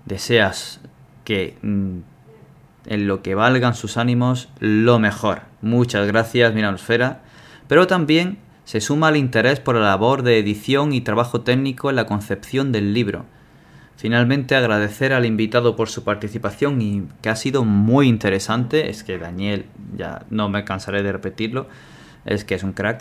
Deseas 0.05 0.81
que 1.23 1.57
mm, 1.63 1.99
en 2.87 3.07
lo 3.07 3.23
que 3.23 3.37
valgan 3.37 3.77
sus 3.77 3.97
ánimos, 3.97 4.49
lo 4.59 4.99
mejor. 4.99 5.43
Muchas 5.61 6.09
gracias, 6.09 6.53
Minanosfera 6.55 7.23
pero 7.73 7.87
también 7.87 8.37
se 8.65 8.83
suma 8.83 9.09
el 9.09 9.17
interés 9.17 9.59
por 9.59 9.77
la 9.77 9.81
labor 9.81 10.23
de 10.23 10.39
edición 10.39 10.93
y 10.93 11.01
trabajo 11.01 11.41
técnico 11.41 11.89
en 11.89 11.97
la 11.97 12.05
concepción 12.05 12.71
del 12.71 12.93
libro. 12.93 13.25
Finalmente 13.97 14.55
agradecer 14.55 15.15
al 15.15 15.25
invitado 15.25 15.75
por 15.75 15.89
su 15.89 16.05
participación 16.05 16.83
y 16.83 17.05
que 17.23 17.31
ha 17.31 17.35
sido 17.35 17.65
muy 17.65 18.09
interesante, 18.09 18.91
es 18.91 19.03
que 19.05 19.17
Daniel, 19.17 19.65
ya 19.97 20.27
no 20.29 20.51
me 20.51 20.67
cansaré 20.67 21.03
de 21.03 21.13
repetirlo, 21.13 21.67
es 22.27 22.45
que 22.45 22.57
es 22.57 22.63
un 22.63 22.75
crack. 22.75 23.01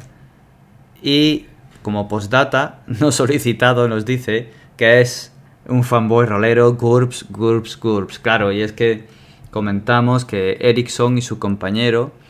Y 1.03 1.47
como 1.81 2.07
postdata, 2.07 2.79
no 2.87 3.11
solicitado 3.11 3.89
nos 3.89 4.05
dice 4.05 4.51
que 4.77 5.01
es 5.01 5.33
un 5.67 5.83
fanboy 5.83 6.27
rolero, 6.27 6.75
GURPS, 6.75 7.25
GURPS, 7.29 7.77
GURPS. 7.77 8.19
Claro, 8.19 8.53
y 8.53 8.61
es 8.61 8.71
que 8.71 9.05
comentamos 9.49 10.23
que 10.23 10.59
Erickson 10.61 11.17
y 11.17 11.21
su 11.21 11.39
compañero 11.39 12.20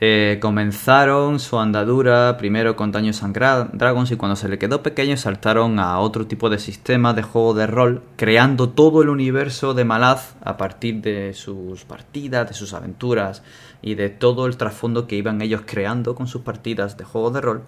Eh, 0.00 0.38
comenzaron 0.40 1.40
su 1.40 1.58
andadura 1.58 2.36
primero 2.36 2.76
con 2.76 2.92
Dungeons 2.92 3.24
and 3.24 3.36
Dragons 3.72 4.12
y 4.12 4.16
cuando 4.16 4.36
se 4.36 4.48
le 4.48 4.56
quedó 4.56 4.80
pequeño 4.80 5.16
saltaron 5.16 5.80
a 5.80 5.98
otro 5.98 6.28
tipo 6.28 6.50
de 6.50 6.60
sistema 6.60 7.14
de 7.14 7.22
juego 7.22 7.52
de 7.52 7.66
rol, 7.66 8.02
creando 8.14 8.68
todo 8.68 9.02
el 9.02 9.08
universo 9.08 9.74
de 9.74 9.84
Malaz 9.84 10.36
a 10.40 10.56
partir 10.56 11.00
de 11.00 11.34
sus 11.34 11.84
partidas, 11.84 12.46
de 12.46 12.54
sus 12.54 12.74
aventuras 12.74 13.42
y 13.82 13.96
de 13.96 14.08
todo 14.08 14.46
el 14.46 14.56
trasfondo 14.56 15.08
que 15.08 15.16
iban 15.16 15.42
ellos 15.42 15.62
creando 15.66 16.14
con 16.14 16.28
sus 16.28 16.42
partidas 16.42 16.96
de 16.96 17.02
juego 17.02 17.32
de 17.32 17.40
rol. 17.40 17.62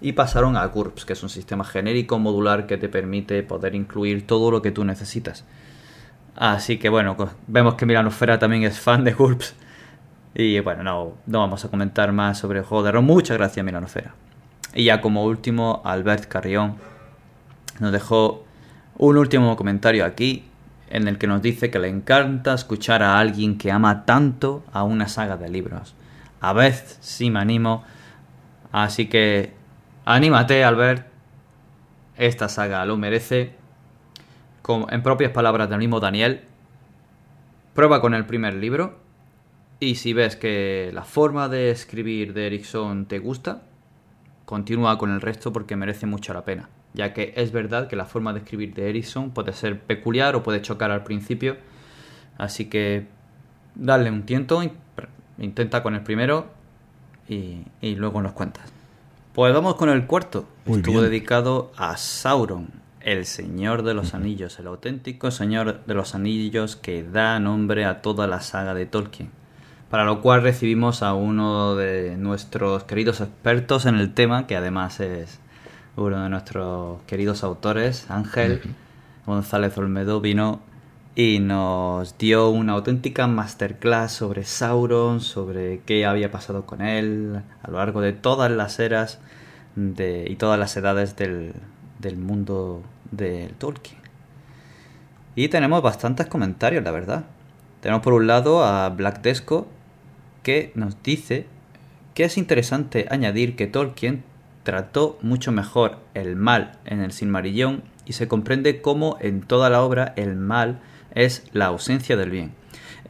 Y 0.00 0.12
pasaron 0.12 0.56
a 0.56 0.64
GURPS, 0.66 1.04
que 1.04 1.12
es 1.12 1.22
un 1.22 1.28
sistema 1.28 1.64
genérico 1.64 2.18
modular 2.18 2.66
que 2.66 2.76
te 2.76 2.88
permite 2.88 3.42
poder 3.44 3.76
incluir 3.76 4.26
todo 4.26 4.50
lo 4.50 4.62
que 4.62 4.72
tú 4.72 4.84
necesitas. 4.84 5.44
Así 6.34 6.78
que 6.78 6.88
bueno, 6.88 7.16
vemos 7.46 7.74
que 7.74 7.86
Milanosfera 7.86 8.38
también 8.40 8.64
es 8.64 8.80
fan 8.80 9.04
de 9.04 9.12
GURPS 9.12 9.54
y 10.34 10.60
bueno, 10.60 10.82
no, 10.82 11.12
no 11.26 11.38
vamos 11.40 11.64
a 11.64 11.68
comentar 11.68 12.12
más 12.12 12.38
sobre 12.38 12.60
el 12.60 12.64
juego 12.64 12.84
de 12.84 12.92
rol. 12.92 13.02
Muchas 13.02 13.36
gracias, 13.36 13.64
Milanofera. 13.64 14.14
Y 14.74 14.84
ya 14.84 15.00
como 15.00 15.24
último, 15.24 15.82
Albert 15.84 16.26
Carrión 16.26 16.76
nos 17.80 17.92
dejó 17.92 18.44
un 18.96 19.16
último 19.16 19.56
comentario 19.56 20.04
aquí 20.04 20.44
en 20.90 21.08
el 21.08 21.18
que 21.18 21.26
nos 21.26 21.42
dice 21.42 21.70
que 21.70 21.78
le 21.78 21.88
encanta 21.88 22.54
escuchar 22.54 23.02
a 23.02 23.18
alguien 23.18 23.58
que 23.58 23.70
ama 23.70 24.04
tanto 24.04 24.64
a 24.72 24.82
una 24.84 25.08
saga 25.08 25.36
de 25.36 25.48
libros. 25.48 25.94
A 26.40 26.52
veces 26.52 26.98
sí 27.00 27.30
me 27.30 27.40
animo. 27.40 27.84
Así 28.72 29.06
que 29.06 29.54
anímate, 30.04 30.64
Albert. 30.64 31.06
Esta 32.16 32.48
saga 32.48 32.84
lo 32.84 32.96
merece. 32.96 33.54
en 34.90 35.02
propias 35.02 35.32
palabras 35.32 35.70
del 35.70 35.78
mismo 35.78 35.98
Daniel, 35.98 36.42
prueba 37.74 38.00
con 38.00 38.12
el 38.12 38.26
primer 38.26 38.54
libro 38.54 39.07
y 39.80 39.94
si 39.94 40.12
ves 40.12 40.34
que 40.34 40.90
la 40.92 41.04
forma 41.04 41.48
de 41.48 41.70
escribir 41.70 42.34
de 42.34 42.48
Erickson 42.48 43.06
te 43.06 43.20
gusta, 43.20 43.62
continúa 44.44 44.98
con 44.98 45.10
el 45.10 45.20
resto 45.20 45.52
porque 45.52 45.76
merece 45.76 46.06
mucho 46.06 46.34
la 46.34 46.44
pena. 46.44 46.68
Ya 46.94 47.12
que 47.12 47.32
es 47.36 47.52
verdad 47.52 47.86
que 47.86 47.94
la 47.94 48.06
forma 48.06 48.32
de 48.32 48.40
escribir 48.40 48.74
de 48.74 48.90
Erickson 48.90 49.30
puede 49.30 49.52
ser 49.52 49.80
peculiar 49.80 50.34
o 50.34 50.42
puede 50.42 50.62
chocar 50.62 50.90
al 50.90 51.04
principio. 51.04 51.56
Así 52.38 52.64
que 52.64 53.06
dale 53.76 54.10
un 54.10 54.24
tiento, 54.24 54.62
intenta 55.38 55.82
con 55.84 55.94
el 55.94 56.02
primero 56.02 56.48
y, 57.28 57.62
luego 57.94 58.20
nos 58.20 58.32
cuentas. 58.32 58.72
Pues 59.32 59.54
vamos 59.54 59.76
con 59.76 59.90
el 59.90 60.06
cuarto. 60.06 60.48
Estuvo 60.66 61.02
dedicado 61.02 61.70
a 61.76 61.96
Sauron, 61.96 62.68
el 63.00 63.26
Señor 63.26 63.84
de 63.84 63.94
los 63.94 64.12
Anillos, 64.12 64.58
el 64.58 64.66
auténtico 64.66 65.30
Señor 65.30 65.84
de 65.84 65.94
los 65.94 66.16
Anillos 66.16 66.74
que 66.74 67.04
da 67.04 67.38
nombre 67.38 67.84
a 67.84 68.02
toda 68.02 68.26
la 68.26 68.40
saga 68.40 68.74
de 68.74 68.86
Tolkien 68.86 69.37
para 69.90 70.04
lo 70.04 70.20
cual 70.20 70.42
recibimos 70.42 71.02
a 71.02 71.14
uno 71.14 71.74
de 71.74 72.16
nuestros 72.16 72.84
queridos 72.84 73.20
expertos 73.20 73.86
en 73.86 73.94
el 73.96 74.12
tema, 74.12 74.46
que 74.46 74.56
además 74.56 75.00
es 75.00 75.40
uno 75.96 76.22
de 76.22 76.28
nuestros 76.28 77.02
queridos 77.02 77.42
autores, 77.42 78.10
Ángel 78.10 78.60
González 79.26 79.76
Olmedo, 79.78 80.20
vino 80.20 80.60
y 81.14 81.40
nos 81.40 82.16
dio 82.18 82.50
una 82.50 82.74
auténtica 82.74 83.26
masterclass 83.26 84.12
sobre 84.12 84.44
Sauron, 84.44 85.20
sobre 85.20 85.80
qué 85.80 86.06
había 86.06 86.30
pasado 86.30 86.64
con 86.64 86.80
él 86.80 87.42
a 87.62 87.70
lo 87.70 87.78
largo 87.78 88.00
de 88.00 88.12
todas 88.12 88.50
las 88.50 88.78
eras 88.78 89.18
de, 89.74 90.26
y 90.28 90.36
todas 90.36 90.58
las 90.58 90.76
edades 90.76 91.16
del, 91.16 91.54
del 91.98 92.16
mundo 92.16 92.82
del 93.10 93.52
Tolkien. 93.54 93.98
Y 95.34 95.48
tenemos 95.48 95.82
bastantes 95.82 96.26
comentarios, 96.26 96.84
la 96.84 96.90
verdad. 96.90 97.24
Tenemos 97.80 98.02
por 98.02 98.12
un 98.12 98.26
lado 98.26 98.64
a 98.64 98.88
Black 98.90 99.20
Desco, 99.22 99.66
que 100.48 100.72
nos 100.74 101.02
dice 101.02 101.44
que 102.14 102.24
es 102.24 102.38
interesante 102.38 103.06
añadir 103.10 103.54
que 103.54 103.66
Tolkien 103.66 104.24
trató 104.62 105.18
mucho 105.20 105.52
mejor 105.52 105.98
el 106.14 106.36
mal 106.36 106.78
en 106.86 107.02
el 107.02 107.12
Silmarillón 107.12 107.82
y 108.06 108.14
se 108.14 108.28
comprende 108.28 108.80
cómo 108.80 109.18
en 109.20 109.42
toda 109.42 109.68
la 109.68 109.82
obra 109.82 110.14
el 110.16 110.36
mal 110.36 110.80
es 111.14 111.44
la 111.52 111.66
ausencia 111.66 112.16
del 112.16 112.30
bien. 112.30 112.52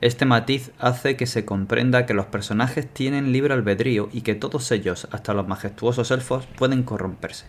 Este 0.00 0.24
matiz 0.24 0.72
hace 0.80 1.14
que 1.14 1.26
se 1.26 1.44
comprenda 1.44 2.06
que 2.06 2.12
los 2.14 2.26
personajes 2.26 2.92
tienen 2.92 3.30
libre 3.30 3.54
albedrío 3.54 4.08
y 4.12 4.22
que 4.22 4.34
todos 4.34 4.72
ellos, 4.72 5.06
hasta 5.12 5.32
los 5.32 5.46
majestuosos 5.46 6.10
elfos, 6.10 6.44
pueden 6.58 6.82
corromperse. 6.82 7.44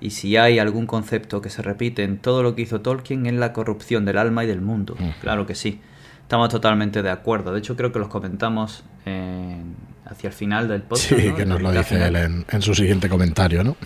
Y 0.00 0.10
si 0.10 0.36
hay 0.36 0.58
algún 0.58 0.86
concepto 0.86 1.40
que 1.40 1.50
se 1.50 1.62
repite 1.62 2.02
en 2.02 2.18
todo 2.18 2.42
lo 2.42 2.56
que 2.56 2.62
hizo 2.62 2.80
Tolkien 2.80 3.26
es 3.26 3.34
la 3.34 3.52
corrupción 3.52 4.06
del 4.06 4.18
alma 4.18 4.42
y 4.42 4.48
del 4.48 4.60
mundo. 4.60 4.96
Claro 5.20 5.46
que 5.46 5.54
sí. 5.54 5.80
Estamos 6.24 6.48
totalmente 6.48 7.02
de 7.02 7.10
acuerdo. 7.10 7.52
De 7.52 7.58
hecho, 7.58 7.76
creo 7.76 7.92
que 7.92 7.98
los 7.98 8.08
comentamos 8.08 8.82
hacia 9.04 10.28
el 10.28 10.32
final 10.32 10.68
del 10.68 10.80
podcast. 10.80 11.10
Sí, 11.10 11.32
que 11.34 11.44
nos 11.44 11.60
lo 11.60 11.70
dice 11.70 12.02
él 12.02 12.16
en, 12.16 12.62
su 12.62 12.74
siguiente 12.74 13.10
comentario, 13.10 13.62
¿no? 13.62 13.76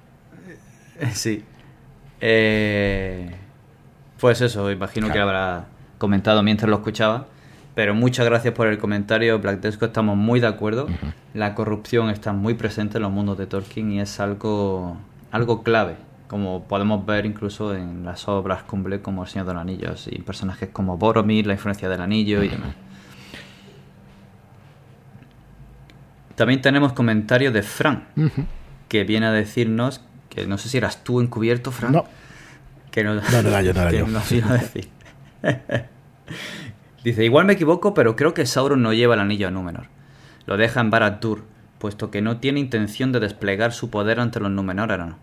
sí. 1.12 1.42
Eh, 2.20 3.34
pues 4.20 4.42
eso, 4.42 4.70
imagino 4.70 5.10
que 5.10 5.18
habrá 5.18 5.64
comentado 5.96 6.42
mientras 6.42 6.68
lo 6.68 6.76
escuchaba. 6.76 7.26
Pero 7.74 7.94
muchas 7.94 8.26
gracias 8.26 8.52
por 8.52 8.66
el 8.66 8.76
comentario, 8.76 9.38
Black 9.38 9.60
Desco. 9.60 9.86
Estamos 9.86 10.18
muy 10.18 10.40
de 10.40 10.48
acuerdo. 10.48 10.86
La 11.32 11.54
corrupción 11.54 12.10
está 12.10 12.34
muy 12.34 12.54
presente 12.54 12.98
en 12.98 13.04
los 13.04 13.12
mundos 13.12 13.38
de 13.38 13.46
Tolkien 13.46 13.90
y 13.90 14.00
es 14.00 14.20
algo, 14.20 14.98
algo 15.30 15.62
clave 15.62 15.96
como 16.28 16.64
podemos 16.64 17.04
ver 17.04 17.26
incluso 17.26 17.74
en 17.74 18.04
las 18.04 18.28
obras 18.28 18.62
cumbre 18.62 19.00
como 19.00 19.22
El 19.24 19.28
Señor 19.28 19.46
de 19.46 19.54
los 19.54 19.62
Anillos 19.62 20.08
y 20.10 20.20
personajes 20.20 20.68
como 20.70 20.98
Boromir, 20.98 21.46
la 21.46 21.54
influencia 21.54 21.88
del 21.88 22.02
anillo 22.02 22.42
y 22.42 22.48
demás. 22.48 22.74
También 26.36 26.60
tenemos 26.60 26.92
comentarios 26.92 27.52
de 27.52 27.62
Fran, 27.62 28.06
que 28.88 29.02
viene 29.04 29.26
a 29.26 29.32
decirnos 29.32 30.02
que 30.28 30.46
no 30.46 30.58
sé 30.58 30.68
si 30.68 30.76
eras 30.76 31.02
tú 31.02 31.20
encubierto, 31.20 31.72
Fran. 31.72 31.92
No. 31.92 32.04
Que 32.92 33.02
no, 33.02 33.14
no, 33.14 33.20
no, 33.20 33.60
yo, 33.60 33.72
no, 33.72 34.06
Nos 34.06 34.30
vino 34.30 34.48
a 34.48 34.52
decir. 34.52 34.88
Dice, 37.04 37.24
igual 37.24 37.46
me 37.46 37.54
equivoco, 37.54 37.94
pero 37.94 38.16
creo 38.16 38.34
que 38.34 38.44
Sauron 38.44 38.82
no 38.82 38.92
lleva 38.92 39.14
el 39.14 39.20
anillo 39.20 39.48
a 39.48 39.50
Númenor. 39.50 39.86
Lo 40.46 40.56
deja 40.56 40.80
en 40.80 40.90
Barad-dûr, 40.90 41.42
puesto 41.78 42.10
que 42.10 42.22
no 42.22 42.36
tiene 42.36 42.60
intención 42.60 43.12
de 43.12 43.20
desplegar 43.20 43.72
su 43.72 43.90
poder 43.90 44.20
ante 44.20 44.40
los 44.40 44.50
Númenóreanos 44.50 45.16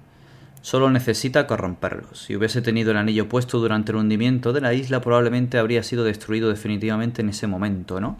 Solo 0.65 0.89
necesita 0.89 1.45
corromperlos. 1.45 2.23
Si 2.23 2.35
hubiese 2.35 2.59
tenido 2.59 2.89
el 2.89 2.97
anillo 2.97 3.29
puesto 3.29 3.59
durante 3.59 3.91
el 3.91 3.97
hundimiento 3.97 4.51
de 4.51 4.61
la 4.61 4.73
isla, 4.73 4.99
probablemente 4.99 5.59
habría 5.59 5.83
sido 5.83 6.03
destruido 6.03 6.49
definitivamente 6.49 7.21
en 7.21 7.29
ese 7.29 7.45
momento, 7.45 8.01
¿no? 8.01 8.17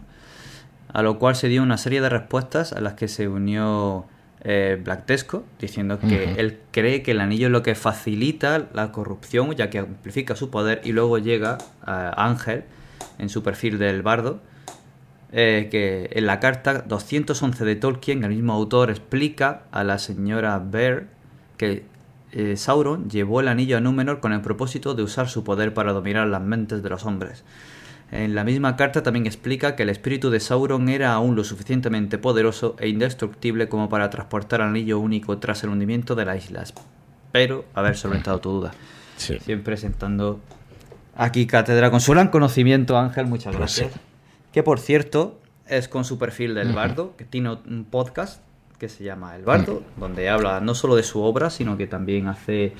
A 0.92 1.02
lo 1.02 1.18
cual 1.18 1.34
se 1.34 1.48
dio 1.48 1.60
una 1.60 1.76
serie 1.76 2.00
de 2.00 2.08
respuestas 2.08 2.72
a 2.72 2.80
las 2.80 2.94
que 2.94 3.08
se 3.08 3.26
unió 3.26 4.06
eh, 4.44 4.80
Black 4.80 5.06
Tesco, 5.06 5.42
diciendo 5.58 5.98
que 5.98 6.34
él 6.38 6.60
cree 6.70 7.02
que 7.02 7.10
el 7.10 7.20
anillo 7.20 7.48
es 7.48 7.52
lo 7.52 7.64
que 7.64 7.74
facilita 7.74 8.68
la 8.72 8.92
corrupción, 8.92 9.52
ya 9.56 9.68
que 9.68 9.80
amplifica 9.80 10.36
su 10.36 10.48
poder, 10.48 10.82
y 10.84 10.92
luego 10.92 11.18
llega 11.18 11.58
a 11.82 12.26
Ángel 12.28 12.62
en 13.18 13.28
su 13.28 13.42
perfil 13.42 13.76
del 13.80 14.02
bardo. 14.02 14.38
Eh, 15.32 15.66
que 15.68 16.10
en 16.12 16.26
la 16.26 16.38
carta 16.38 16.84
211 16.86 17.64
de 17.64 17.74
Tolkien, 17.74 18.22
el 18.22 18.30
mismo 18.30 18.52
autor 18.52 18.90
explica 18.90 19.64
a 19.72 19.82
la 19.82 19.98
señora 19.98 20.62
Bear 20.64 21.08
que 21.56 21.95
eh, 22.32 22.56
Sauron 22.56 23.08
llevó 23.08 23.40
el 23.40 23.48
anillo 23.48 23.76
a 23.76 23.80
Númenor 23.80 24.20
con 24.20 24.32
el 24.32 24.40
propósito 24.40 24.94
de 24.94 25.02
usar 25.02 25.28
su 25.28 25.44
poder 25.44 25.74
para 25.74 25.92
dominar 25.92 26.26
las 26.26 26.42
mentes 26.42 26.82
de 26.82 26.88
los 26.88 27.04
hombres. 27.04 27.44
En 28.12 28.34
la 28.34 28.44
misma 28.44 28.76
carta 28.76 29.02
también 29.02 29.26
explica 29.26 29.74
que 29.74 29.82
el 29.82 29.88
espíritu 29.88 30.30
de 30.30 30.38
Sauron 30.38 30.88
era 30.88 31.12
aún 31.12 31.34
lo 31.34 31.42
suficientemente 31.42 32.18
poderoso 32.18 32.76
e 32.78 32.88
indestructible 32.88 33.68
como 33.68 33.88
para 33.88 34.10
transportar 34.10 34.60
el 34.60 34.68
anillo 34.68 35.00
único 35.00 35.38
tras 35.38 35.64
el 35.64 35.70
hundimiento 35.70 36.14
de 36.14 36.24
las 36.24 36.44
islas. 36.44 36.72
Pero 37.32 37.64
haber 37.74 37.96
solventado 37.96 38.38
tu 38.38 38.50
duda. 38.50 38.72
Siempre 39.16 39.76
sentando 39.76 40.40
aquí 41.16 41.46
cátedra 41.46 41.90
con 41.90 42.00
su 42.00 42.12
gran 42.12 42.28
conocimiento, 42.28 42.96
Ángel, 42.96 43.26
muchas 43.26 43.56
pues 43.56 43.58
gracias. 43.58 44.00
Que 44.52 44.62
por 44.62 44.78
cierto, 44.78 45.40
es 45.66 45.88
con 45.88 46.04
su 46.04 46.18
perfil 46.18 46.54
del 46.54 46.72
bardo, 46.72 47.16
que 47.16 47.24
tiene 47.24 47.50
un 47.50 47.84
podcast 47.90 48.40
que 48.78 48.88
se 48.88 49.04
llama 49.04 49.36
El 49.36 49.44
Bardo, 49.44 49.82
mm. 49.96 50.00
donde 50.00 50.28
habla 50.28 50.60
no 50.60 50.74
solo 50.74 50.96
de 50.96 51.02
su 51.02 51.22
obra, 51.22 51.50
sino 51.50 51.76
que 51.76 51.86
también 51.86 52.28
hace 52.28 52.74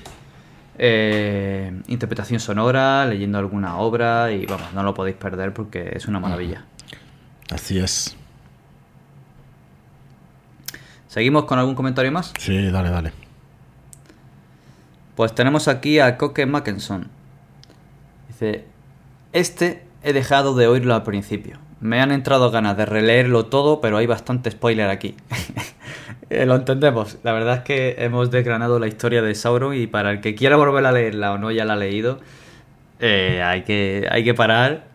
eh, 0.77 1.81
interpretación 1.87 2.39
sonora, 2.39 3.05
leyendo 3.05 3.37
alguna 3.37 3.77
obra 3.77 4.31
y 4.31 4.45
vamos, 4.45 4.73
no 4.73 4.83
lo 4.83 4.93
podéis 4.93 5.17
perder 5.17 5.53
porque 5.53 5.91
es 5.93 6.07
una 6.07 6.19
maravilla. 6.19 6.65
Así 7.49 7.79
es. 7.79 8.15
¿Seguimos 11.07 11.45
con 11.45 11.57
algún 11.57 11.73
comentario 11.75 12.11
más? 12.11 12.33
Sí, 12.37 12.69
dale, 12.69 12.89
dale. 12.89 13.11
Pues 15.15 15.33
tenemos 15.33 15.67
aquí 15.67 15.99
a 15.99 16.17
Coque 16.17 16.45
Mackenson. 16.45 17.07
Dice, 18.27 18.65
este 19.33 19.83
he 20.03 20.13
dejado 20.13 20.53
de 20.53 20.67
oírlo 20.67 20.93
al 20.93 21.03
principio. 21.03 21.57
Me 21.79 22.01
han 22.01 22.11
entrado 22.11 22.49
ganas 22.51 22.75
de 22.75 22.85
releerlo 22.85 23.45
todo, 23.45 23.81
pero 23.81 23.97
hay 23.97 24.07
bastante 24.07 24.51
spoiler 24.51 24.89
aquí. 24.89 25.15
Eh, 26.29 26.45
lo 26.45 26.55
entendemos. 26.55 27.19
La 27.23 27.31
verdad 27.31 27.55
es 27.55 27.61
que 27.61 27.95
hemos 27.99 28.31
desgranado 28.31 28.79
la 28.79 28.87
historia 28.87 29.21
de 29.21 29.33
Sauron 29.33 29.73
y 29.73 29.87
para 29.87 30.11
el 30.11 30.19
que 30.19 30.35
quiera 30.35 30.57
volver 30.57 30.85
a 30.85 30.91
leerla 30.91 31.31
o 31.31 31.37
no 31.37 31.51
ya 31.51 31.63
la 31.63 31.73
ha 31.73 31.77
leído, 31.77 32.19
eh, 32.99 33.41
hay, 33.41 33.61
que, 33.61 34.05
hay 34.11 34.25
que 34.25 34.33
parar, 34.33 34.87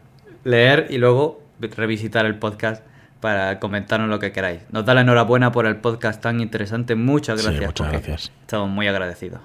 leer 0.44 0.88
y 0.90 0.98
luego 0.98 1.40
revisitar 1.58 2.26
el 2.26 2.38
podcast 2.38 2.84
para 3.20 3.60
comentarnos 3.60 4.10
lo 4.10 4.18
que 4.18 4.32
queráis. 4.32 4.60
Nos 4.72 4.84
da 4.84 4.92
la 4.94 5.02
enhorabuena 5.02 5.52
por 5.52 5.64
el 5.64 5.76
podcast 5.76 6.20
tan 6.20 6.40
interesante. 6.40 6.96
Muchas 6.96 7.42
gracias. 7.42 7.60
Sí, 7.60 7.66
muchas 7.66 7.88
gracias. 7.90 8.32
Estamos 8.42 8.68
muy 8.68 8.88
agradecidos. 8.88 9.40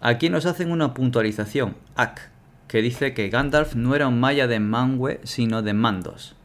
Aquí 0.00 0.28
nos 0.30 0.46
hacen 0.46 0.70
una 0.70 0.92
puntualización, 0.94 1.76
Ak, 1.96 2.30
que 2.68 2.82
dice 2.82 3.14
que 3.14 3.28
Gandalf 3.28 3.74
no 3.74 3.94
era 3.94 4.08
un 4.08 4.20
maya 4.20 4.46
de 4.46 4.60
Manwë, 4.60 5.20
sino 5.24 5.62
de 5.62 5.74
Mandos. 5.74 6.36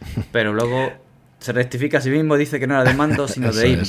Pero 0.32 0.52
luego 0.52 0.92
se 1.38 1.52
rectifica 1.52 1.98
a 1.98 2.00
sí 2.00 2.10
mismo, 2.10 2.36
dice 2.36 2.60
que 2.60 2.66
no 2.66 2.74
era 2.74 2.84
de 2.84 2.96
Mandos, 2.96 3.32
sino 3.32 3.52
de 3.52 3.68
Imo. 3.68 3.82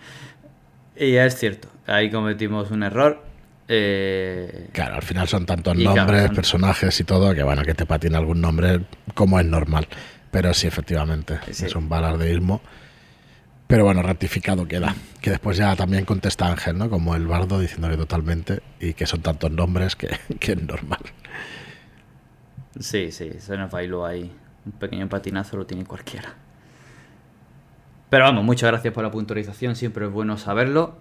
y 0.96 1.14
es 1.16 1.36
cierto, 1.36 1.68
ahí 1.86 2.10
cometimos 2.10 2.70
un 2.70 2.82
error. 2.82 3.24
Eh, 3.70 4.70
claro, 4.72 4.96
al 4.96 5.02
final 5.02 5.28
son 5.28 5.44
tantos 5.44 5.76
nombres, 5.76 6.30
personajes 6.30 6.98
y 7.00 7.04
todo, 7.04 7.34
que 7.34 7.42
bueno, 7.42 7.62
que 7.62 7.74
te 7.74 7.84
patine 7.84 8.16
algún 8.16 8.40
nombre 8.40 8.80
como 9.14 9.38
es 9.38 9.46
normal. 9.46 9.86
Pero 10.30 10.54
sí, 10.54 10.66
efectivamente, 10.66 11.38
es 11.46 11.74
un 11.74 11.88
balardeísmo. 11.88 12.60
Pero 13.68 13.84
bueno, 13.84 14.02
ratificado 14.02 14.66
queda. 14.66 14.96
Que 15.20 15.30
después 15.30 15.58
ya 15.58 15.76
también 15.76 16.04
contesta 16.06 16.48
Ángel, 16.48 16.78
¿no? 16.78 16.88
Como 16.90 17.14
el 17.14 17.26
bardo, 17.26 17.60
diciendo 17.60 17.88
que 17.88 17.96
totalmente, 17.98 18.62
y 18.80 18.94
que 18.94 19.06
son 19.06 19.20
tantos 19.20 19.50
nombres 19.50 19.94
que, 19.94 20.08
que 20.40 20.52
es 20.52 20.62
normal. 20.62 21.00
Sí, 22.80 23.12
sí, 23.12 23.30
se 23.38 23.56
nos 23.56 23.70
bailó 23.70 24.06
ahí. 24.06 24.32
Un 24.64 24.72
pequeño 24.72 25.08
patinazo 25.08 25.58
lo 25.58 25.66
tiene 25.66 25.84
cualquiera. 25.84 26.34
Pero 28.08 28.24
vamos, 28.24 28.42
muchas 28.42 28.70
gracias 28.70 28.94
por 28.94 29.04
la 29.04 29.10
puntualización, 29.10 29.76
siempre 29.76 30.06
es 30.06 30.12
bueno 30.12 30.38
saberlo 30.38 30.96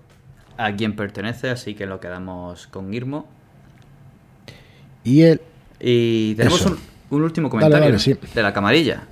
a 0.57 0.73
quién 0.73 0.95
pertenece, 0.95 1.49
así 1.49 1.73
que 1.73 1.85
lo 1.85 2.01
quedamos 2.01 2.67
con 2.67 2.93
Irmo. 2.93 3.27
Y 5.05 5.21
el... 5.21 5.41
Y 5.79 6.35
tenemos 6.35 6.65
un, 7.09 7.21
último 7.21 7.49
comentario 7.49 7.97
de 8.33 8.43
la 8.43 8.51
camarilla. 8.51 9.03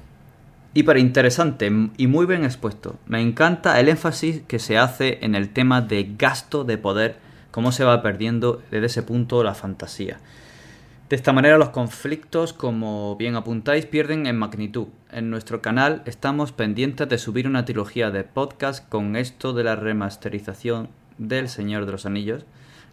Hiper 0.78 0.98
interesante 0.98 1.72
y 1.96 2.08
muy 2.08 2.26
bien 2.26 2.44
expuesto. 2.44 3.00
Me 3.08 3.22
encanta 3.22 3.80
el 3.80 3.88
énfasis 3.88 4.42
que 4.46 4.60
se 4.60 4.78
hace 4.78 5.20
en 5.22 5.34
el 5.34 5.54
tema 5.54 5.80
de 5.80 6.16
gasto 6.18 6.66
de 6.66 6.78
poder, 6.78 7.16
cómo 7.52 7.72
se 7.72 7.86
va 7.86 8.02
perdiendo 8.02 8.62
desde 8.72 8.88
ese 8.88 9.02
punto 9.02 9.42
la 9.42 9.54
fantasía. 9.54 10.20
De 11.08 11.16
esta 11.16 11.32
manera 11.32 11.58
los 11.58 11.70
conflictos, 11.70 12.52
como 12.52 13.16
bien 13.16 13.38
apuntáis, 13.38 13.86
pierden 13.86 14.28
en 14.28 14.38
magnitud. 14.38 14.88
En 15.14 15.30
nuestro 15.30 15.62
canal 15.62 16.02
estamos 16.06 16.52
pendientes 16.52 17.08
de 17.08 17.20
subir 17.20 17.48
una 17.48 17.64
trilogía 17.64 18.12
de 18.12 18.26
podcast 18.26 18.86
con 18.90 19.16
esto 19.16 19.54
de 19.54 19.64
la 19.64 19.78
remasterización 19.78 20.90
del 21.18 21.48
Señor 21.48 21.86
de 21.86 21.94
los 21.94 22.06
Anillos 22.06 22.46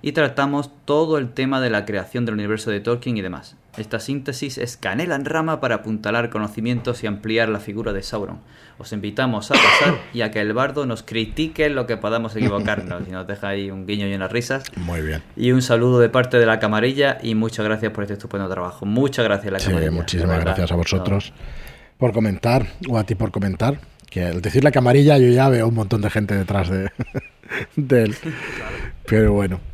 y 0.03 0.13
tratamos 0.13 0.71
todo 0.85 1.19
el 1.19 1.33
tema 1.33 1.61
de 1.61 1.71
la 1.71 1.85
creación 1.85 2.27
del 2.27 2.37
universo 2.37 2.71
de 2.71 2.79
Tolkien 2.79 3.17
y 3.17 3.23
demás. 3.23 3.57
Esta 3.79 4.01
síntesis 4.01 4.59
es 4.59 4.77
canela 4.77 5.15
en 5.15 5.25
rama 5.25 5.59
para 5.61 5.77
apuntalar 5.77 6.29
conocimientos 6.29 7.03
y 7.03 7.07
ampliar 7.07 7.49
la 7.49 7.59
figura 7.59 7.95
de 7.95 8.03
Sauron. 8.03 8.41
Os 8.79 8.93
invitamos 8.93 9.51
a 9.51 9.55
pasar 9.55 9.99
y 10.13 10.21
a 10.21 10.31
que 10.31 10.41
el 10.41 10.53
bardo 10.53 10.85
nos 10.85 11.03
critique 11.03 11.71
lo 11.71 11.87
que 11.87 11.97
podamos 11.97 12.37
equivocarnos 12.37 13.09
y 13.09 13.13
nos 13.13 13.27
deja 13.27 13.49
ahí 13.49 13.71
un 13.71 13.87
guiño 13.87 14.07
y 14.07 14.15
unas 14.15 14.31
risas. 14.31 14.65
Muy 14.77 15.01
bien. 15.01 15.23
Y 15.37 15.53
un 15.53 15.63
saludo 15.63 16.01
de 16.01 16.11
parte 16.11 16.39
de 16.39 16.45
la 16.45 16.59
camarilla 16.59 17.17
y 17.23 17.35
muchas 17.35 17.65
gracias 17.65 17.93
por 17.93 18.05
este 18.05 18.15
estupendo 18.15 18.47
trabajo. 18.47 18.85
Muchas 18.85 19.25
gracias, 19.25 19.51
la 19.51 19.59
camarilla. 19.59 19.91
Sí, 19.91 19.97
muchísimas 19.97 20.41
gracias 20.41 20.71
a 20.71 20.75
vosotros 20.75 21.33
por 21.97 22.13
comentar 22.13 22.67
o 22.91 22.99
a 22.99 23.05
ti 23.05 23.15
por 23.15 23.31
comentar. 23.31 23.79
Que 24.11 24.25
al 24.25 24.43
decir 24.43 24.63
la 24.63 24.71
camarilla 24.71 25.17
yo 25.17 25.29
ya 25.29 25.49
veo 25.49 25.69
un 25.69 25.75
montón 25.75 26.03
de 26.03 26.11
gente 26.11 26.35
detrás 26.35 26.69
de, 26.69 26.91
de 27.77 28.03
él. 28.03 28.17
Pero 29.07 29.33
bueno. 29.33 29.72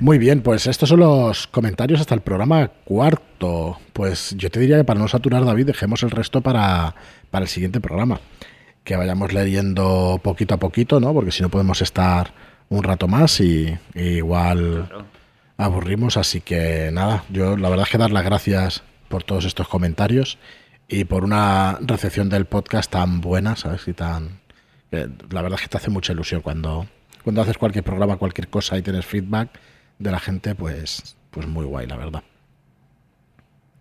Muy 0.00 0.18
bien, 0.18 0.42
pues 0.42 0.66
estos 0.66 0.88
son 0.88 1.00
los 1.00 1.46
comentarios 1.46 2.00
hasta 2.00 2.14
el 2.14 2.20
programa 2.20 2.68
cuarto. 2.84 3.78
Pues 3.92 4.34
yo 4.36 4.50
te 4.50 4.60
diría 4.60 4.78
que 4.78 4.84
para 4.84 4.98
no 4.98 5.08
saturar, 5.08 5.44
David, 5.44 5.66
dejemos 5.66 6.02
el 6.02 6.10
resto 6.10 6.40
para, 6.40 6.94
el 7.32 7.48
siguiente 7.48 7.80
programa. 7.80 8.20
Que 8.84 8.96
vayamos 8.96 9.32
leyendo 9.32 10.20
poquito 10.22 10.54
a 10.54 10.58
poquito, 10.58 11.00
¿no? 11.00 11.12
Porque 11.12 11.32
si 11.32 11.42
no 11.42 11.50
podemos 11.50 11.82
estar 11.82 12.32
un 12.68 12.82
rato 12.82 13.08
más 13.08 13.40
y, 13.40 13.78
igual 13.94 14.88
aburrimos. 15.56 16.16
Así 16.16 16.40
que 16.40 16.90
nada, 16.92 17.24
yo 17.28 17.56
la 17.56 17.68
verdad 17.68 17.86
es 17.86 17.92
que 17.92 17.98
dar 17.98 18.10
las 18.10 18.24
gracias 18.24 18.82
por 19.08 19.22
todos 19.22 19.44
estos 19.44 19.68
comentarios 19.68 20.38
y 20.88 21.04
por 21.04 21.24
una 21.24 21.78
recepción 21.82 22.28
del 22.28 22.46
podcast 22.46 22.90
tan 22.90 23.20
buena, 23.20 23.54
¿sabes? 23.56 23.86
Y 23.86 23.92
tan... 23.92 24.40
la 24.90 25.42
verdad 25.42 25.58
es 25.58 25.62
que 25.62 25.68
te 25.68 25.76
hace 25.76 25.90
mucha 25.90 26.12
ilusión 26.12 26.40
cuando, 26.40 26.86
cuando 27.22 27.42
haces 27.42 27.58
cualquier 27.58 27.84
programa, 27.84 28.16
cualquier 28.16 28.48
cosa 28.48 28.78
y 28.78 28.82
tienes 28.82 29.06
feedback 29.06 29.50
de 29.98 30.10
la 30.10 30.18
gente, 30.18 30.54
pues, 30.54 31.16
pues 31.30 31.46
muy 31.46 31.64
guay, 31.64 31.86
la 31.86 31.96
verdad. 31.96 32.22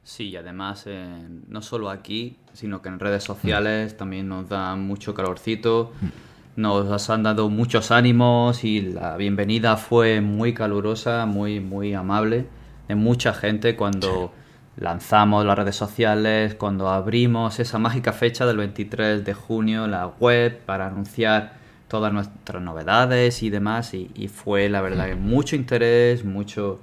Sí, 0.04 0.30
y 0.30 0.36
además 0.38 0.86
eh, 0.88 1.28
no 1.48 1.62
solo 1.62 1.90
aquí, 1.90 2.38
sino 2.54 2.82
que 2.82 2.90
en 2.90 3.00
redes 3.00 3.24
sociales 3.24 3.96
también 3.96 4.28
nos 4.28 4.50
dan 4.50 4.82
mucho 4.82 5.14
calorcito, 5.14 5.94
mm. 6.02 6.62
nos 6.62 7.10
han 7.10 7.24
dado 7.24 7.50
muchos 7.50 7.92
ánimos 7.92 8.64
y 8.64 8.82
la 8.82 9.18
bienvenida 9.18 9.78
fue 9.78 10.20
muy 10.20 10.54
calurosa, 10.54 11.26
muy, 11.28 11.60
muy 11.60 11.94
amable 11.94 12.48
de 12.88 12.96
mucha 12.96 13.34
gente 13.34 13.76
cuando 13.76 14.34
lanzamos 14.78 15.46
las 15.46 15.58
redes 15.58 15.76
sociales, 15.76 16.56
cuando 16.56 16.90
abrimos 16.90 17.60
esa 17.60 17.78
mágica 17.78 18.12
fecha 18.12 18.48
del 18.48 18.58
23 18.58 19.24
de 19.24 19.34
junio, 19.36 19.86
la 19.86 20.08
web 20.08 20.60
para 20.66 20.88
anunciar 20.88 21.59
todas 21.90 22.14
nuestras 22.14 22.62
novedades 22.62 23.44
y 23.44 23.50
demás. 23.50 23.94
Y, 23.94 24.28
fue, 24.30 24.70
la 24.70 24.80
verdad, 24.80 25.14
mucho 25.18 25.58
interés, 25.58 26.24
mucho, 26.24 26.80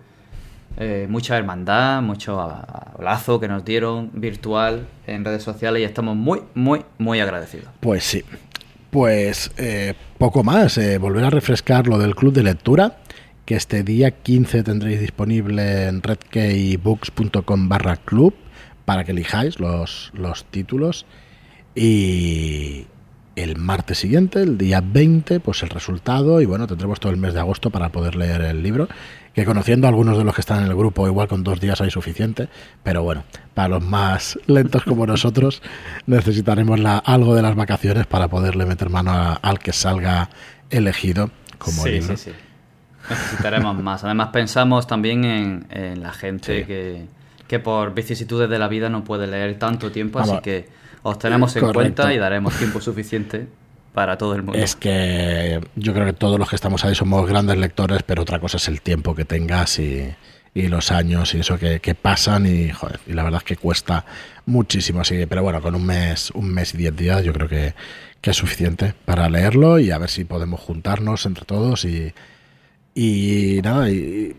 eh, 0.77 1.07
mucha 1.09 1.39
hermandad, 1.39 2.03
mucho 2.03 2.39
abrazo 2.41 3.41
que 3.41 3.49
nos 3.49 3.65
dieron 3.65 4.11
virtual 4.13 4.87
en 5.07 5.25
redes 5.25 5.43
sociales 5.43 5.81
y 5.81 5.85
estamos 5.85 6.17
muy, 6.17 6.43
muy, 6.55 6.85
muy 6.99 7.21
agradecidos. 7.21 7.69
Pues 7.81 8.05
sí. 8.05 8.23
Pues 8.91 9.51
eh, 9.57 9.95
poco 10.19 10.45
más. 10.45 10.77
Eh, 10.77 10.99
volver 10.99 11.25
a 11.25 11.31
refrescar 11.31 11.87
lo 11.87 11.99
del 11.99 12.15
club 12.15 12.35
de 12.35 12.43
lectura 12.43 12.99
que 13.47 13.55
este 13.55 13.85
día 13.85 14.11
15 14.11 14.65
tendréis 14.65 15.01
disponible 15.01 15.87
en 15.87 16.03
redkeybooks.com 16.03 17.69
barra 17.69 17.97
club 17.97 18.35
para 18.85 19.05
que 19.05 19.13
elijáis 19.13 19.61
los, 19.61 20.11
los 20.15 20.45
títulos 20.47 21.07
y, 21.77 22.87
el 23.37 23.57
martes 23.57 23.99
siguiente, 23.99 24.43
el 24.43 24.57
día 24.57 24.83
20, 24.85 25.41
pues 25.41 25.63
el 25.63 25.69
resultado 25.69 26.41
y 26.41 26.47
bueno, 26.47 26.67
tendremos 26.67 26.99
todo 26.99 27.13
el 27.13 27.19
mes 27.19 27.35
de 27.35 27.41
agosto 27.41 27.71
para 27.71 27.91
poder 27.91 28.17
leer 28.17 28.41
el 28.41 28.63
libro, 28.63 28.89
que 29.35 29.45
conociendo 29.45 29.87
a 29.87 29.91
algunos 29.91 30.17
de 30.17 30.25
los 30.25 30.35
que 30.35 30.41
están 30.41 30.65
en 30.65 30.71
el 30.71 30.75
grupo, 30.75 31.07
igual 31.07 31.29
con 31.29 31.45
dos 31.45 31.61
días 31.61 31.81
hay 31.83 31.91
suficiente, 31.91 32.49
pero 32.83 33.03
bueno, 33.03 33.25
para 33.53 33.69
los 33.69 33.85
más 33.85 34.39
lentos 34.47 34.85
como 34.85 35.07
nosotros 35.07 35.63
necesitaremos 36.07 36.81
la, 36.81 36.97
algo 36.97 37.35
de 37.35 37.43
las 37.43 37.55
vacaciones 37.55 38.07
para 38.07 38.29
poderle 38.29 38.65
meter 38.65 38.89
mano 38.89 39.39
al 39.41 39.59
que 39.59 39.73
salga 39.73 40.31
elegido 40.71 41.31
como 41.59 41.83
sí, 41.83 41.91
libro. 41.91 42.17
Sí, 42.17 42.31
sí. 42.31 42.37
Necesitaremos 43.09 43.81
más. 43.81 44.03
Además 44.03 44.31
pensamos 44.33 44.87
también 44.87 45.25
en, 45.71 46.03
la 46.03 46.13
gente 46.13 46.67
que, 46.67 47.07
que 47.47 47.59
por 47.61 47.95
vicisitudes 47.95 48.49
de 48.51 48.59
la 48.59 48.67
vida 48.67 48.89
no 48.89 49.05
puede 49.05 49.27
leer 49.27 49.59
tanto 49.59 49.93
tiempo, 49.93 50.19
así 50.19 50.39
que 50.43 50.69
os 51.07 51.19
tenemos 51.21 51.55
en 51.55 51.73
cuenta 51.73 52.13
y 52.13 52.19
daremos 52.19 52.59
tiempo 52.59 52.81
suficiente 52.81 53.47
para 53.95 54.19
todo 54.19 54.35
el 54.35 54.43
mundo. 54.43 54.59
Es 54.59 54.75
que 54.75 55.61
yo 55.77 55.95
creo 55.95 56.05
que 56.05 56.13
todos 56.13 56.37
los 56.37 56.51
que 56.51 56.57
estamos 56.57 56.85
ahí 56.85 56.97
somos 56.97 57.29
grandes 57.29 57.57
lectores, 57.59 58.03
pero 58.03 58.23
otra 58.23 58.41
cosa 58.41 58.57
es 58.57 58.67
el 58.67 58.81
tiempo 58.81 59.15
que 59.15 59.25
tengas 59.25 59.79
y, 59.79 60.13
los 60.55 60.91
años 60.91 61.35
y 61.35 61.41
eso 61.41 61.59
que, 61.59 61.95
pasan 61.95 62.47
y, 62.47 62.71
joder, 62.71 62.99
y 63.07 63.13
la 63.13 63.23
verdad 63.23 63.39
es 63.39 63.45
que 63.45 63.57
cuesta 63.57 64.05
muchísimo. 64.47 65.01
Así 65.01 65.27
pero 65.27 65.45
bueno, 65.45 65.63
con 65.63 65.77
un 65.77 65.87
mes, 65.87 66.33
un 66.33 66.53
mes 66.53 66.75
y 66.75 66.79
diez 66.79 66.97
días 66.97 67.23
yo 67.23 67.33
creo 67.33 67.49
que, 67.49 67.75
que 68.21 68.31
es 68.31 68.37
suficiente 68.37 68.93
para 69.05 69.29
leerlo 69.29 69.79
y 69.79 69.93
a 69.93 69.99
ver 69.99 70.11
si 70.11 70.25
podemos 70.25 70.59
juntarnos 70.61 71.25
entre 71.25 71.45
todos 71.45 71.85
y, 71.85 72.13
y 72.97 73.61
nada, 73.63 73.91
y 73.91 74.35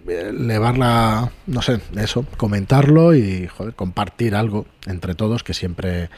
no 1.46 1.62
sé, 1.62 1.80
eso, 1.96 2.26
comentarlo 2.36 3.16
y 3.16 3.48
joder, 3.48 3.74
compartir 3.74 4.36
algo 4.36 4.66
entre 4.86 5.16
todos 5.16 5.44
que 5.44 5.54
siempre 5.54 6.10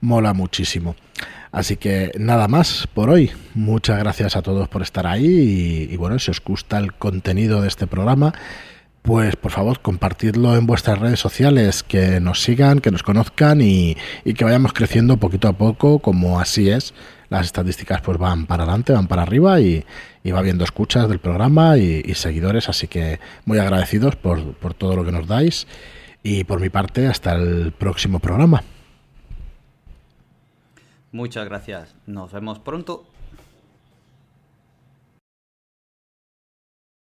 mola 0.00 0.32
muchísimo. 0.32 0.96
Así 1.54 1.76
que 1.76 2.10
nada 2.18 2.48
más 2.48 2.88
por 2.92 3.10
hoy. 3.10 3.30
Muchas 3.54 3.98
gracias 4.00 4.34
a 4.34 4.42
todos 4.42 4.68
por 4.68 4.82
estar 4.82 5.06
ahí 5.06 5.88
y, 5.88 5.96
bueno, 5.96 6.18
si 6.18 6.32
os 6.32 6.42
gusta 6.42 6.78
el 6.78 6.92
contenido 6.94 7.62
de 7.62 7.68
este 7.68 7.86
programa, 7.86 8.34
pues 9.02 9.36
por 9.36 9.52
favor 9.52 9.80
compartidlo 9.80 10.56
en 10.56 10.66
vuestras 10.66 10.98
redes 10.98 11.20
sociales, 11.20 11.84
que 11.84 12.18
nos 12.18 12.42
sigan, 12.42 12.80
que 12.80 12.90
nos 12.90 13.04
conozcan 13.04 13.60
y, 13.60 13.96
que 14.24 14.44
vayamos 14.44 14.72
creciendo 14.72 15.18
poquito 15.18 15.46
a 15.46 15.52
poco, 15.52 16.00
como 16.00 16.40
así 16.40 16.70
es. 16.70 16.92
Las 17.28 17.46
estadísticas 17.46 18.00
pues 18.00 18.18
van 18.18 18.46
para 18.46 18.64
adelante, 18.64 18.92
van 18.92 19.06
para 19.06 19.22
arriba 19.22 19.60
y, 19.60 19.84
va 20.28 20.42
viendo 20.42 20.64
escuchas 20.64 21.08
del 21.08 21.20
programa 21.20 21.78
y, 21.78 22.02
seguidores, 22.14 22.68
así 22.68 22.88
que 22.88 23.20
muy 23.44 23.58
agradecidos 23.58 24.16
por 24.16 24.74
todo 24.74 24.96
lo 24.96 25.04
que 25.04 25.12
nos 25.12 25.28
dais 25.28 25.68
y 26.24 26.42
por 26.42 26.58
mi 26.58 26.70
parte 26.70 27.06
hasta 27.06 27.34
el 27.34 27.70
próximo 27.70 28.18
programa. 28.18 28.64
Muchas 31.14 31.44
gracias. 31.44 31.94
Nos 32.06 32.32
vemos 32.32 32.58
pronto. 32.58 33.06